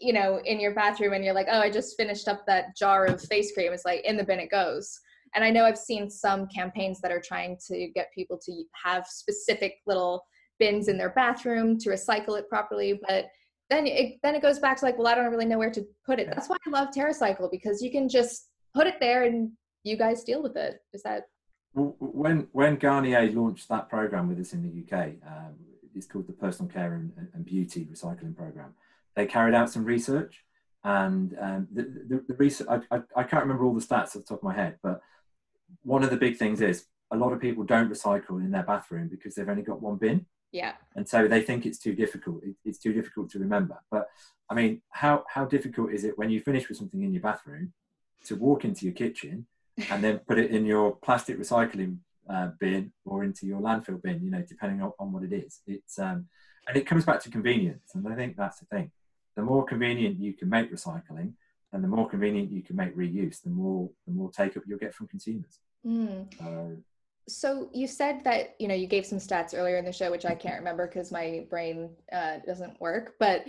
you 0.00 0.14
know, 0.14 0.40
in 0.46 0.60
your 0.60 0.74
bathroom 0.74 1.12
and 1.12 1.22
you're 1.22 1.34
like, 1.34 1.48
oh, 1.50 1.60
I 1.60 1.70
just 1.70 1.96
finished 1.98 2.26
up 2.26 2.46
that 2.46 2.74
jar 2.74 3.04
of 3.04 3.20
face 3.20 3.52
cream, 3.52 3.72
it's 3.72 3.84
like 3.84 4.02
in 4.04 4.16
the 4.16 4.24
bin 4.24 4.40
it 4.40 4.50
goes. 4.50 4.98
And 5.34 5.44
I 5.44 5.50
know 5.50 5.64
I've 5.64 5.76
seen 5.76 6.08
some 6.08 6.46
campaigns 6.46 7.00
that 7.02 7.12
are 7.12 7.22
trying 7.22 7.58
to 7.68 7.88
get 7.88 8.14
people 8.14 8.38
to 8.46 8.64
have 8.82 9.06
specific 9.06 9.74
little 9.86 10.24
bins 10.58 10.88
in 10.88 10.96
their 10.96 11.10
bathroom 11.10 11.78
to 11.80 11.90
recycle 11.90 12.38
it 12.38 12.48
properly. 12.48 12.98
But 13.06 13.26
then 13.68 13.86
it, 13.86 14.14
then 14.22 14.34
it 14.34 14.42
goes 14.42 14.58
back 14.58 14.78
to 14.78 14.86
like, 14.86 14.96
well, 14.96 15.08
I 15.08 15.14
don't 15.14 15.30
really 15.30 15.44
know 15.44 15.58
where 15.58 15.72
to 15.72 15.84
put 16.06 16.18
it. 16.18 16.28
That's 16.28 16.48
why 16.48 16.56
I 16.66 16.70
love 16.70 16.88
TerraCycle 16.96 17.50
because 17.50 17.82
you 17.82 17.90
can 17.90 18.08
just 18.08 18.48
put 18.74 18.86
it 18.86 19.00
there 19.00 19.24
and 19.24 19.52
you 19.84 19.96
guys 19.96 20.24
deal 20.24 20.42
with 20.42 20.56
it. 20.56 20.82
Is 20.92 21.02
that? 21.02 21.28
When 21.74 22.48
when 22.52 22.76
Garnier 22.76 23.30
launched 23.32 23.68
that 23.68 23.88
program 23.88 24.28
with 24.28 24.38
us 24.38 24.52
in 24.52 24.62
the 24.62 24.96
UK, 24.96 25.14
um, 25.26 25.54
it's 25.94 26.06
called 26.06 26.26
the 26.26 26.32
Personal 26.32 26.70
Care 26.70 26.94
and, 26.94 27.12
and, 27.32 27.44
Beauty 27.44 27.86
Recycling 27.90 28.36
Program. 28.36 28.74
They 29.16 29.26
carried 29.26 29.54
out 29.54 29.70
some 29.70 29.84
research, 29.84 30.44
and 30.84 31.36
um, 31.40 31.68
the, 31.72 31.82
the, 31.82 32.24
the, 32.28 32.34
research 32.34 32.68
I, 32.70 32.96
I, 32.96 33.00
I, 33.16 33.22
can't 33.24 33.42
remember 33.42 33.64
all 33.64 33.74
the 33.74 33.80
stats 33.80 34.08
off 34.08 34.12
the 34.12 34.22
top 34.22 34.38
of 34.38 34.44
my 34.44 34.54
head, 34.54 34.78
but 34.84 35.00
one 35.82 36.04
of 36.04 36.10
the 36.10 36.16
big 36.16 36.36
things 36.36 36.60
is 36.60 36.86
a 37.10 37.16
lot 37.16 37.32
of 37.32 37.40
people 37.40 37.64
don't 37.64 37.90
recycle 37.90 38.40
in 38.40 38.52
their 38.52 38.62
bathroom 38.62 39.08
because 39.08 39.34
they've 39.34 39.48
only 39.48 39.62
got 39.62 39.82
one 39.82 39.96
bin. 39.96 40.26
Yeah. 40.52 40.74
And 40.94 41.08
so 41.08 41.26
they 41.26 41.42
think 41.42 41.66
it's 41.66 41.78
too 41.78 41.94
difficult. 41.94 42.42
It's 42.64 42.78
too 42.78 42.92
difficult 42.92 43.30
to 43.30 43.40
remember. 43.40 43.78
But 43.90 44.08
I 44.48 44.54
mean, 44.54 44.82
how 44.90 45.24
how 45.28 45.44
difficult 45.44 45.92
is 45.92 46.04
it 46.04 46.16
when 46.16 46.30
you 46.30 46.40
finish 46.40 46.68
with 46.68 46.78
something 46.78 47.02
in 47.02 47.12
your 47.12 47.22
bathroom 47.22 47.72
to 48.24 48.36
walk 48.36 48.64
into 48.64 48.84
your 48.84 48.94
kitchen 48.94 49.46
and 49.90 50.02
then 50.02 50.18
put 50.18 50.38
it 50.38 50.50
in 50.50 50.64
your 50.64 50.96
plastic 50.96 51.38
recycling 51.38 51.98
uh, 52.28 52.48
bin 52.58 52.92
or 53.04 53.24
into 53.24 53.46
your 53.46 53.60
landfill 53.60 54.00
bin, 54.02 54.22
you 54.22 54.30
know, 54.30 54.42
depending 54.48 54.82
on, 54.82 54.92
on 54.98 55.12
what 55.12 55.22
it 55.22 55.32
is. 55.32 55.60
It's 55.66 55.98
um, 55.98 56.26
and 56.66 56.76
it 56.76 56.86
comes 56.86 57.04
back 57.04 57.20
to 57.22 57.30
convenience, 57.30 57.94
and 57.94 58.06
I 58.08 58.14
think 58.14 58.36
that's 58.36 58.60
the 58.60 58.66
thing. 58.66 58.90
The 59.36 59.42
more 59.42 59.64
convenient 59.64 60.18
you 60.18 60.32
can 60.32 60.48
make 60.48 60.72
recycling, 60.72 61.32
and 61.72 61.84
the 61.84 61.88
more 61.88 62.08
convenient 62.08 62.50
you 62.50 62.62
can 62.62 62.76
make 62.76 62.96
reuse, 62.96 63.42
the 63.42 63.50
more 63.50 63.90
the 64.06 64.12
more 64.12 64.30
take 64.30 64.56
up 64.56 64.62
you'll 64.66 64.78
get 64.78 64.94
from 64.94 65.08
consumers. 65.08 65.58
Mm. 65.86 66.26
Uh, 66.40 66.76
so 67.28 67.68
you 67.72 67.86
said 67.86 68.22
that 68.24 68.54
you 68.58 68.68
know 68.68 68.74
you 68.74 68.86
gave 68.86 69.04
some 69.04 69.18
stats 69.18 69.54
earlier 69.54 69.76
in 69.76 69.84
the 69.84 69.92
show, 69.92 70.10
which 70.10 70.24
I 70.24 70.34
can't 70.34 70.58
remember 70.58 70.86
because 70.86 71.12
my 71.12 71.46
brain 71.50 71.90
uh, 72.12 72.38
doesn't 72.46 72.80
work, 72.80 73.14
but 73.18 73.44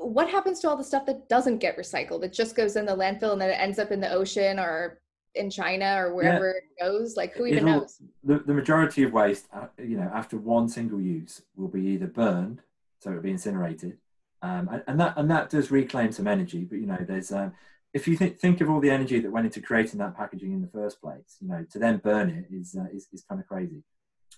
what 0.00 0.30
happens 0.30 0.60
to 0.60 0.68
all 0.68 0.76
the 0.76 0.84
stuff 0.84 1.04
that 1.06 1.28
doesn't 1.28 1.58
get 1.58 1.76
recycled? 1.76 2.24
It 2.24 2.32
just 2.32 2.56
goes 2.56 2.76
in 2.76 2.86
the 2.86 2.96
landfill 2.96 3.32
and 3.32 3.40
then 3.40 3.50
it 3.50 3.60
ends 3.60 3.78
up 3.78 3.90
in 3.90 4.00
the 4.00 4.10
ocean 4.10 4.58
or 4.58 5.00
in 5.34 5.50
China 5.50 5.96
or 5.98 6.14
wherever 6.14 6.48
yeah. 6.48 6.86
it 6.86 6.90
goes. 6.90 7.16
Like 7.16 7.34
who 7.34 7.46
even 7.46 7.68
It'll, 7.68 7.80
knows? 7.80 8.00
The, 8.24 8.38
the 8.38 8.54
majority 8.54 9.02
of 9.02 9.12
waste, 9.12 9.46
uh, 9.52 9.66
you 9.78 9.96
know, 9.96 10.10
after 10.12 10.38
one 10.38 10.68
single 10.68 11.00
use, 11.00 11.42
will 11.54 11.68
be 11.68 11.82
either 11.88 12.06
burned, 12.06 12.60
so 12.98 13.10
it'll 13.10 13.22
be 13.22 13.30
incinerated, 13.30 13.98
um, 14.42 14.68
and, 14.72 14.82
and, 14.86 15.00
that 15.00 15.14
and 15.16 15.30
that 15.30 15.50
does 15.50 15.70
reclaim 15.70 16.12
some 16.12 16.26
energy. 16.26 16.64
But 16.64 16.76
you 16.76 16.86
know, 16.86 16.98
there's 17.06 17.30
um, 17.30 17.52
if 17.92 18.08
you 18.08 18.16
th- 18.16 18.38
think 18.38 18.60
of 18.60 18.70
all 18.70 18.80
the 18.80 18.90
energy 18.90 19.20
that 19.20 19.30
went 19.30 19.46
into 19.46 19.60
creating 19.60 19.98
that 19.98 20.16
packaging 20.16 20.52
in 20.52 20.62
the 20.62 20.68
first 20.68 21.00
place, 21.00 21.36
you 21.40 21.48
know, 21.48 21.64
to 21.70 21.78
then 21.78 21.98
burn 21.98 22.30
it 22.30 22.46
is 22.50 22.74
uh, 22.78 22.86
is, 22.92 23.06
is 23.12 23.24
kind 23.28 23.40
of 23.40 23.46
crazy. 23.46 23.82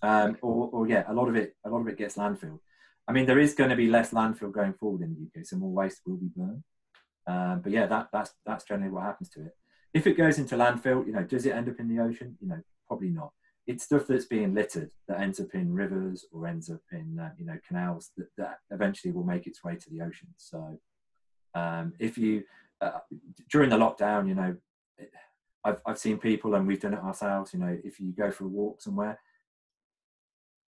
Um, 0.03 0.37
or, 0.43 0.69
or 0.73 0.89
yeah, 0.89 1.05
a 1.07 1.15
lot 1.15 1.29
of 1.29 1.37
it 1.37 1.55
a 1.65 1.71
lot 1.71 1.81
of 1.81 1.89
it 1.89 1.97
gets 1.97 2.17
landfilled. 2.17 2.59
I 3.09 3.13
mean, 3.13 3.27
there 3.27 3.39
is 3.39 3.55
going 3.55 3.71
to 3.71 3.77
be 3.77 3.89
less 3.89 4.13
landfill 4.13 4.53
going 4.53 4.75
forward 4.75 5.03
in 5.03 5.15
the 5.15 5.41
UK, 5.41 5.45
so 5.45 5.57
more 5.57 5.73
waste 5.73 6.03
will 6.07 6.17
be 6.17 6.31
burned. 6.35 6.63
Um, 7.27 7.61
but 7.63 7.73
yeah, 7.73 7.87
that, 7.87 8.09
that's 8.13 8.33
that's 8.47 8.65
generally 8.65 8.93
what 8.93 9.05
happens 9.05 9.29
to 9.31 9.43
it. 9.43 9.57
If 9.95 10.07
it 10.07 10.17
goes 10.17 10.39
into 10.39 10.57
landfill, 10.57 11.07
you 11.07 11.13
know, 11.13 11.23
does 11.23 11.47
it 11.47 11.55
end 11.55 11.69
up 11.69 11.79
in 11.79 11.89
the 11.89 12.03
ocean? 12.03 12.37
You 12.41 12.49
know, 12.49 12.61
probably 12.87 13.11
not. 13.11 13.33
It's 13.67 13.85
stuff 13.85 14.07
that's 14.09 14.25
being 14.25 14.55
littered 14.55 14.91
that 15.07 15.21
ends 15.21 15.39
up 15.39 15.55
in 15.55 15.73
rivers 15.73 16.25
or 16.33 16.47
ends 16.47 16.69
up 16.71 16.81
in 16.91 17.19
uh, 17.21 17.31
you 17.39 17.47
know 17.47 17.59
canals 17.67 18.11
that, 18.17 18.29
that 18.39 18.59
eventually 18.71 19.13
will 19.13 19.25
make 19.25 19.47
its 19.47 19.63
way 19.63 19.77
to 19.77 19.91
the 19.91 20.03
ocean. 20.03 20.29
So 20.37 20.79
um, 21.55 21.93
if 21.99 22.19
you 22.19 22.45
uh, 22.81 22.99
during 23.51 23.71
the 23.71 23.77
lockdown, 23.77 24.29
you 24.29 24.35
know, 24.35 24.57
I've 25.65 25.81
I've 25.87 25.99
seen 25.99 26.19
people 26.19 26.55
and 26.55 26.67
we've 26.67 26.81
done 26.81 26.95
it 26.95 27.01
ourselves. 27.01 27.53
You 27.53 27.61
know, 27.61 27.79
if 27.85 28.01
you 28.01 28.13
go 28.13 28.31
for 28.31 28.45
a 28.45 28.49
walk 28.49 28.83
somewhere, 28.83 29.21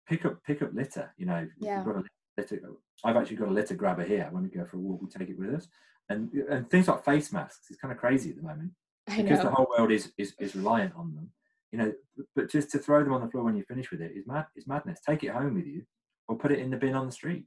pick 0.07 0.25
up 0.25 0.43
pick 0.43 0.61
up 0.61 0.73
litter. 0.73 1.13
You 1.17 1.25
know, 1.25 1.47
yeah. 1.59 1.77
you've 1.77 1.85
got 1.85 1.95
a 1.95 1.97
litter. 1.97 2.09
I've 2.37 3.15
actually 3.15 3.37
got 3.37 3.49
a 3.49 3.51
litter 3.51 3.75
grabber 3.75 4.03
here. 4.03 4.27
When 4.31 4.43
we 4.43 4.49
go 4.49 4.65
for 4.65 4.77
a 4.77 4.79
walk, 4.79 5.01
we 5.01 5.07
take 5.07 5.29
it 5.29 5.39
with 5.39 5.53
us. 5.55 5.67
And 6.09 6.31
and 6.49 6.69
things 6.69 6.87
like 6.87 7.03
face 7.03 7.31
masks 7.31 7.71
is 7.71 7.77
kind 7.77 7.91
of 7.91 7.97
crazy 7.97 8.29
at 8.29 8.35
the 8.35 8.43
moment 8.43 8.71
because 9.07 9.41
the 9.41 9.49
whole 9.49 9.67
world 9.77 9.91
is, 9.91 10.11
is 10.17 10.33
is 10.39 10.55
reliant 10.55 10.93
on 10.95 11.15
them. 11.15 11.31
You 11.71 11.79
know, 11.79 11.93
but 12.35 12.49
just 12.49 12.71
to 12.71 12.79
throw 12.79 13.03
them 13.03 13.13
on 13.13 13.21
the 13.21 13.29
floor 13.29 13.43
when 13.43 13.57
you 13.57 13.63
finish 13.63 13.91
with 13.91 14.01
it 14.01 14.11
is 14.15 14.27
mad. 14.27 14.45
Is 14.55 14.67
madness. 14.67 14.99
Take 15.07 15.23
it 15.23 15.31
home 15.31 15.55
with 15.55 15.65
you, 15.65 15.83
or 16.27 16.37
put 16.37 16.51
it 16.51 16.59
in 16.59 16.69
the 16.69 16.77
bin 16.77 16.95
on 16.95 17.05
the 17.05 17.11
street. 17.11 17.45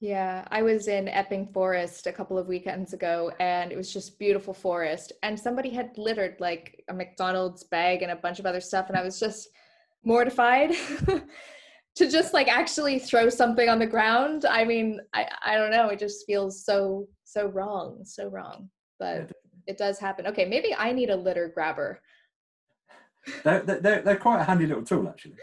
Yeah, 0.00 0.46
I 0.52 0.62
was 0.62 0.86
in 0.86 1.08
Epping 1.08 1.48
Forest 1.48 2.06
a 2.06 2.12
couple 2.12 2.38
of 2.38 2.46
weekends 2.46 2.92
ago 2.92 3.32
and 3.40 3.72
it 3.72 3.76
was 3.76 3.92
just 3.92 4.16
beautiful 4.16 4.54
forest. 4.54 5.12
And 5.24 5.38
somebody 5.38 5.70
had 5.70 5.98
littered 5.98 6.36
like 6.38 6.84
a 6.88 6.94
McDonald's 6.94 7.64
bag 7.64 8.02
and 8.02 8.12
a 8.12 8.16
bunch 8.16 8.38
of 8.38 8.46
other 8.46 8.60
stuff. 8.60 8.88
And 8.88 8.96
I 8.96 9.02
was 9.02 9.18
just 9.18 9.48
mortified 10.04 10.70
to 11.98 12.08
just 12.08 12.32
like 12.32 12.48
actually 12.48 12.98
throw 12.98 13.28
something 13.28 13.68
on 13.68 13.78
the 13.78 13.86
ground 13.86 14.44
i 14.48 14.64
mean 14.64 15.00
i 15.14 15.26
i 15.44 15.56
don't 15.56 15.72
know 15.72 15.88
it 15.88 15.98
just 15.98 16.24
feels 16.26 16.64
so 16.64 17.06
so 17.24 17.48
wrong 17.48 17.98
so 18.04 18.28
wrong 18.28 18.70
but 18.98 19.30
it 19.66 19.76
does 19.76 19.98
happen. 19.98 20.26
Okay 20.26 20.44
maybe 20.44 20.74
i 20.76 20.92
need 20.92 21.10
a 21.10 21.16
litter 21.16 21.50
grabber. 21.54 22.00
They're, 23.44 23.60
they're, 23.60 24.00
they're 24.00 24.16
quite 24.16 24.40
a 24.40 24.44
handy 24.44 24.64
little 24.64 24.84
tool 24.84 25.06
actually. 25.08 25.34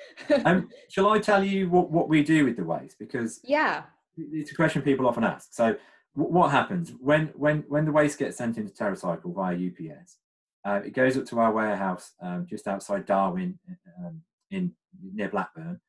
Um, 0.44 0.70
shall 0.90 1.10
i 1.10 1.20
tell 1.20 1.44
you 1.44 1.70
what, 1.70 1.92
what 1.92 2.10
we 2.10 2.24
do 2.24 2.46
with 2.46 2.56
the 2.56 2.64
waste? 2.64 2.98
Because 2.98 3.40
yeah. 3.44 3.84
it's 4.18 4.52
a 4.52 4.56
question 4.56 4.82
people 4.82 5.08
often 5.08 5.24
ask. 5.24 5.54
So 5.54 5.76
what 6.16 6.50
happens? 6.50 6.94
When 7.00 7.28
when 7.36 7.66
when 7.68 7.86
the 7.86 7.92
waste 7.92 8.18
gets 8.18 8.38
sent 8.38 8.58
into 8.58 8.74
TerraCycle 8.74 9.36
via 9.36 9.92
ups 9.92 10.18
uh, 10.66 10.82
it 10.84 10.94
goes 10.94 11.16
up 11.18 11.26
to 11.26 11.40
our 11.40 11.52
warehouse 11.52 12.14
um, 12.22 12.48
just 12.50 12.68
outside 12.68 13.06
Darwen 13.06 13.56
um, 14.00 14.22
in 14.50 14.72
near 15.14 15.30
blackburn 15.30 15.80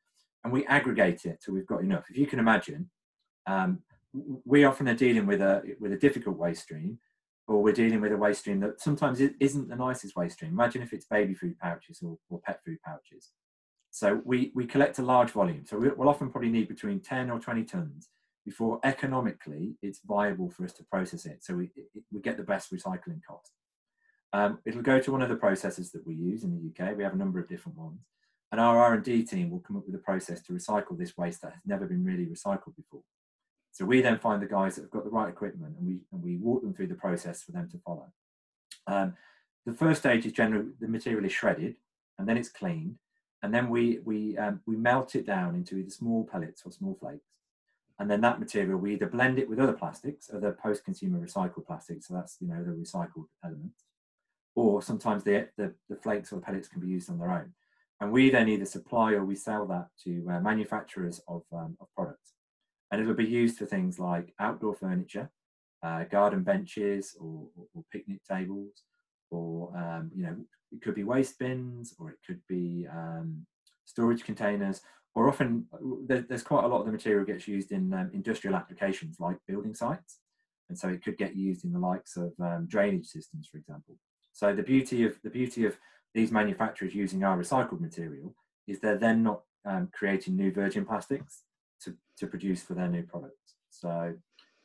and 0.43 0.53
we 0.53 0.65
aggregate 0.67 1.25
it 1.25 1.41
till 1.43 1.53
we've 1.53 1.67
got 1.67 1.81
enough. 1.81 2.05
If 2.09 2.17
you 2.17 2.27
can 2.27 2.39
imagine, 2.39 2.89
um, 3.45 3.79
we 4.45 4.63
often 4.63 4.87
are 4.87 4.95
dealing 4.95 5.25
with 5.25 5.41
a 5.41 5.61
with 5.79 5.91
a 5.91 5.97
difficult 5.97 6.37
waste 6.37 6.63
stream, 6.63 6.99
or 7.47 7.61
we're 7.61 7.73
dealing 7.73 8.01
with 8.01 8.11
a 8.11 8.17
waste 8.17 8.41
stream 8.41 8.59
that 8.61 8.81
sometimes 8.81 9.21
isn't 9.39 9.69
the 9.69 9.75
nicest 9.75 10.15
waste 10.15 10.35
stream. 10.35 10.51
Imagine 10.51 10.81
if 10.81 10.93
it's 10.93 11.05
baby 11.05 11.33
food 11.33 11.57
pouches 11.59 12.01
or, 12.01 12.17
or 12.29 12.39
pet 12.39 12.59
food 12.63 12.77
pouches. 12.85 13.31
So 13.91 14.21
we 14.25 14.51
we 14.53 14.65
collect 14.65 14.99
a 14.99 15.03
large 15.03 15.31
volume. 15.31 15.65
So 15.65 15.77
we'll 15.79 16.09
often 16.09 16.29
probably 16.29 16.49
need 16.49 16.67
between 16.67 16.99
ten 16.99 17.29
or 17.29 17.39
twenty 17.39 17.63
tons 17.63 18.09
before 18.45 18.79
economically 18.85 19.75
it's 19.81 19.99
viable 20.07 20.49
for 20.49 20.63
us 20.63 20.71
to 20.73 20.83
process 20.85 21.25
it. 21.25 21.43
So 21.43 21.55
we 21.55 21.69
we 22.11 22.21
get 22.21 22.37
the 22.37 22.43
best 22.43 22.71
recycling 22.71 23.21
cost. 23.27 23.51
Um, 24.33 24.59
it'll 24.65 24.81
go 24.81 24.99
to 24.99 25.11
one 25.11 25.21
of 25.21 25.29
the 25.29 25.35
processors 25.35 25.91
that 25.93 26.05
we 26.05 26.15
use 26.15 26.43
in 26.43 26.51
the 26.51 26.85
UK. 26.85 26.95
We 26.97 27.03
have 27.03 27.13
a 27.13 27.17
number 27.17 27.39
of 27.39 27.47
different 27.47 27.77
ones 27.77 27.99
and 28.51 28.61
our 28.61 28.77
R&D 28.77 29.23
team 29.23 29.49
will 29.49 29.59
come 29.59 29.77
up 29.77 29.85
with 29.85 29.95
a 29.95 29.99
process 29.99 30.41
to 30.43 30.53
recycle 30.53 30.97
this 30.97 31.17
waste 31.17 31.41
that 31.41 31.53
has 31.53 31.61
never 31.65 31.85
been 31.85 32.03
really 32.03 32.25
recycled 32.25 32.75
before. 32.75 33.01
So 33.71 33.85
we 33.85 34.01
then 34.01 34.17
find 34.17 34.41
the 34.41 34.47
guys 34.47 34.75
that 34.75 34.83
have 34.83 34.91
got 34.91 35.03
the 35.03 35.09
right 35.09 35.29
equipment 35.29 35.75
and 35.77 35.87
we, 35.87 35.99
and 36.11 36.23
we 36.23 36.37
walk 36.37 36.61
them 36.61 36.73
through 36.73 36.87
the 36.87 36.95
process 36.95 37.43
for 37.43 37.51
them 37.51 37.69
to 37.71 37.77
follow. 37.79 38.07
Um, 38.87 39.15
the 39.65 39.73
first 39.73 39.99
stage 39.99 40.25
is 40.25 40.31
generally 40.31 40.69
the 40.79 40.87
material 40.87 41.25
is 41.25 41.33
shredded 41.33 41.75
and 42.17 42.27
then 42.27 42.37
it's 42.37 42.49
cleaned 42.49 42.95
and 43.43 43.53
then 43.53 43.69
we, 43.69 43.99
we, 44.05 44.37
um, 44.37 44.61
we 44.65 44.77
melt 44.77 45.13
it 45.15 45.27
down 45.27 45.53
into 45.53 45.77
either 45.77 45.89
small 45.89 46.23
pellets 46.23 46.63
or 46.65 46.71
small 46.71 46.97
flakes. 46.99 47.27
And 47.99 48.09
then 48.09 48.21
that 48.21 48.39
material, 48.39 48.77
we 48.77 48.93
either 48.93 49.07
blend 49.07 49.39
it 49.39 49.49
with 49.49 49.59
other 49.59 49.73
plastics, 49.73 50.29
other 50.33 50.57
post-consumer 50.61 51.19
recycled 51.19 51.65
plastics, 51.65 52.07
so 52.07 52.13
that's, 52.13 52.37
you 52.39 52.47
know, 52.47 52.63
the 52.63 52.71
recycled 52.71 53.25
elements, 53.43 53.85
or 54.55 54.83
sometimes 54.83 55.23
the, 55.23 55.49
the, 55.57 55.73
the 55.89 55.95
flakes 55.95 56.31
or 56.31 56.35
the 56.35 56.43
pellets 56.43 56.67
can 56.67 56.79
be 56.79 56.87
used 56.87 57.09
on 57.09 57.17
their 57.17 57.31
own 57.31 57.53
and 57.99 58.11
we 58.11 58.29
then 58.29 58.47
either 58.47 58.65
supply 58.65 59.13
or 59.13 59.25
we 59.25 59.35
sell 59.35 59.65
that 59.67 59.87
to 60.03 60.25
uh, 60.31 60.39
manufacturers 60.39 61.19
of, 61.27 61.43
um, 61.51 61.75
of 61.79 61.87
products. 61.95 62.33
And 62.91 63.01
it'll 63.01 63.13
be 63.13 63.25
used 63.25 63.57
for 63.57 63.65
things 63.65 63.99
like 63.99 64.33
outdoor 64.39 64.75
furniture, 64.75 65.29
uh, 65.83 66.03
garden 66.05 66.43
benches 66.43 67.15
or, 67.19 67.47
or, 67.57 67.65
or, 67.73 67.83
picnic 67.91 68.21
tables, 68.29 68.83
or, 69.31 69.75
um, 69.75 70.11
you 70.15 70.23
know, 70.23 70.35
it 70.71 70.81
could 70.81 70.95
be 70.95 71.03
waste 71.03 71.39
bins 71.39 71.95
or 71.99 72.11
it 72.11 72.17
could 72.25 72.41
be 72.47 72.87
um, 72.91 73.45
storage 73.85 74.23
containers, 74.23 74.81
or 75.15 75.27
often 75.27 75.65
there, 76.05 76.23
there's 76.29 76.43
quite 76.43 76.63
a 76.63 76.67
lot 76.67 76.81
of 76.81 76.85
the 76.85 76.91
material 76.91 77.25
gets 77.25 77.47
used 77.47 77.71
in 77.71 77.91
um, 77.93 78.11
industrial 78.13 78.55
applications 78.55 79.19
like 79.19 79.37
building 79.47 79.73
sites. 79.73 80.19
And 80.69 80.77
so 80.77 80.89
it 80.89 81.03
could 81.03 81.17
get 81.17 81.35
used 81.35 81.65
in 81.65 81.71
the 81.71 81.79
likes 81.79 82.17
of 82.17 82.33
um, 82.39 82.67
drainage 82.67 83.07
systems, 83.07 83.47
for 83.47 83.57
example. 83.57 83.95
So 84.33 84.53
the 84.53 84.63
beauty 84.63 85.05
of 85.05 85.17
the 85.23 85.29
beauty 85.29 85.65
of 85.65 85.77
these 86.13 86.31
manufacturers 86.31 86.95
using 86.95 87.23
our 87.23 87.37
recycled 87.37 87.79
material 87.79 88.35
is 88.67 88.79
they're 88.79 88.97
then 88.97 89.23
not 89.23 89.41
um, 89.65 89.89
creating 89.93 90.35
new 90.35 90.51
virgin 90.51 90.85
plastics 90.85 91.43
to, 91.81 91.95
to 92.17 92.27
produce 92.27 92.63
for 92.63 92.73
their 92.73 92.87
new 92.87 93.03
products. 93.03 93.55
So 93.69 94.13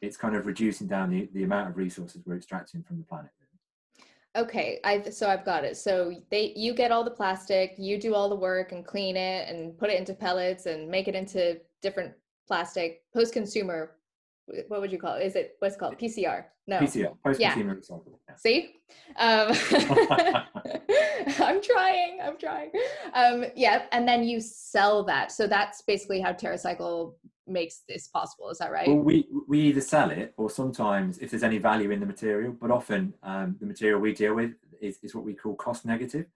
it's 0.00 0.16
kind 0.16 0.34
of 0.36 0.46
reducing 0.46 0.86
down 0.86 1.10
the, 1.10 1.28
the 1.32 1.44
amount 1.44 1.70
of 1.70 1.76
resources 1.76 2.22
we're 2.24 2.36
extracting 2.36 2.82
from 2.82 2.98
the 2.98 3.04
planet. 3.04 3.30
Okay, 4.34 4.80
I 4.82 5.02
so 5.10 5.28
I've 5.28 5.44
got 5.44 5.62
it. 5.62 5.76
So 5.76 6.14
they 6.30 6.54
you 6.56 6.72
get 6.72 6.90
all 6.90 7.04
the 7.04 7.10
plastic, 7.10 7.74
you 7.76 7.98
do 7.98 8.14
all 8.14 8.30
the 8.30 8.36
work 8.36 8.72
and 8.72 8.84
clean 8.84 9.14
it 9.14 9.48
and 9.48 9.76
put 9.76 9.90
it 9.90 9.98
into 9.98 10.14
pellets 10.14 10.64
and 10.64 10.88
make 10.88 11.06
it 11.06 11.14
into 11.14 11.60
different 11.82 12.14
plastic 12.46 13.02
post 13.12 13.34
consumer. 13.34 13.92
What 14.68 14.80
would 14.80 14.92
you 14.92 14.98
call 14.98 15.16
it? 15.16 15.24
Is 15.24 15.36
it 15.36 15.56
what's 15.60 15.76
it 15.76 15.78
called 15.78 15.98
PCR? 15.98 16.44
No. 16.66 16.78
PCR. 16.78 17.14
Yeah. 17.38 17.54
See, 18.36 18.76
um, 19.16 19.52
I'm 21.38 21.62
trying. 21.62 22.18
I'm 22.22 22.38
trying. 22.38 22.70
Um, 23.14 23.44
yeah, 23.54 23.84
and 23.92 24.06
then 24.06 24.24
you 24.24 24.40
sell 24.40 25.04
that. 25.04 25.32
So 25.32 25.46
that's 25.46 25.82
basically 25.82 26.20
how 26.20 26.32
TerraCycle 26.32 27.14
makes 27.46 27.82
this 27.88 28.08
possible. 28.08 28.50
Is 28.50 28.58
that 28.58 28.72
right? 28.72 28.88
Well, 28.88 28.98
we 28.98 29.28
we 29.48 29.60
either 29.60 29.80
sell 29.80 30.10
it 30.10 30.34
or 30.36 30.50
sometimes 30.50 31.18
if 31.18 31.30
there's 31.30 31.42
any 31.42 31.58
value 31.58 31.90
in 31.90 32.00
the 32.00 32.06
material, 32.06 32.54
but 32.60 32.70
often 32.70 33.14
um, 33.22 33.56
the 33.60 33.66
material 33.66 34.00
we 34.00 34.12
deal 34.12 34.34
with 34.34 34.52
is, 34.80 34.98
is 35.02 35.14
what 35.14 35.24
we 35.24 35.34
call 35.34 35.54
cost 35.54 35.84
negative. 35.84 36.26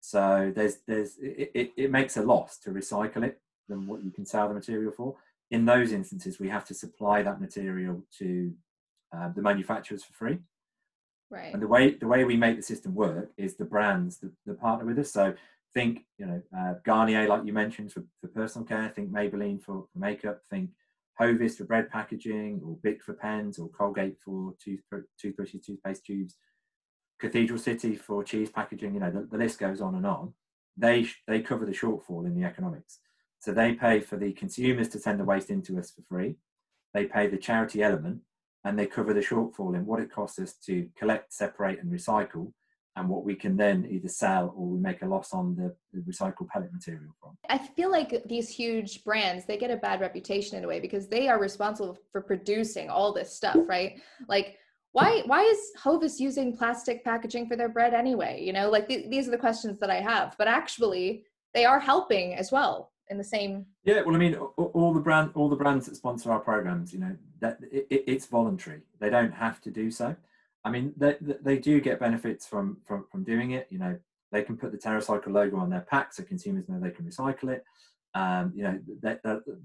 So 0.00 0.52
there's 0.54 0.76
there's 0.86 1.16
it, 1.18 1.50
it, 1.54 1.72
it 1.76 1.90
makes 1.90 2.16
a 2.16 2.22
loss 2.22 2.58
to 2.58 2.70
recycle 2.70 3.24
it 3.24 3.40
than 3.68 3.86
what 3.86 4.04
you 4.04 4.10
can 4.10 4.24
sell 4.26 4.48
the 4.48 4.54
material 4.54 4.92
for. 4.92 5.16
In 5.50 5.64
those 5.64 5.92
instances, 5.92 6.40
we 6.40 6.48
have 6.48 6.64
to 6.66 6.74
supply 6.74 7.22
that 7.22 7.40
material 7.40 8.04
to 8.18 8.52
uh, 9.16 9.28
the 9.34 9.42
manufacturers 9.42 10.02
for 10.04 10.12
free. 10.12 10.38
Right. 11.30 11.52
And 11.52 11.62
the 11.62 11.68
way 11.68 11.94
the 11.94 12.06
way 12.06 12.24
we 12.24 12.36
make 12.36 12.56
the 12.56 12.62
system 12.62 12.94
work 12.94 13.32
is 13.36 13.56
the 13.56 13.64
brands 13.64 14.18
that, 14.18 14.32
that 14.46 14.60
partner 14.60 14.86
with 14.86 14.98
us. 14.98 15.12
So 15.12 15.34
think, 15.74 16.04
you 16.18 16.26
know, 16.26 16.42
uh, 16.56 16.74
Garnier, 16.84 17.28
like 17.28 17.44
you 17.44 17.52
mentioned, 17.52 17.92
for, 17.92 18.04
for 18.20 18.28
personal 18.28 18.66
care. 18.66 18.88
Think 18.88 19.10
Maybelline 19.10 19.62
for, 19.62 19.86
for 19.92 19.98
makeup. 19.98 20.40
Think 20.48 20.70
Hovis 21.20 21.56
for 21.56 21.64
bread 21.64 21.90
packaging, 21.90 22.60
or 22.64 22.76
Bic 22.82 23.02
for 23.02 23.14
pens, 23.14 23.58
or 23.58 23.68
Colgate 23.68 24.18
for 24.24 24.54
tooth, 24.62 24.82
toothbrushes, 25.20 25.62
toothpaste 25.64 26.04
tubes. 26.04 26.36
Cathedral 27.18 27.58
City 27.58 27.96
for 27.96 28.22
cheese 28.22 28.50
packaging. 28.50 28.94
You 28.94 29.00
know, 29.00 29.10
the, 29.10 29.28
the 29.30 29.38
list 29.38 29.58
goes 29.58 29.80
on 29.80 29.94
and 29.94 30.06
on. 30.06 30.34
They 30.76 31.08
they 31.26 31.40
cover 31.40 31.64
the 31.64 31.72
shortfall 31.72 32.26
in 32.26 32.38
the 32.38 32.46
economics. 32.46 33.00
So 33.46 33.52
they 33.52 33.74
pay 33.74 34.00
for 34.00 34.16
the 34.16 34.32
consumers 34.32 34.88
to 34.88 34.98
send 34.98 35.20
the 35.20 35.24
waste 35.24 35.50
into 35.50 35.78
us 35.78 35.92
for 35.92 36.02
free. 36.02 36.34
They 36.92 37.04
pay 37.04 37.28
the 37.28 37.36
charity 37.36 37.80
element, 37.80 38.22
and 38.64 38.76
they 38.76 38.86
cover 38.86 39.14
the 39.14 39.20
shortfall 39.20 39.76
in 39.76 39.86
what 39.86 40.00
it 40.00 40.10
costs 40.10 40.40
us 40.40 40.54
to 40.64 40.88
collect, 40.98 41.32
separate, 41.32 41.78
and 41.78 41.92
recycle 41.92 42.52
and 42.96 43.08
what 43.08 43.24
we 43.24 43.36
can 43.36 43.56
then 43.56 43.86
either 43.88 44.08
sell 44.08 44.52
or 44.56 44.66
we 44.66 44.80
make 44.80 45.02
a 45.02 45.06
loss 45.06 45.32
on 45.32 45.54
the, 45.54 45.72
the, 45.92 46.00
recycled 46.10 46.48
pellet 46.48 46.72
material 46.72 47.14
from. 47.20 47.38
I 47.48 47.58
feel 47.58 47.88
like 47.88 48.24
these 48.26 48.48
huge 48.48 49.04
brands 49.04 49.44
they 49.44 49.58
get 49.58 49.70
a 49.70 49.76
bad 49.76 50.00
reputation 50.00 50.58
in 50.58 50.64
a 50.64 50.66
way 50.66 50.80
because 50.80 51.06
they 51.06 51.28
are 51.28 51.38
responsible 51.38 51.96
for 52.10 52.22
producing 52.22 52.90
all 52.90 53.12
this 53.12 53.32
stuff, 53.32 53.58
right? 53.68 54.00
Like 54.28 54.56
why 54.90 55.22
why 55.26 55.42
is 55.42 55.58
Hovis 55.80 56.18
using 56.18 56.56
plastic 56.56 57.04
packaging 57.04 57.46
for 57.46 57.54
their 57.54 57.68
bread 57.68 57.94
anyway? 57.94 58.42
You 58.42 58.52
know, 58.54 58.70
like 58.70 58.88
th- 58.88 59.08
these 59.08 59.28
are 59.28 59.30
the 59.30 59.38
questions 59.38 59.78
that 59.78 59.90
I 59.90 60.00
have. 60.00 60.34
But 60.36 60.48
actually, 60.48 61.26
they 61.54 61.64
are 61.64 61.78
helping 61.78 62.34
as 62.34 62.50
well 62.50 62.90
in 63.08 63.18
the 63.18 63.24
same. 63.24 63.66
Yeah, 63.84 64.02
well, 64.02 64.14
I 64.14 64.18
mean, 64.18 64.34
all, 64.34 64.92
the 64.92 65.00
brand 65.00 65.30
all 65.34 65.48
the 65.48 65.56
brands 65.56 65.86
that 65.86 65.96
sponsor 65.96 66.30
our 66.32 66.40
programs, 66.40 66.92
you 66.92 67.00
know, 67.00 67.16
that 67.40 67.58
it, 67.70 67.86
it's 67.90 68.26
voluntary. 68.26 68.80
They 69.00 69.10
don't 69.10 69.32
have 69.32 69.60
to 69.62 69.70
do 69.70 69.90
so. 69.90 70.16
I 70.64 70.70
mean, 70.70 70.92
they, 70.96 71.16
they 71.20 71.58
do 71.58 71.80
get 71.80 72.00
benefits 72.00 72.44
from, 72.44 72.78
from, 72.84 73.06
from 73.10 73.22
doing 73.22 73.52
it. 73.52 73.68
You 73.70 73.78
know, 73.78 73.96
they 74.32 74.42
can 74.42 74.56
put 74.56 74.72
the 74.72 74.78
TerraCycle 74.78 75.28
logo 75.28 75.58
on 75.58 75.70
their 75.70 75.82
pack 75.82 76.12
so 76.12 76.24
consumers 76.24 76.68
know 76.68 76.80
they 76.80 76.90
can 76.90 77.06
recycle 77.06 77.50
it. 77.50 77.64
Um, 78.14 78.52
you 78.54 78.64
know, 78.64 78.80
they, 79.02 79.16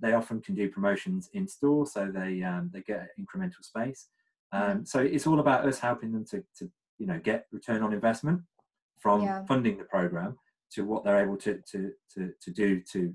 they, 0.01 0.13
often 0.13 0.41
can 0.41 0.55
do 0.55 0.69
promotions 0.69 1.29
in 1.33 1.47
store, 1.47 1.87
so 1.87 2.11
they 2.13 2.43
um, 2.43 2.69
they 2.73 2.81
get 2.81 3.09
incremental 3.19 3.63
space. 3.63 4.07
Um, 4.51 4.85
so 4.85 4.99
it's 4.99 5.25
all 5.25 5.39
about 5.39 5.65
us 5.65 5.79
helping 5.79 6.11
them 6.11 6.25
to, 6.25 6.43
to 6.59 6.69
you 6.99 7.07
know 7.07 7.19
get 7.23 7.47
return 7.51 7.81
on 7.81 7.93
investment 7.93 8.41
from 8.99 9.23
yeah. 9.23 9.45
funding 9.45 9.77
the 9.77 9.85
program 9.85 10.37
to 10.73 10.85
what 10.85 11.03
they're 11.03 11.23
able 11.23 11.37
to 11.37 11.61
to 11.71 11.91
to, 12.13 12.33
to 12.41 12.51
do 12.51 12.81
to 12.91 13.13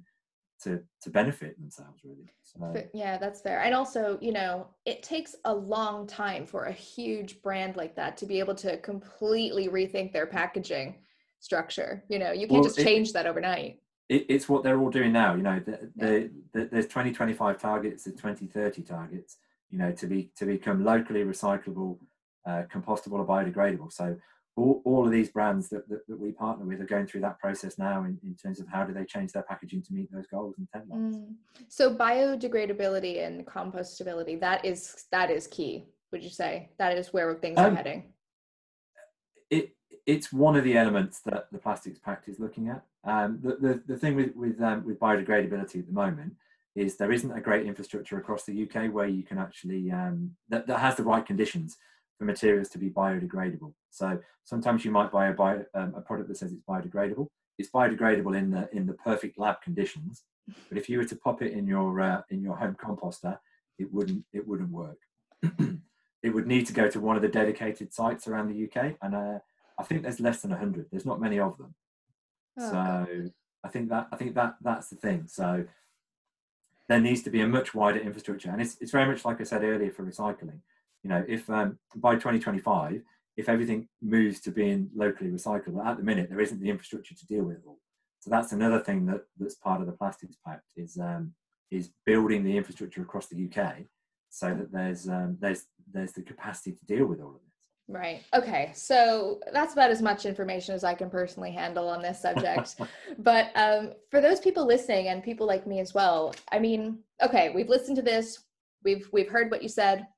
to 0.63 0.81
to 1.03 1.11
benefit 1.11 1.59
themselves 1.59 2.01
really 2.05 2.31
so. 2.43 2.75
yeah 2.95 3.19
that's 3.19 3.41
fair 3.41 3.61
and 3.61 3.75
also 3.75 4.19
you 4.21 4.33
know 4.33 4.67
it 4.85 5.03
takes 5.03 5.37
a 5.45 5.55
long 5.55 6.07
time 6.07 6.47
for 6.47 6.65
a 6.65 6.73
huge 6.73 7.43
brand 7.43 7.77
like 7.77 7.95
that 7.95 8.17
to 8.17 8.27
be 8.27 8.39
able 8.39 8.55
to 8.55 8.79
completely 8.79 9.69
rethink 9.69 10.13
their 10.13 10.27
packaging 10.27 10.97
structure 11.41 12.03
you 12.09 12.19
know 12.19 12.33
you 12.33 12.47
can't 12.47 12.53
well, 12.53 12.63
just 12.63 12.79
change 12.79 13.11
it, 13.11 13.13
that 13.13 13.27
overnight 13.27 13.79
it, 14.09 14.25
it's 14.29 14.49
what 14.49 14.63
they're 14.63 14.81
all 14.81 14.91
doing 14.91 15.13
now 15.13 15.35
you 15.35 15.43
know 15.43 15.61
the, 15.61 15.91
yeah. 15.97 16.07
the, 16.07 16.31
the, 16.53 16.69
there's 16.73 16.87
2025 16.87 17.59
targets 17.59 18.05
there's 18.05 18.17
2030 18.17 18.83
targets 18.83 19.37
you 19.71 19.79
know 19.79 19.93
to 19.93 20.07
be 20.07 20.31
to 20.37 20.47
become 20.47 20.85
locally 20.85 21.25
recyclable 21.25 21.99
uh, 22.47 22.63
compostable 22.73 23.19
or 23.19 23.27
biodegradable 23.27 23.93
so 23.93 24.17
all, 24.57 24.81
all 24.85 25.05
of 25.05 25.13
these 25.13 25.29
brands 25.29 25.69
that, 25.69 25.89
that, 25.89 26.07
that, 26.09 26.19
we 26.19 26.33
partner 26.33 26.65
with 26.65 26.81
are 26.81 26.87
going 26.87 27.07
through 27.07 27.21
that 27.21 27.39
process 27.39 27.79
now 27.79 28.05
in, 28.05 28.19
in 28.23 28.35
terms 28.35 28.59
of 28.59 28.67
how 28.67 28.85
do 28.85 28.93
they 28.93 29.05
change 29.05 29.33
their 29.33 29.43
packaging 29.43 29.83
to 29.83 29.93
meet 29.93 30.11
those 30.11 30.27
goals 30.27 30.55
and 30.57 30.67
deadlines. 30.75 31.17
Mm. 31.17 31.35
So 31.69 31.95
biodegradability 31.95 33.25
and 33.25 33.47
compostability, 33.47 34.41
that 34.41 34.65
is 34.65 35.05
that 35.13 35.31
is 35.31 35.47
key, 35.47 35.85
would 36.11 36.25
you 36.25 36.31
say? 36.31 36.71
That 36.79 36.97
is 36.97 37.13
where 37.13 37.35
things 37.35 37.59
um, 37.59 37.75
are 37.75 37.77
heading. 37.77 38.05
It 39.51 39.77
it's 40.07 40.33
one 40.33 40.57
of 40.57 40.65
the 40.65 40.79
elements 40.79 41.21
that 41.27 41.49
the 41.53 41.59
plastics 41.59 41.99
pact 41.99 42.29
is 42.29 42.41
looking 42.41 42.69
at. 42.69 42.83
Um, 43.05 43.39
the, 43.43 43.57
the, 43.57 43.83
the 43.87 43.99
thing 43.99 44.17
with 44.17 44.35
with, 44.35 44.61
um, 44.63 44.87
with 44.87 44.99
biodegradability 44.99 45.81
at 45.81 45.87
the 45.87 45.93
moment 45.93 46.33
is 46.75 46.97
there 46.97 47.13
isn't 47.13 47.33
a 47.33 47.41
great 47.41 47.67
infrastructure 47.67 48.19
across 48.19 48.45
the 48.45 48.63
UK 48.63 48.91
where 48.91 49.09
you 49.09 49.23
can 49.23 49.37
actually 49.39 49.91
um, 49.91 50.31
that, 50.49 50.67
that 50.67 50.81
has 50.81 50.97
the 50.97 51.03
right 51.03 51.27
conditions 51.27 51.77
for 52.19 52.25
materials 52.25 52.69
to 52.71 52.79
be 52.79 52.91
biodegradable. 52.91 53.73
So 53.91 54.19
sometimes 54.45 54.85
you 54.85 54.91
might 54.91 55.13
buy 55.13 55.29
a, 55.29 55.33
bio, 55.33 55.65
um, 55.75 55.95
a 55.97 56.01
product 56.01 56.29
that 56.29 56.39
says 56.39 56.53
it's 56.53 56.63
biodegradable. 56.69 57.29
It's 57.59 57.71
biodegradable 57.71 58.37
in 58.37 58.51
the 58.51 58.69
in 58.73 58.87
the 58.87 58.93
perfect 58.93 59.39
lab 59.39 59.63
conditions, 59.63 60.25
but 60.69 60.77
if 60.77 60.89
you 60.89 60.99
were 60.99 61.05
to 61.07 61.17
pop 61.17 61.43
it 61.43 61.53
in 61.53 61.67
your 61.67 62.01
uh, 62.01 62.23
in 62.31 62.43
your 62.43 62.57
home 62.57 62.77
composter, 62.79 63.39
it 63.79 63.93
wouldn't 63.93 64.25
it 64.33 64.47
wouldn't 64.47 64.71
work. 64.71 64.99
it 66.23 66.31
would 66.35 66.47
need 66.47 66.67
to 66.67 66.75
go 66.75 66.89
to 66.91 67.01
one 67.01 67.17
of 67.17 67.23
the 67.23 67.29
dedicated 67.29 67.95
sites 67.95 68.29
around 68.29 68.49
the 68.49 68.65
UK, 68.65 68.97
and 69.01 69.15
uh, 69.15 69.39
I 69.79 69.85
think 69.85 70.03
there's 70.03 70.21
less 70.21 70.43
than 70.43 70.51
hundred. 70.51 70.87
There's 70.91 71.07
not 71.07 71.21
many 71.21 71.41
of 71.41 71.57
them. 71.57 71.75
Oh, 72.59 72.71
so 72.71 73.31
I 73.65 73.69
think 73.69 73.89
that 73.89 74.09
I 74.13 74.17
think 74.17 74.35
that 74.35 74.57
that's 74.61 74.91
the 74.91 74.97
thing. 74.97 75.25
So 75.29 75.65
there 76.89 77.01
needs 77.01 77.23
to 77.23 77.31
be 77.31 77.41
a 77.41 77.49
much 77.49 77.75
wider 77.75 78.01
infrastructure, 78.01 78.51
and 78.51 78.61
it's 78.61 78.77
it's 78.83 78.93
very 78.93 79.07
much 79.07 79.25
like 79.25 79.41
I 79.41 79.45
said 79.45 79.65
earlier 79.65 79.91
for 79.91 80.05
recycling 80.05 80.61
you 81.07 81.13
know, 81.13 81.25
if 81.29 81.49
um, 81.49 81.79
by 81.95 82.15
2025, 82.15 83.01
if 83.37 83.49
everything 83.49 83.87
moves 84.03 84.41
to 84.41 84.51
being 84.51 84.91
locally 84.93 85.31
recyclable, 85.31 85.87
at 85.87 85.97
the 85.97 86.03
minute 86.03 86.29
there 86.29 86.41
isn't 86.41 86.61
the 86.61 86.69
infrastructure 86.69 87.15
to 87.15 87.27
deal 87.27 87.45
with 87.45 87.59
it 87.59 87.63
all. 87.65 87.79
So 88.19 88.29
that's 88.29 88.51
another 88.51 88.81
thing 88.81 89.07
that 89.07 89.21
that's 89.39 89.55
part 89.55 89.81
of 89.81 89.87
the 89.87 89.93
plastics 89.93 90.35
pact 90.45 90.65
is 90.77 90.99
um, 90.99 91.33
is 91.71 91.91
building 92.05 92.43
the 92.43 92.57
infrastructure 92.57 93.03
across 93.03 93.29
the 93.29 93.49
UK 93.49 93.85
so 94.31 94.53
that 94.53 94.73
there's 94.73 95.09
um, 95.09 95.37
there's 95.39 95.67
there's 95.93 96.11
the 96.11 96.23
capacity 96.23 96.73
to 96.73 96.87
deal 96.87 97.07
with 97.07 97.21
all 97.21 97.37
of 97.37 97.41
this. 97.41 97.43
Right. 97.87 98.25
Okay. 98.35 98.73
So 98.75 99.39
that's 99.53 99.75
about 99.75 99.93
as 99.93 100.03
much 100.03 100.27
information 100.27 100.75
as 100.75 100.83
I 100.83 100.95
can 100.95 101.09
personally 101.09 101.53
handle 101.53 101.89
on 101.89 102.03
this 102.03 102.21
subject. 102.21 102.81
but 103.19 103.53
um, 103.55 103.93
for 104.11 104.21
those 104.21 104.41
people 104.41 104.67
listening 104.67 105.07
and 105.07 105.23
people 105.23 105.47
like 105.47 105.69
me 105.69 105.79
as 105.79 105.95
well, 105.95 106.35
I 106.51 106.59
mean, 106.59 106.99
okay, 107.23 107.51
we've 107.55 107.69
listened 107.69 107.95
to 107.95 108.03
this. 108.03 108.43
We've 108.83 109.09
we've 109.13 109.31
heard 109.31 109.53
what 109.53 109.63
you 109.63 109.69
said 109.69 110.09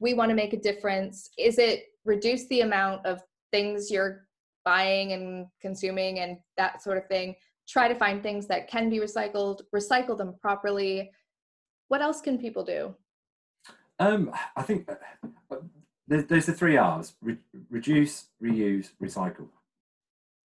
we 0.00 0.14
want 0.14 0.30
to 0.30 0.34
make 0.34 0.52
a 0.52 0.60
difference. 0.60 1.30
Is 1.36 1.58
it 1.58 1.86
reduce 2.04 2.46
the 2.48 2.60
amount 2.60 3.04
of 3.04 3.22
things 3.52 3.90
you're 3.90 4.26
buying 4.64 5.12
and 5.12 5.46
consuming 5.60 6.20
and 6.20 6.38
that 6.56 6.82
sort 6.82 6.98
of 6.98 7.06
thing? 7.06 7.34
Try 7.68 7.88
to 7.88 7.94
find 7.94 8.22
things 8.22 8.46
that 8.46 8.68
can 8.68 8.88
be 8.88 8.98
recycled 8.98 9.60
recycle 9.74 10.16
them 10.16 10.34
properly. 10.40 11.10
What 11.88 12.02
else 12.02 12.20
can 12.20 12.38
people 12.38 12.64
do? 12.64 12.94
Um, 14.00 14.32
i 14.56 14.62
think 14.62 14.88
uh, 14.88 15.56
there's, 16.06 16.24
there's 16.26 16.46
the 16.46 16.52
three 16.52 16.76
r's 16.76 17.14
Re- 17.20 17.38
reduce 17.68 18.26
reuse 18.40 18.90
recycle. 19.02 19.48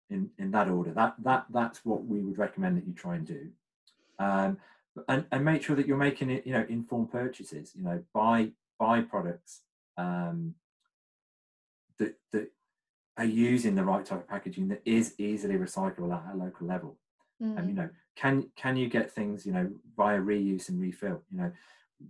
In 0.09 0.29
in 0.37 0.51
that 0.51 0.69
order. 0.69 0.91
That 0.91 1.15
that 1.23 1.45
that's 1.49 1.83
what 1.83 2.05
we 2.05 2.19
would 2.19 2.37
recommend 2.37 2.77
that 2.77 2.87
you 2.87 2.93
try 2.93 3.15
and 3.15 3.27
do. 3.27 3.49
Um, 4.19 4.57
and, 5.07 5.25
and 5.31 5.45
make 5.45 5.61
sure 5.61 5.75
that 5.75 5.85
you're 5.85 5.97
making 5.97 6.29
it 6.29 6.45
you 6.45 6.53
know 6.53 6.65
informed 6.69 7.11
purchases. 7.11 7.73
You 7.75 7.83
know 7.83 8.03
buy 8.13 8.51
buy 8.79 9.01
products 9.01 9.61
um, 9.97 10.55
that 11.99 12.15
that 12.31 12.51
are 13.17 13.25
using 13.25 13.75
the 13.75 13.83
right 13.83 14.05
type 14.05 14.19
of 14.19 14.27
packaging 14.27 14.67
that 14.69 14.81
is 14.85 15.15
easily 15.17 15.55
recyclable 15.55 16.13
at 16.13 16.33
a 16.33 16.37
local 16.37 16.67
level. 16.67 16.97
Mm. 17.41 17.57
And 17.57 17.69
you 17.69 17.75
know, 17.75 17.89
can 18.15 18.49
can 18.55 18.77
you 18.77 18.89
get 18.89 19.11
things 19.11 19.45
you 19.45 19.53
know 19.53 19.69
via 19.95 20.19
reuse 20.19 20.69
and 20.69 20.79
refill? 20.79 21.21
You 21.31 21.37
know, 21.37 21.51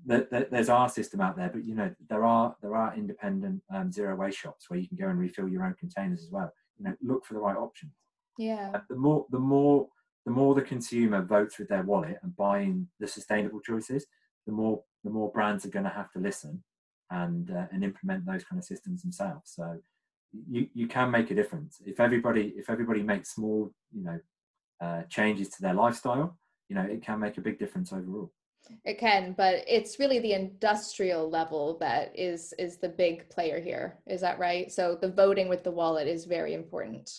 the, 0.05 0.28
the, 0.32 0.47
there's 0.51 0.70
our 0.70 0.89
system 0.89 1.22
out 1.22 1.38
there, 1.38 1.49
but 1.49 1.65
you 1.65 1.76
know 1.76 1.93
there 2.09 2.26
are 2.26 2.55
there 2.61 2.76
are 2.76 2.95
independent 2.95 3.61
um, 3.74 3.91
zero 3.91 4.15
waste 4.15 4.38
shops 4.38 4.70
where 4.70 4.80
you 4.80 4.88
can 4.88 4.97
go 4.97 5.07
and 5.07 5.20
refill 5.20 5.47
your 5.47 5.65
own 5.65 5.76
containers 5.80 6.24
as 6.24 6.32
well. 6.32 6.51
You 6.78 6.86
know, 6.86 6.95
look 7.01 7.26
for 7.26 7.34
the 7.34 7.39
right 7.39 7.57
options. 7.57 7.93
Yeah. 8.38 8.82
the 8.88 8.95
more 8.95 9.26
the 9.32 9.39
more 9.39 9.88
the 10.26 10.32
more 10.32 10.53
the 10.55 10.61
consumer 10.61 11.24
votes 11.24 11.57
with 11.57 11.70
their 11.70 11.84
wallet 11.84 12.20
and 12.22 12.36
buying 12.36 12.88
the 12.99 13.07
sustainable 13.07 13.61
choices, 13.61 14.05
the 14.45 14.51
more 14.51 14.84
the 15.04 15.10
more 15.10 15.32
brands 15.32 15.66
are 15.66 15.70
going 15.70 15.86
to 15.86 15.91
have 15.91 16.12
to 16.12 16.20
listen 16.20 16.64
and 17.12 17.52
uh, 17.52 17.66
and 17.72 17.84
implement 17.84 18.26
those 18.26 18.43
kind 18.43 18.60
of 18.60 18.66
systems 18.66 19.02
themselves. 19.02 19.52
So 19.56 19.78
you 20.50 20.68
you 20.74 20.88
can 20.88 21.12
make 21.12 21.32
a 21.32 21.36
difference. 21.36 21.82
If 21.86 22.00
everybody 22.00 22.54
if 22.58 22.70
everybody 22.70 23.02
makes 23.02 23.34
small 23.34 23.72
you 23.91 24.04
know 24.04 24.20
uh, 24.82 25.04
changes 25.10 25.50
to 25.50 25.62
their 25.62 25.74
lifestyle 25.74 26.38
you 26.70 26.76
know 26.76 26.84
it 26.84 27.02
can 27.02 27.20
make 27.20 27.38
a 27.38 27.41
big 27.41 27.60
difference 27.60 27.93
overall. 27.93 28.32
It 28.84 29.00
can 29.00 29.34
but 29.38 29.64
it's 29.68 30.00
really 30.00 30.20
the 30.20 30.34
industrial 30.34 31.30
level 31.30 31.78
that 31.80 32.12
is 32.18 32.54
is 32.60 32.78
the 32.78 32.89
big 32.89 33.30
player 33.30 33.60
here. 33.60 33.98
Is 34.06 34.22
that 34.22 34.39
right? 34.39 34.72
So 34.72 34.98
the 35.00 35.10
voting 35.10 35.48
with 35.48 35.64
the 35.64 35.72
wallet 35.72 36.08
is 36.08 36.26
very 36.26 36.54
important. 36.54 37.10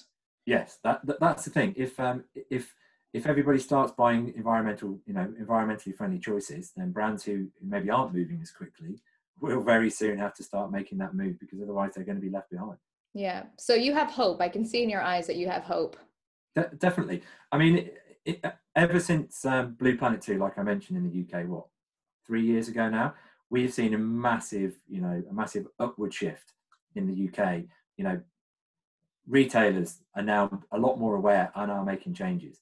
Yes 0.45 0.79
that, 0.85 1.05
that 1.07 1.21
that's 1.21 1.45
the 1.45 1.51
thing. 1.51 1.75
If 1.77 1.99
um 1.99 2.25
if 2.35 2.75
if 3.15 3.27
everybody 3.27 3.59
starts 3.59 3.93
buying 3.93 4.33
environmental 4.37 4.99
you 5.07 5.15
know 5.15 5.33
environmentally 5.41 5.95
friendly 5.95 6.19
choices 6.19 6.73
then 6.77 6.93
brands 6.93 7.25
who 7.25 7.49
maybe 7.63 7.91
aren't 7.91 8.15
moving 8.15 8.39
as 8.43 8.51
quickly 8.51 9.01
will 9.41 9.63
very 9.63 9.91
soon 9.91 10.19
have 10.19 10.35
to 10.35 10.43
start 10.43 10.73
making 10.73 10.99
that 10.99 11.15
move 11.15 11.39
because 11.39 11.61
otherwise 11.63 11.93
they're 11.95 12.05
going 12.05 12.17
to 12.17 12.23
be 12.23 12.31
left 12.31 12.51
behind. 12.51 12.77
Yeah. 13.15 13.45
So 13.57 13.75
you 13.75 13.95
have 13.95 14.11
hope. 14.11 14.41
I 14.41 14.49
can 14.49 14.65
see 14.65 14.83
in 14.83 14.91
your 14.91 15.03
eyes 15.03 15.27
that 15.29 15.37
you 15.37 15.49
have 15.49 15.63
hope. 15.63 15.97
De- 16.55 16.71
definitely. 16.77 17.23
I 17.53 17.59
mean 17.59 17.79
it, 17.79 18.03
it, 18.25 18.45
ever 18.75 19.01
since 19.01 19.45
um, 19.45 19.75
blue 19.75 19.97
planet 19.97 20.21
2 20.21 20.39
like 20.39 20.59
i 20.59 20.63
mentioned 20.63 20.99
in 20.99 21.11
the 21.11 21.39
uk 21.39 21.49
what 21.49 21.67
three 22.27 22.45
years 22.45 22.69
ago 22.69 22.89
now 22.89 23.15
we've 23.51 23.73
seen 23.73 23.95
a 23.95 23.99
massive 23.99 24.79
you 24.87 25.01
know 25.01 25.23
a 25.29 25.33
massive 25.33 25.67
upward 25.81 26.13
shift 26.13 26.53
in 26.95 27.07
the 27.07 27.29
uk 27.29 27.63
you 27.97 28.05
know 28.05 28.21
retailers 29.27 29.99
are 30.15 30.23
now 30.23 30.61
a 30.73 30.79
lot 30.79 30.99
more 30.99 31.17
aware 31.17 31.51
and 31.55 31.71
are 31.71 31.85
making 31.85 32.15
changes 32.15 32.61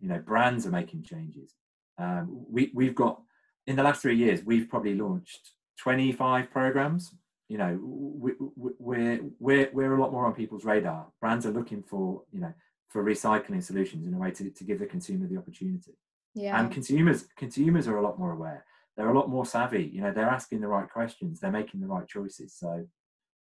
you 0.00 0.08
know 0.08 0.18
brands 0.18 0.66
are 0.66 0.70
making 0.70 1.02
changes. 1.02 1.54
Um, 1.98 2.44
we, 2.48 2.70
we've 2.74 2.94
got 2.94 3.20
in 3.66 3.76
the 3.76 3.82
last 3.82 4.02
three 4.02 4.16
years 4.16 4.44
we've 4.44 4.68
probably 4.68 4.94
launched 4.94 5.52
25 5.80 6.50
programs. 6.50 7.12
You 7.48 7.58
know 7.58 7.78
we, 7.82 8.32
we're 8.56 9.20
we're 9.38 9.70
we're 9.72 9.96
a 9.96 10.00
lot 10.00 10.12
more 10.12 10.26
on 10.26 10.34
people's 10.34 10.64
radar. 10.64 11.06
Brands 11.20 11.46
are 11.46 11.50
looking 11.50 11.82
for 11.82 12.22
you 12.32 12.40
know 12.40 12.52
for 12.88 13.04
recycling 13.04 13.62
solutions 13.62 14.06
in 14.06 14.14
a 14.14 14.18
way 14.18 14.30
to, 14.30 14.50
to 14.50 14.64
give 14.64 14.78
the 14.78 14.86
consumer 14.86 15.26
the 15.26 15.36
opportunity. 15.36 15.96
Yeah. 16.34 16.58
And 16.58 16.70
consumers 16.70 17.26
consumers 17.36 17.88
are 17.88 17.98
a 17.98 18.02
lot 18.02 18.18
more 18.18 18.32
aware. 18.32 18.64
They're 18.96 19.10
a 19.10 19.18
lot 19.18 19.28
more 19.28 19.46
savvy. 19.46 19.90
You 19.92 20.02
know 20.02 20.12
they're 20.12 20.28
asking 20.28 20.60
the 20.60 20.68
right 20.68 20.88
questions. 20.88 21.40
They're 21.40 21.50
making 21.50 21.80
the 21.80 21.86
right 21.86 22.06
choices. 22.06 22.54
So 22.54 22.86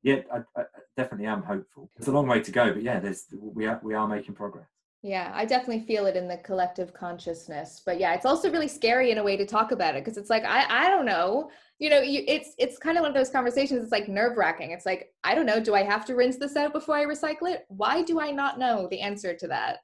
yeah 0.03 0.19
i, 0.31 0.39
I 0.59 0.65
definitely 0.95 1.27
am 1.27 1.43
hopeful. 1.43 1.89
It's 1.97 2.07
a 2.07 2.11
long 2.11 2.27
way 2.27 2.41
to 2.41 2.51
go 2.51 2.73
but 2.73 2.83
yeah 2.83 2.99
there's 2.99 3.25
we 3.31 3.65
are 3.65 3.79
we 3.81 3.93
are 3.95 4.07
making 4.07 4.35
progress 4.35 4.67
yeah, 5.03 5.33
I 5.35 5.43
definitely 5.43 5.85
feel 5.85 6.05
it 6.05 6.15
in 6.15 6.29
the 6.29 6.37
collective 6.37 6.93
consciousness. 6.93 7.81
But 7.85 7.99
yeah, 7.99 8.13
it's 8.13 8.25
also 8.25 8.49
really 8.49 8.69
scary 8.69 9.11
in 9.11 9.17
a 9.17 9.23
way 9.23 9.35
to 9.35 9.45
talk 9.45 9.73
about 9.73 9.95
it 9.95 10.03
because 10.03 10.17
it's 10.17 10.29
like 10.29 10.45
I 10.45 10.65
I 10.69 10.89
don't 10.89 11.05
know. 11.05 11.51
You 11.77 11.89
know, 11.89 11.99
you, 11.99 12.23
it's 12.25 12.53
it's 12.57 12.77
kind 12.77 12.97
of 12.97 13.01
one 13.01 13.11
of 13.11 13.15
those 13.15 13.29
conversations. 13.29 13.83
It's 13.83 13.91
like 13.91 14.07
nerve 14.07 14.37
wracking. 14.37 14.71
It's 14.71 14.85
like 14.85 15.13
I 15.25 15.35
don't 15.35 15.45
know. 15.45 15.59
Do 15.59 15.75
I 15.75 15.83
have 15.83 16.05
to 16.05 16.15
rinse 16.15 16.37
this 16.37 16.55
out 16.55 16.71
before 16.71 16.95
I 16.95 17.03
recycle 17.03 17.53
it? 17.53 17.65
Why 17.67 18.01
do 18.01 18.21
I 18.21 18.31
not 18.31 18.57
know 18.57 18.87
the 18.89 19.01
answer 19.01 19.35
to 19.35 19.47
that? 19.49 19.79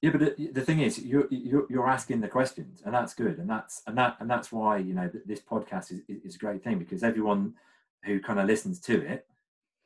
Yeah, 0.00 0.10
but 0.10 0.20
the, 0.20 0.48
the 0.48 0.60
thing 0.62 0.80
is, 0.80 0.98
you're, 0.98 1.26
you're 1.30 1.66
you're 1.68 1.88
asking 1.88 2.22
the 2.22 2.28
questions, 2.28 2.82
and 2.86 2.94
that's 2.94 3.12
good, 3.12 3.38
and 3.38 3.48
that's 3.48 3.82
and 3.86 3.98
that 3.98 4.16
and 4.20 4.30
that's 4.30 4.50
why 4.50 4.78
you 4.78 4.94
know 4.94 5.10
this 5.26 5.40
podcast 5.40 5.92
is 5.92 6.00
is 6.08 6.36
a 6.36 6.38
great 6.38 6.64
thing 6.64 6.78
because 6.78 7.02
everyone 7.02 7.52
who 8.04 8.18
kind 8.18 8.40
of 8.40 8.46
listens 8.46 8.80
to 8.80 9.02
it 9.02 9.26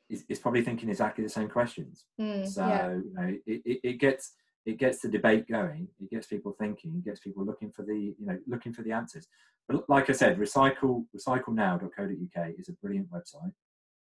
is, 0.08 0.24
is 0.28 0.38
probably 0.38 0.62
thinking 0.62 0.88
exactly 0.88 1.24
the 1.24 1.30
same 1.30 1.48
questions. 1.48 2.04
Mm, 2.20 2.46
so 2.46 2.66
yeah. 2.66 2.90
you 2.92 3.12
know, 3.14 3.36
it, 3.46 3.62
it, 3.64 3.80
it 3.82 3.92
gets 3.98 4.32
it 4.68 4.76
gets 4.76 5.00
the 5.00 5.08
debate 5.08 5.48
going 5.48 5.88
it 5.98 6.10
gets 6.10 6.26
people 6.26 6.54
thinking 6.58 6.92
it 6.98 7.04
gets 7.04 7.20
people 7.20 7.44
looking 7.44 7.70
for 7.70 7.82
the 7.82 8.14
you 8.18 8.26
know 8.26 8.38
looking 8.46 8.72
for 8.72 8.82
the 8.82 8.92
answers. 8.92 9.26
But 9.66 9.88
like 9.88 10.10
i 10.10 10.12
said 10.12 10.38
recycle 10.38 11.06
recyclenow.co.uk 11.16 12.48
is 12.58 12.68
a 12.68 12.72
brilliant 12.72 13.10
website. 13.10 13.52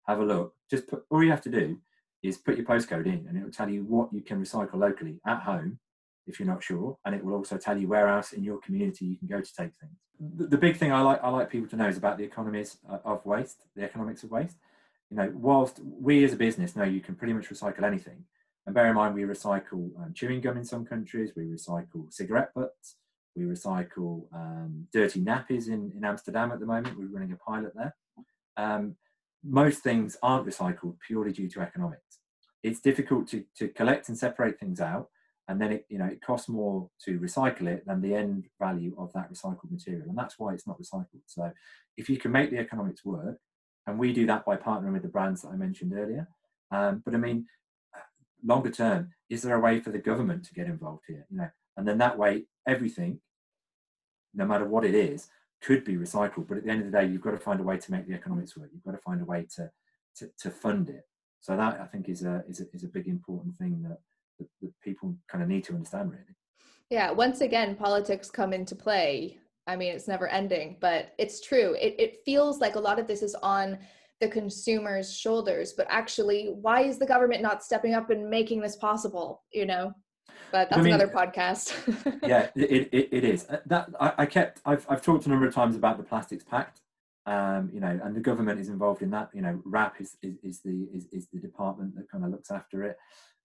Have 0.06 0.20
a 0.20 0.24
look. 0.24 0.54
Just 0.70 0.86
put 0.86 1.04
all 1.10 1.24
you 1.24 1.30
have 1.30 1.40
to 1.42 1.50
do 1.50 1.78
is 2.22 2.36
put 2.36 2.56
your 2.56 2.66
postcode 2.66 3.06
in 3.06 3.26
and 3.28 3.38
it 3.38 3.44
will 3.44 3.50
tell 3.50 3.70
you 3.70 3.82
what 3.84 4.12
you 4.12 4.20
can 4.20 4.44
recycle 4.44 4.74
locally 4.74 5.20
at 5.26 5.40
home 5.40 5.78
if 6.26 6.38
you're 6.38 6.48
not 6.54 6.62
sure 6.62 6.98
and 7.04 7.14
it 7.14 7.24
will 7.24 7.34
also 7.34 7.56
tell 7.56 7.78
you 7.78 7.88
where 7.88 8.08
else 8.08 8.32
in 8.32 8.44
your 8.44 8.58
community 8.58 9.06
you 9.06 9.16
can 9.16 9.28
go 9.28 9.40
to 9.40 9.54
take 9.54 9.72
things. 9.80 9.98
The, 10.36 10.48
the 10.48 10.58
big 10.58 10.76
thing 10.76 10.92
i 10.92 11.00
like 11.00 11.20
i 11.22 11.30
like 11.30 11.48
people 11.48 11.68
to 11.68 11.76
know 11.76 11.88
is 11.88 11.96
about 11.96 12.18
the 12.18 12.24
economies 12.24 12.76
uh, 12.90 12.98
of 13.06 13.24
waste 13.24 13.62
the 13.74 13.84
economics 13.84 14.22
of 14.22 14.30
waste. 14.30 14.56
You 15.10 15.16
know 15.16 15.32
whilst 15.34 15.80
we 15.82 16.24
as 16.24 16.34
a 16.34 16.36
business 16.36 16.76
know 16.76 16.84
you 16.84 17.00
can 17.00 17.14
pretty 17.14 17.32
much 17.32 17.48
recycle 17.48 17.84
anything 17.84 18.24
and 18.68 18.74
bear 18.74 18.88
in 18.88 18.96
mind, 18.96 19.14
we 19.14 19.22
recycle 19.22 19.90
um, 19.98 20.12
chewing 20.14 20.42
gum 20.42 20.58
in 20.58 20.64
some 20.64 20.84
countries, 20.84 21.32
we 21.34 21.44
recycle 21.44 22.12
cigarette 22.12 22.52
butts, 22.54 22.96
we 23.34 23.44
recycle 23.44 24.24
um, 24.34 24.86
dirty 24.92 25.22
nappies 25.22 25.68
in, 25.68 25.90
in 25.96 26.04
Amsterdam 26.04 26.52
at 26.52 26.60
the 26.60 26.66
moment. 26.66 26.98
We're 26.98 27.06
running 27.06 27.32
a 27.32 27.36
pilot 27.36 27.72
there. 27.74 27.96
Um, 28.58 28.96
most 29.42 29.82
things 29.82 30.18
aren't 30.22 30.46
recycled 30.46 30.96
purely 31.06 31.32
due 31.32 31.48
to 31.48 31.62
economics. 31.62 32.18
It's 32.62 32.80
difficult 32.80 33.26
to, 33.28 33.42
to 33.56 33.68
collect 33.68 34.10
and 34.10 34.18
separate 34.18 34.60
things 34.60 34.82
out, 34.82 35.08
and 35.48 35.58
then 35.58 35.72
it, 35.72 35.86
you 35.88 35.96
know, 35.96 36.04
it 36.04 36.20
costs 36.20 36.50
more 36.50 36.90
to 37.06 37.18
recycle 37.20 37.68
it 37.68 37.86
than 37.86 38.02
the 38.02 38.14
end 38.14 38.48
value 38.60 38.94
of 38.98 39.10
that 39.14 39.32
recycled 39.32 39.70
material. 39.70 40.10
And 40.10 40.18
that's 40.18 40.38
why 40.38 40.52
it's 40.52 40.66
not 40.66 40.78
recycled. 40.78 41.22
So 41.24 41.50
if 41.96 42.10
you 42.10 42.18
can 42.18 42.32
make 42.32 42.50
the 42.50 42.58
economics 42.58 43.02
work, 43.02 43.38
and 43.86 43.98
we 43.98 44.12
do 44.12 44.26
that 44.26 44.44
by 44.44 44.56
partnering 44.56 44.92
with 44.92 45.00
the 45.00 45.08
brands 45.08 45.40
that 45.40 45.48
I 45.48 45.56
mentioned 45.56 45.94
earlier. 45.94 46.28
Um, 46.70 47.00
but 47.02 47.14
I 47.14 47.16
mean, 47.16 47.46
longer 48.44 48.70
term, 48.70 49.10
is 49.28 49.42
there 49.42 49.56
a 49.56 49.60
way 49.60 49.80
for 49.80 49.90
the 49.90 49.98
government 49.98 50.44
to 50.44 50.54
get 50.54 50.66
involved 50.66 51.04
here? 51.06 51.26
You 51.30 51.38
know, 51.38 51.50
and 51.76 51.86
then 51.86 51.98
that 51.98 52.18
way, 52.18 52.44
everything, 52.66 53.20
no 54.34 54.44
matter 54.44 54.64
what 54.64 54.84
it 54.84 54.94
is, 54.94 55.28
could 55.60 55.84
be 55.84 55.96
recycled. 55.96 56.46
But 56.48 56.58
at 56.58 56.64
the 56.64 56.70
end 56.70 56.84
of 56.84 56.90
the 56.90 56.98
day, 56.98 57.06
you've 57.06 57.22
got 57.22 57.32
to 57.32 57.38
find 57.38 57.60
a 57.60 57.64
way 57.64 57.78
to 57.78 57.90
make 57.92 58.06
the 58.06 58.14
economics 58.14 58.56
work. 58.56 58.70
You've 58.72 58.84
got 58.84 58.92
to 58.92 58.98
find 58.98 59.20
a 59.20 59.24
way 59.24 59.46
to 59.56 59.70
to, 60.16 60.30
to 60.40 60.50
fund 60.50 60.88
it. 60.88 61.04
So 61.40 61.56
that 61.56 61.80
I 61.80 61.86
think 61.86 62.08
is 62.08 62.24
a 62.24 62.44
is 62.48 62.60
a, 62.60 62.66
is 62.72 62.84
a 62.84 62.88
big 62.88 63.06
important 63.06 63.56
thing 63.58 63.82
that, 63.82 63.98
that, 64.38 64.48
that 64.62 64.72
people 64.82 65.16
kind 65.28 65.42
of 65.42 65.48
need 65.48 65.64
to 65.64 65.74
understand, 65.74 66.10
really. 66.10 66.36
Yeah. 66.90 67.10
Once 67.10 67.40
again, 67.40 67.76
politics 67.76 68.30
come 68.30 68.52
into 68.52 68.74
play. 68.74 69.38
I 69.66 69.76
mean, 69.76 69.94
it's 69.94 70.08
never 70.08 70.26
ending, 70.28 70.78
but 70.80 71.14
it's 71.18 71.40
true. 71.40 71.76
It, 71.78 71.94
it 71.98 72.24
feels 72.24 72.58
like 72.58 72.76
a 72.76 72.80
lot 72.80 72.98
of 72.98 73.06
this 73.06 73.22
is 73.22 73.36
on 73.42 73.78
the 74.20 74.28
consumer's 74.28 75.14
shoulders 75.14 75.72
but 75.72 75.86
actually 75.90 76.54
why 76.60 76.82
is 76.82 76.98
the 76.98 77.06
government 77.06 77.42
not 77.42 77.62
stepping 77.62 77.94
up 77.94 78.10
and 78.10 78.28
making 78.28 78.60
this 78.60 78.76
possible 78.76 79.42
you 79.52 79.66
know? 79.66 79.92
But 80.50 80.70
that's 80.70 80.80
I 80.80 80.82
mean, 80.82 80.94
another 80.94 81.12
podcast. 81.12 81.74
yeah 82.26 82.48
it, 82.54 82.88
it, 82.92 83.08
it 83.12 83.24
is. 83.24 83.46
Uh, 83.48 83.58
that 83.66 83.88
I, 84.00 84.12
I, 84.18 84.26
kept 84.26 84.60
I've, 84.64 84.86
I've 84.88 85.02
talked 85.02 85.26
a 85.26 85.28
number 85.28 85.46
of 85.46 85.54
times 85.54 85.76
about 85.76 85.98
the 85.98 86.04
plastics 86.04 86.44
pact 86.44 86.80
um, 87.28 87.68
you 87.72 87.80
know 87.80 88.00
and 88.02 88.16
the 88.16 88.20
government 88.20 88.58
is 88.58 88.68
involved 88.68 89.02
in 89.02 89.10
that 89.10 89.28
you 89.34 89.42
know 89.42 89.60
WRAP 89.66 90.00
is, 90.00 90.16
is, 90.22 90.36
is 90.42 90.60
the 90.60 90.88
is, 90.94 91.06
is 91.12 91.28
the 91.30 91.38
department 91.38 91.94
that 91.96 92.10
kind 92.10 92.24
of 92.24 92.30
looks 92.30 92.50
after 92.50 92.82
it. 92.84 92.96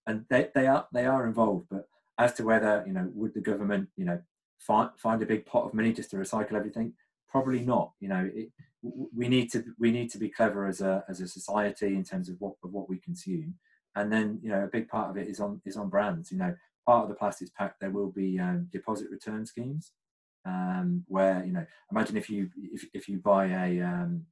And 0.07 0.25
they, 0.29 0.49
they 0.55 0.67
are 0.67 0.87
they 0.93 1.05
are 1.05 1.27
involved 1.27 1.67
but 1.69 1.87
as 2.17 2.33
to 2.35 2.43
whether 2.43 2.83
you 2.87 2.93
know 2.93 3.09
would 3.13 3.33
the 3.33 3.41
government 3.41 3.89
you 3.97 4.05
know 4.05 4.21
find 4.57 4.89
find 4.97 5.21
a 5.21 5.25
big 5.25 5.45
pot 5.45 5.65
of 5.65 5.73
money 5.73 5.91
just 5.91 6.11
to 6.11 6.15
recycle 6.15 6.53
everything? 6.53 6.93
Probably 7.27 7.59
not 7.59 7.91
you 7.99 8.07
know 8.07 8.29
it, 8.33 8.51
we 8.83 9.27
need 9.27 9.51
to 9.51 9.63
we 9.79 9.91
need 9.91 10.11
to 10.11 10.17
be 10.17 10.29
clever 10.29 10.67
as 10.67 10.81
a 10.81 11.03
as 11.07 11.21
a 11.21 11.27
society 11.27 11.95
in 11.95 12.03
terms 12.03 12.29
of 12.29 12.35
what 12.39 12.53
of 12.63 12.71
what 12.71 12.89
we 12.89 12.97
consume. 12.97 13.55
And 13.95 14.11
then 14.11 14.39
you 14.43 14.49
know 14.49 14.63
a 14.63 14.67
big 14.67 14.87
part 14.87 15.09
of 15.09 15.17
it 15.17 15.27
is 15.27 15.39
on 15.39 15.61
is 15.65 15.77
on 15.77 15.89
brands. 15.89 16.31
You 16.31 16.37
know 16.37 16.55
part 16.85 17.03
of 17.03 17.09
the 17.09 17.15
plastics 17.15 17.51
pact 17.57 17.79
there 17.79 17.91
will 17.91 18.11
be 18.11 18.39
um, 18.39 18.67
deposit 18.71 19.09
return 19.09 19.45
schemes 19.45 19.91
um, 20.45 21.03
where 21.07 21.43
you 21.45 21.53
know 21.53 21.65
imagine 21.91 22.17
if 22.17 22.29
you 22.29 22.49
if, 22.57 22.85
if 22.93 23.07
you 23.07 23.19
buy 23.19 23.45
a, 23.45 23.81
um, 23.81 24.25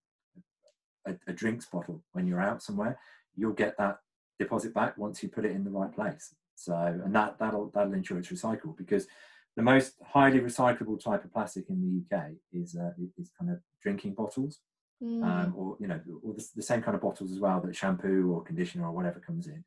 a 1.07 1.15
a 1.27 1.33
drinks 1.33 1.65
bottle 1.65 2.03
when 2.11 2.27
you're 2.27 2.41
out 2.41 2.61
somewhere 2.61 2.99
you'll 3.35 3.53
get 3.53 3.77
that 3.77 3.99
deposit 4.39 4.73
back 4.73 4.97
once 4.97 5.21
you 5.21 5.29
put 5.29 5.45
it 5.45 5.51
in 5.51 5.63
the 5.63 5.69
right 5.69 5.93
place. 5.93 6.35
So 6.55 6.75
and 6.75 7.15
that 7.15 7.39
that'll 7.39 7.69
that'll 7.73 7.93
ensure 7.93 8.19
it's 8.19 8.29
recycled 8.29 8.77
because 8.77 9.07
the 9.55 9.61
most 9.61 9.93
highly 10.05 10.39
recyclable 10.39 11.01
type 11.03 11.23
of 11.25 11.33
plastic 11.33 11.69
in 11.69 12.05
the 12.09 12.15
UK 12.15 12.31
is 12.53 12.75
uh, 12.75 12.91
is 13.17 13.31
kind 13.37 13.51
of 13.51 13.59
drinking 13.81 14.13
bottles, 14.13 14.59
mm. 15.03 15.23
um, 15.23 15.53
or 15.55 15.75
you 15.79 15.87
know, 15.87 15.99
or 16.23 16.33
the, 16.33 16.47
the, 16.55 16.61
same 16.61 16.81
kind 16.81 16.95
of 16.95 17.01
bottles 17.01 17.31
as 17.31 17.39
well 17.39 17.59
that 17.61 17.75
shampoo 17.75 18.31
or 18.33 18.43
conditioner 18.43 18.85
or 18.85 18.91
whatever 18.91 19.19
comes 19.19 19.47
in. 19.47 19.63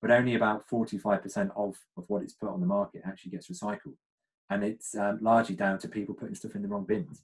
But 0.00 0.10
only 0.10 0.34
about 0.34 0.68
forty 0.68 0.98
five 0.98 1.22
percent 1.22 1.50
of 1.56 1.76
of 1.96 2.04
what 2.08 2.22
it's 2.22 2.34
put 2.34 2.50
on 2.50 2.60
the 2.60 2.66
market 2.66 3.02
actually 3.04 3.32
gets 3.32 3.50
recycled, 3.50 3.96
and 4.50 4.62
it's 4.62 4.96
um, 4.96 5.18
largely 5.20 5.56
down 5.56 5.78
to 5.80 5.88
people 5.88 6.14
putting 6.14 6.34
stuff 6.34 6.54
in 6.54 6.62
the 6.62 6.68
wrong 6.68 6.84
bins. 6.84 7.22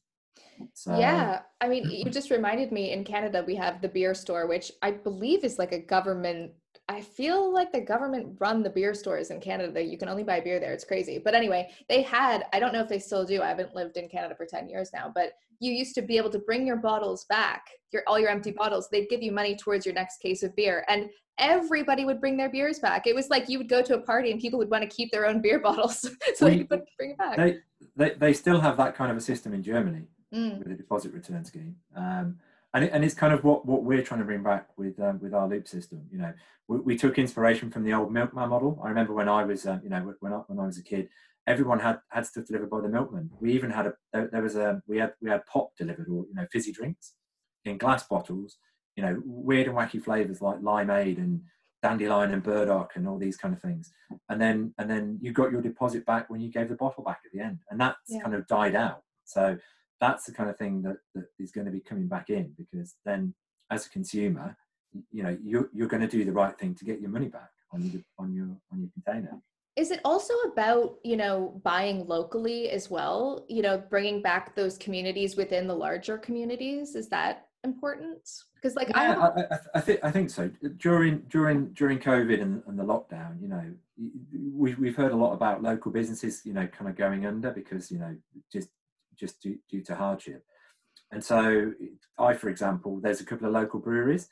So, 0.75 0.99
yeah, 0.99 1.41
I 1.61 1.69
mean, 1.69 1.89
you 1.91 2.11
just 2.11 2.31
reminded 2.31 2.73
me. 2.73 2.93
In 2.93 3.05
Canada, 3.05 3.45
we 3.47 3.55
have 3.57 3.81
the 3.81 3.89
beer 3.89 4.15
store, 4.15 4.47
which 4.47 4.73
I 4.83 4.91
believe 4.91 5.45
is 5.45 5.59
like 5.59 5.73
a 5.73 5.79
government 5.79 6.53
I 6.91 7.01
feel 7.01 7.55
like 7.55 7.71
the 7.71 7.81
government 7.81 8.37
run 8.41 8.65
the 8.65 8.69
beer 8.69 8.95
stores 8.95 9.31
in 9.31 9.41
Canada. 9.41 9.81
You 9.81 9.97
can 9.97 10.09
only 10.09 10.25
buy 10.25 10.41
beer 10.41 10.59
there. 10.59 10.73
It's 10.73 10.83
crazy. 10.83 11.19
But 11.25 11.37
anyway, 11.37 11.71
they 11.89 12.03
had, 12.03 12.47
I 12.53 12.59
don't 12.59 12.73
know 12.73 12.81
if 12.81 12.89
they 12.89 12.99
still 12.99 13.25
do. 13.25 13.43
I 13.43 13.49
haven't 13.49 13.77
lived 13.77 13.97
in 13.97 14.09
Canada 14.09 14.35
for 14.35 14.45
10 14.45 14.69
years 14.69 14.91
now, 14.93 15.13
but 15.15 15.35
you 15.61 15.71
used 15.73 15.95
to 15.95 16.03
be 16.03 16.17
able 16.17 16.31
to 16.31 16.41
bring 16.41 16.67
your 16.67 16.79
bottles 16.79 17.27
back, 17.27 17.65
your 17.93 18.03
all 18.09 18.19
your 18.19 18.29
empty 18.29 18.51
bottles. 18.51 18.89
They'd 18.91 19.09
give 19.09 19.23
you 19.23 19.31
money 19.31 19.55
towards 19.55 19.87
your 19.87 19.95
next 19.95 20.19
case 20.19 20.43
of 20.43 20.57
beer. 20.57 20.85
And 20.89 21.11
everybody 21.39 22.05
would 22.05 22.21
bring 22.21 22.37
their 22.37 22.51
beers 22.51 22.81
back. 22.81 23.07
It 23.07 23.15
was 23.15 23.31
like 23.31 23.49
you 23.49 23.59
would 23.59 23.69
go 23.69 23.83
to 23.83 23.95
a 23.95 24.01
party 24.01 24.33
and 24.33 24.41
people 24.41 24.59
would 24.59 24.71
want 24.71 24.83
to 24.83 24.89
keep 24.89 25.13
their 25.13 25.27
own 25.27 25.41
beer 25.41 25.61
bottles 25.63 26.11
so 26.35 26.47
we, 26.47 26.57
they 26.57 26.65
could 26.65 26.83
bring 26.99 27.11
it 27.13 27.19
back. 27.19 27.37
They, 27.37 27.59
they, 27.95 28.15
they 28.15 28.33
still 28.33 28.61
have 28.61 28.77
that 28.79 28.97
kind 28.97 29.13
of 29.13 29.17
a 29.17 29.21
system 29.21 29.55
in 29.55 29.63
Germany 29.63 30.09
mm. 30.35 30.59
with 30.59 30.67
the 30.67 30.75
deposit 30.75 31.13
return 31.13 31.45
scheme. 31.45 31.77
Um, 31.95 32.39
and 32.75 32.85
it, 32.85 32.93
and 32.93 33.05
it's 33.05 33.15
kind 33.15 33.33
of 33.33 33.45
what 33.45 33.67
what 33.67 33.83
we're 33.83 34.03
trying 34.03 34.21
to 34.21 34.27
bring 34.27 34.43
back 34.43 34.69
with 34.77 34.99
um, 35.01 35.19
with 35.21 35.35
our 35.35 35.49
loop 35.49 35.67
system. 35.67 36.03
You 36.13 36.19
know, 36.19 36.33
we, 36.69 36.79
we, 36.79 36.97
took 36.97 37.19
inspiration 37.19 37.71
from 37.71 37.85
the 37.85 37.93
old 37.93 38.13
milkman 38.13 38.49
model. 38.49 38.81
I 38.83 38.89
remember 38.89 39.13
when 39.13 39.29
I 39.29 39.45
was 39.45 39.67
um, 39.67 39.81
you 39.83 39.91
know 39.91 40.15
when 40.21 40.33
I, 40.33 40.37
when 40.47 40.59
I 40.59 40.67
was 40.67 40.79
a 40.79 40.83
kid, 40.83 41.09
everyone 41.47 41.81
had 41.81 42.01
had 42.09 42.27
stuff 42.27 42.47
delivered 42.47 42.71
by 42.71 42.81
the 42.81 42.89
milkman. 42.89 43.31
We 43.41 43.53
even 43.53 43.71
had 43.71 43.87
a 43.87 43.95
there, 44.13 44.29
there 44.31 44.43
was 44.43 44.57
a 44.57 44.83
we 44.87 44.99
had 44.99 45.15
we 45.21 45.31
had 45.31 45.45
pop 45.47 45.77
delivered 45.77 46.09
or 46.09 46.27
you 46.29 46.35
know 46.35 46.47
fizzy 46.53 46.73
drinks 46.73 47.15
in 47.65 47.79
glass 47.79 48.07
bottles. 48.07 48.57
You 48.97 49.05
know, 49.05 49.23
weird 49.25 49.69
and 49.69 49.77
wacky 49.77 50.03
flavors 50.03 50.43
like 50.43 50.59
limeade 50.61 51.19
and 51.19 51.43
dandelion 51.83 52.33
and 52.33 52.43
burdock 52.43 52.93
and 52.95 53.09
all 53.09 53.19
these 53.19 53.37
kind 53.37 53.55
of 53.55 53.61
things 53.63 53.91
and 54.29 54.41
then 54.41 54.75
and 54.79 54.91
then 54.91 55.19
you 55.23 55.33
got 55.33 55.51
your 55.51 55.63
deposit 55.63 56.05
back 56.05 56.29
when 56.29 56.41
you 56.41 56.51
gave 56.51 56.69
the 56.69 56.75
bottle 56.75 57.03
back 57.03 57.21
at 57.25 57.33
the 57.33 57.41
end 57.41 57.59
and 57.71 57.81
that's 57.81 57.97
yeah. 58.09 58.21
kind 58.21 58.35
of 58.35 58.47
died 58.47 58.75
out 58.75 59.03
so 59.25 59.57
that's 60.01 60.25
the 60.25 60.33
kind 60.33 60.49
of 60.49 60.57
thing 60.57 60.83
that, 60.83 60.97
that 61.15 61.27
is 61.39 61.53
going 61.53 61.67
to 61.67 61.71
be 61.71 61.81
coming 61.81 62.09
back 62.09 62.31
in 62.31 62.53
because 62.57 62.95
then 63.05 63.35
as 63.71 63.87
a 63.87 63.91
consumer 63.91 64.57
you 65.11 65.23
know 65.23 65.37
you're, 65.43 65.69
you're 65.73 65.89
going 65.89 66.01
to 66.01 66.09
do 66.09 66.25
the 66.25 66.33
right 66.33 66.59
thing 66.59 66.75
to 66.75 66.85
get 66.85 67.01
your 67.01 67.11
money 67.11 67.29
back 67.29 67.51
on 67.73 67.83
your 67.91 68.03
on 68.19 68.35
your 68.35 68.49
on 68.73 68.81
your 68.81 68.91
container. 68.93 69.39
Is 69.77 69.91
it 69.91 70.01
also 70.05 70.35
about 70.53 70.97
you 71.05 71.17
know 71.17 71.61
buying 71.63 72.07
locally 72.07 72.71
as 72.71 72.91
well? 72.91 73.45
You 73.49 73.63
know 73.63 73.79
bringing 73.79 74.21
back 74.23 74.55
those 74.55 74.77
communities 74.79 75.37
within 75.37 75.67
the 75.67 75.75
larger 75.75 76.19
communities 76.19 76.95
is 76.95 77.09
that 77.11 77.47
important? 77.65 78.29
Because 78.55 78.75
like 78.75 78.89
yeah, 78.89 79.17
I, 79.19 79.41
I, 79.41 79.59
I, 79.77 79.81
think 79.81 80.01
I 80.03 80.11
think 80.11 80.31
so. 80.31 80.51
During 80.79 81.21
during 81.31 81.69
during 81.73 81.99
COVID 81.99 82.43
and, 82.43 82.63
and 82.67 82.79
the 82.79 82.85
lockdown, 82.85 83.41
you 83.41 83.49
know, 83.49 83.65
we 84.55 84.75
we've 84.75 84.97
heard 84.97 85.13
a 85.13 85.17
lot 85.17 85.33
about 85.33 85.63
local 85.63 85.93
businesses, 85.93 86.43
you 86.45 86.53
know, 86.53 86.67
kind 86.67 86.91
of 86.91 86.97
going 86.97 87.27
under 87.27 87.51
because 87.51 87.91
you 87.91 87.99
know 87.99 88.15
just 88.53 88.69
just 89.21 89.41
due, 89.43 89.59
due 89.71 89.83
to 89.85 89.95
hardship. 89.95 90.43
And 91.13 91.23
so, 91.23 91.73
I, 92.19 92.35
for 92.35 92.49
example, 92.49 93.01
there's 93.01 93.21
a 93.21 93.25
couple 93.25 93.47
of 93.47 93.53
local 93.53 93.81
breweries 93.81 94.29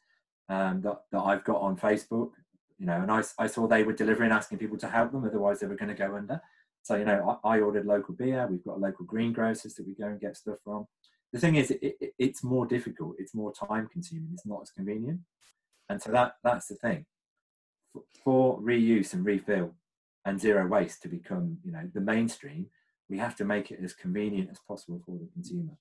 um, 0.49 0.81
that 0.83 1.01
that 1.13 1.21
I've 1.21 1.45
got 1.45 1.61
on 1.61 1.77
Facebook, 1.77 2.31
you 2.79 2.87
know, 2.87 3.01
and 3.03 3.11
I 3.11 3.23
I 3.39 3.47
saw 3.47 3.67
they 3.67 3.83
were 3.85 3.93
delivering, 3.93 4.33
asking 4.33 4.59
people 4.59 4.79
to 4.79 4.89
help 4.89 5.13
them, 5.13 5.25
otherwise 5.25 5.61
they 5.61 5.67
were 5.67 5.77
going 5.77 5.95
to 5.95 5.95
go 5.95 6.17
under. 6.17 6.41
So 6.83 6.97
you 6.97 7.05
know, 7.05 7.39
I, 7.45 7.57
I 7.57 7.61
ordered 7.61 7.87
local 7.87 8.15
beer. 8.15 8.47
We've 8.49 8.65
got 8.65 8.81
local 8.81 9.05
greengrocers 9.05 9.75
that 9.75 9.87
we 9.87 9.95
go 9.95 10.07
and 10.07 10.21
get 10.21 10.37
stuff 10.37 10.59
from 10.65 10.87
the 11.33 11.39
thing 11.39 11.57
is, 11.57 11.71
it, 11.71 11.97
it, 12.01 12.15
it's 12.19 12.43
more 12.43 12.67
difficult. 12.67 13.17
It's 13.19 13.35
more 13.35 13.53
time 13.53 13.89
consuming. 13.93 14.31
It's 14.33 14.47
not 14.47 14.63
as 14.63 14.71
convenient, 14.71 15.21
and 15.89 16.01
so 16.01 16.11
that 16.13 16.35
that's 16.43 16.69
the 16.69 16.77
thing. 16.77 17.05
For, 17.93 18.03
for 18.25 18.61
reuse 18.61 19.13
and 19.13 19.25
refill 19.25 19.75
and 20.25 20.41
zero 20.41 20.67
waste 20.67 21.03
to 21.03 21.09
become, 21.09 21.59
you 21.65 21.73
know, 21.73 21.89
the 21.93 22.01
mainstream, 22.01 22.67
we 23.09 23.19
have 23.19 23.37
to 23.37 23.45
make 23.45 23.71
it 23.71 23.81
as 23.83 23.95
convenient 23.95 24.51
as 24.51 24.59
possible 24.67 25.01
for 25.05 25.13
the 25.13 25.29
consumer. 25.33 25.73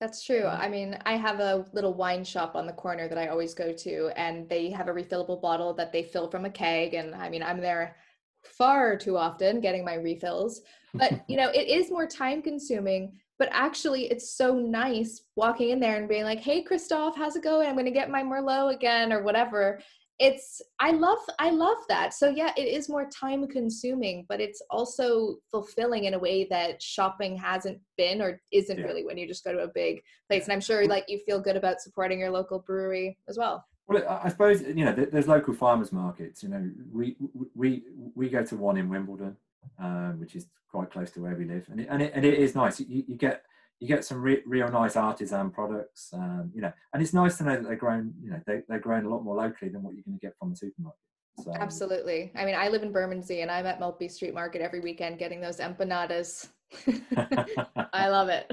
That's 0.00 0.24
true. 0.24 0.44
I 0.44 0.68
mean, 0.68 0.98
I 1.06 1.16
have 1.16 1.40
a 1.40 1.64
little 1.72 1.94
wine 1.94 2.22
shop 2.22 2.54
on 2.54 2.66
the 2.66 2.72
corner 2.72 3.08
that 3.08 3.16
I 3.16 3.28
always 3.28 3.54
go 3.54 3.72
to, 3.72 4.10
and 4.14 4.46
they 4.48 4.70
have 4.70 4.88
a 4.88 4.92
refillable 4.92 5.40
bottle 5.40 5.72
that 5.74 5.90
they 5.90 6.02
fill 6.02 6.30
from 6.30 6.44
a 6.44 6.50
keg. 6.50 6.92
And 6.92 7.14
I 7.14 7.30
mean, 7.30 7.42
I'm 7.42 7.60
there 7.60 7.96
far 8.44 8.96
too 8.96 9.16
often 9.16 9.60
getting 9.60 9.84
my 9.84 9.94
refills. 9.94 10.60
But, 10.92 11.24
you 11.28 11.38
know, 11.38 11.48
it 11.48 11.68
is 11.68 11.90
more 11.90 12.06
time 12.06 12.42
consuming 12.42 13.12
but 13.38 13.48
actually 13.52 14.06
it's 14.06 14.36
so 14.36 14.54
nice 14.54 15.22
walking 15.36 15.70
in 15.70 15.80
there 15.80 15.96
and 15.96 16.08
being 16.08 16.24
like 16.24 16.40
hey 16.40 16.62
christoph 16.62 17.16
how's 17.16 17.36
it 17.36 17.42
going 17.42 17.68
i'm 17.68 17.74
going 17.74 17.84
to 17.84 17.90
get 17.90 18.10
my 18.10 18.22
merlot 18.22 18.74
again 18.74 19.12
or 19.12 19.22
whatever 19.22 19.80
it's 20.18 20.62
i 20.80 20.90
love 20.90 21.18
i 21.38 21.50
love 21.50 21.76
that 21.88 22.14
so 22.14 22.30
yeah 22.30 22.50
it 22.56 22.62
is 22.62 22.88
more 22.88 23.06
time 23.10 23.46
consuming 23.46 24.24
but 24.28 24.40
it's 24.40 24.62
also 24.70 25.36
fulfilling 25.50 26.04
in 26.04 26.14
a 26.14 26.18
way 26.18 26.46
that 26.48 26.82
shopping 26.82 27.36
hasn't 27.36 27.78
been 27.98 28.22
or 28.22 28.40
isn't 28.50 28.78
yeah. 28.78 28.84
really 28.84 29.04
when 29.04 29.18
you 29.18 29.26
just 29.28 29.44
go 29.44 29.52
to 29.52 29.60
a 29.60 29.68
big 29.68 30.00
place 30.28 30.44
and 30.44 30.52
i'm 30.52 30.60
sure 30.60 30.86
like 30.86 31.04
you 31.08 31.18
feel 31.26 31.38
good 31.38 31.56
about 31.56 31.80
supporting 31.80 32.18
your 32.18 32.30
local 32.30 32.60
brewery 32.60 33.18
as 33.28 33.36
well 33.36 33.62
well 33.88 34.20
i 34.22 34.28
suppose 34.30 34.62
you 34.62 34.84
know 34.86 34.92
there's 34.92 35.28
local 35.28 35.52
farmers 35.52 35.92
markets 35.92 36.42
you 36.42 36.48
know 36.48 36.70
we 36.90 37.14
we 37.54 37.82
we 38.14 38.30
go 38.30 38.42
to 38.42 38.56
one 38.56 38.78
in 38.78 38.88
wimbledon 38.88 39.36
um, 39.78 40.20
which 40.20 40.34
is 40.34 40.46
quite 40.70 40.90
close 40.90 41.10
to 41.12 41.20
where 41.20 41.34
we 41.34 41.44
live, 41.44 41.66
and 41.70 41.80
it, 41.80 41.88
and 41.90 42.02
it, 42.02 42.12
and 42.14 42.24
it 42.24 42.34
is 42.34 42.54
nice. 42.54 42.80
You, 42.80 43.04
you 43.06 43.16
get 43.16 43.42
you 43.80 43.88
get 43.88 44.04
some 44.04 44.22
re- 44.22 44.42
real 44.46 44.70
nice 44.70 44.96
artisan 44.96 45.50
products, 45.50 46.10
um, 46.14 46.50
you 46.54 46.62
know, 46.62 46.72
and 46.92 47.02
it's 47.02 47.12
nice 47.12 47.36
to 47.38 47.44
know 47.44 47.56
that 47.56 47.64
they're 47.64 47.76
grown, 47.76 48.14
you 48.22 48.30
know, 48.30 48.40
they, 48.46 48.62
they're 48.68 48.80
grown 48.80 49.04
a 49.04 49.08
lot 49.08 49.22
more 49.22 49.36
locally 49.36 49.70
than 49.70 49.82
what 49.82 49.94
you're 49.94 50.04
going 50.04 50.18
to 50.18 50.26
get 50.26 50.34
from 50.38 50.50
the 50.50 50.56
supermarket. 50.56 50.98
So, 51.44 51.52
Absolutely. 51.54 52.32
I 52.34 52.46
mean, 52.46 52.54
I 52.54 52.68
live 52.68 52.82
in 52.82 52.92
Bermondsey, 52.92 53.42
and 53.42 53.50
I'm 53.50 53.66
at 53.66 53.78
Maltby 53.78 54.08
Street 54.08 54.32
Market 54.32 54.62
every 54.62 54.80
weekend 54.80 55.18
getting 55.18 55.40
those 55.40 55.58
empanadas. 55.58 56.48
I 57.92 58.08
love 58.08 58.28
it. 58.30 58.50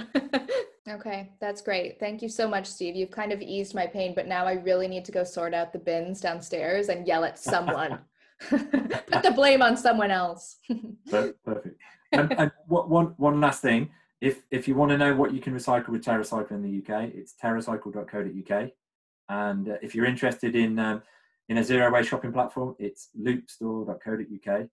okay, 0.89 1.31
that's 1.39 1.61
great. 1.61 1.99
Thank 1.99 2.21
you 2.21 2.27
so 2.27 2.47
much, 2.47 2.67
Steve. 2.67 2.95
You've 2.95 3.11
kind 3.11 3.31
of 3.31 3.41
eased 3.41 3.73
my 3.73 3.87
pain, 3.87 4.13
but 4.13 4.27
now 4.27 4.45
I 4.45 4.53
really 4.53 4.89
need 4.89 5.05
to 5.05 5.13
go 5.13 5.23
sort 5.23 5.53
out 5.53 5.71
the 5.71 5.79
bins 5.79 6.19
downstairs 6.19 6.89
and 6.89 7.07
yell 7.07 7.23
at 7.23 7.39
someone. 7.39 7.99
Put 8.49 9.23
the 9.23 9.31
blame 9.33 9.61
on 9.61 9.77
someone 9.77 10.11
else. 10.11 10.57
Perfect. 11.09 11.79
And, 12.11 12.33
and 12.37 12.51
one, 12.67 13.13
one 13.17 13.39
last 13.39 13.61
thing. 13.61 13.89
If, 14.23 14.43
if 14.51 14.69
you 14.69 14.75
want 14.75 14.89
to 14.91 14.97
know 14.97 15.13
what 15.13 15.33
you 15.33 15.41
can 15.41 15.53
recycle 15.53 15.89
with 15.89 16.01
TerraCycle 16.05 16.51
in 16.51 16.61
the 16.61 16.79
UK, 16.79 17.11
it's 17.13 17.33
terracycle.co.uk. 17.43 18.69
And 19.27 19.69
uh, 19.69 19.75
if 19.81 19.93
you're 19.93 20.05
interested 20.05 20.55
in 20.55 20.79
um, 20.79 21.01
in 21.49 21.57
a 21.57 21.63
zero 21.63 21.91
waste 21.91 22.09
shopping 22.09 22.31
platform, 22.31 22.73
it's 22.79 23.09
loopstore.co.uk, 23.19 24.67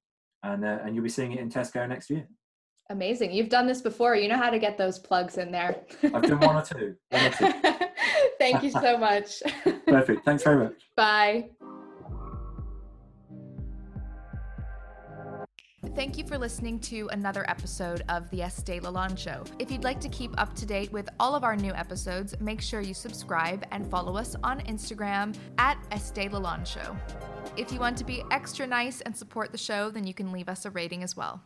and 0.44 0.64
uh, 0.64 0.78
and 0.84 0.94
you'll 0.94 1.02
be 1.02 1.10
seeing 1.10 1.32
it 1.32 1.40
in 1.40 1.50
Tesco 1.50 1.88
next 1.88 2.10
year. 2.10 2.28
Amazing! 2.90 3.32
You've 3.32 3.48
done 3.48 3.66
this 3.66 3.80
before. 3.80 4.14
You 4.14 4.28
know 4.28 4.36
how 4.36 4.50
to 4.50 4.58
get 4.58 4.78
those 4.78 5.00
plugs 5.00 5.36
in 5.36 5.50
there. 5.50 5.84
I've 6.02 6.22
done 6.22 6.40
one 6.40 6.56
or 6.56 6.62
two. 6.62 6.96
One 7.10 7.26
or 7.26 7.30
two. 7.30 7.52
Thank 8.38 8.62
you 8.62 8.70
so 8.70 8.96
much. 8.96 9.42
Perfect. 9.86 10.24
Thanks 10.24 10.44
very 10.44 10.64
much. 10.64 10.74
Bye. 10.96 11.50
Thank 15.96 16.16
you 16.16 16.24
for 16.24 16.38
listening 16.38 16.78
to 16.80 17.08
another 17.12 17.44
episode 17.50 18.04
of 18.08 18.30
the 18.30 18.38
Estée 18.38 18.80
Lalonde 18.80 19.18
Show. 19.18 19.42
If 19.58 19.72
you'd 19.72 19.82
like 19.82 20.00
to 20.00 20.08
keep 20.08 20.32
up 20.40 20.54
to 20.54 20.64
date 20.64 20.92
with 20.92 21.08
all 21.18 21.34
of 21.34 21.42
our 21.42 21.56
new 21.56 21.72
episodes, 21.72 22.32
make 22.40 22.60
sure 22.60 22.80
you 22.80 22.94
subscribe 22.94 23.66
and 23.72 23.90
follow 23.90 24.16
us 24.16 24.36
on 24.44 24.60
Instagram 24.60 25.36
at 25.58 25.78
Estée 25.90 26.30
Lalonde 26.30 26.64
Show. 26.64 26.96
If 27.56 27.72
you 27.72 27.80
want 27.80 27.98
to 27.98 28.04
be 28.04 28.22
extra 28.30 28.68
nice 28.68 29.00
and 29.00 29.16
support 29.16 29.50
the 29.50 29.58
show, 29.58 29.90
then 29.90 30.06
you 30.06 30.14
can 30.14 30.30
leave 30.30 30.48
us 30.48 30.64
a 30.64 30.70
rating 30.70 31.02
as 31.02 31.16
well. 31.16 31.42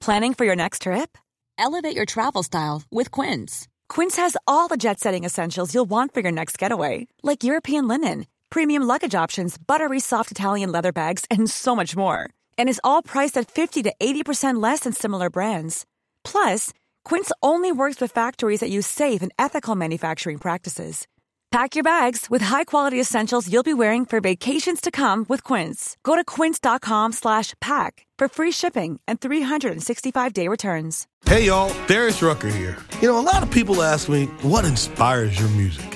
Planning 0.00 0.34
for 0.34 0.44
your 0.44 0.56
next 0.56 0.82
trip? 0.82 1.16
Elevate 1.56 1.96
your 1.96 2.04
travel 2.04 2.42
style 2.42 2.82
with 2.90 3.10
Quince. 3.10 3.68
Quince 3.88 4.16
has 4.16 4.36
all 4.46 4.68
the 4.68 4.76
jet 4.76 5.00
setting 5.00 5.24
essentials 5.24 5.74
you'll 5.74 5.86
want 5.86 6.12
for 6.12 6.20
your 6.20 6.32
next 6.32 6.58
getaway, 6.58 7.06
like 7.22 7.42
European 7.42 7.88
linen 7.88 8.26
premium 8.50 8.82
luggage 8.82 9.14
options, 9.14 9.56
buttery 9.56 10.00
soft 10.00 10.30
Italian 10.30 10.70
leather 10.70 10.92
bags, 10.92 11.24
and 11.30 11.48
so 11.50 11.74
much 11.74 11.96
more. 11.96 12.28
And 12.58 12.68
is 12.68 12.80
all 12.84 13.02
priced 13.02 13.38
at 13.38 13.50
50 13.50 13.84
to 13.84 13.94
80% 13.98 14.62
less 14.62 14.80
than 14.80 14.92
similar 14.92 15.30
brands. 15.30 15.86
Plus, 16.22 16.72
Quince 17.04 17.32
only 17.42 17.72
works 17.72 18.00
with 18.00 18.12
factories 18.12 18.60
that 18.60 18.70
use 18.70 18.86
safe 18.86 19.22
and 19.22 19.32
ethical 19.38 19.74
manufacturing 19.74 20.38
practices. 20.38 21.06
Pack 21.52 21.74
your 21.74 21.84
bags 21.84 22.26
with 22.28 22.42
high-quality 22.42 23.00
essentials 23.00 23.50
you'll 23.50 23.62
be 23.62 23.72
wearing 23.72 24.04
for 24.04 24.20
vacations 24.20 24.80
to 24.80 24.90
come 24.90 25.24
with 25.28 25.42
Quince. 25.44 25.96
Go 26.02 26.16
to 26.16 26.24
quince.com/pack 26.24 28.06
for 28.18 28.28
free 28.28 28.50
shipping 28.50 29.00
and 29.06 29.20
365-day 29.20 30.48
returns. 30.48 31.06
Hey 31.24 31.46
y'all, 31.46 31.72
Darius 31.86 32.20
Rucker 32.20 32.48
here. 32.48 32.76
You 33.00 33.08
know, 33.08 33.18
a 33.18 33.22
lot 33.32 33.42
of 33.42 33.50
people 33.50 33.82
ask 33.82 34.08
me, 34.08 34.26
"What 34.42 34.64
inspires 34.64 35.38
your 35.38 35.48
music?" 35.50 35.95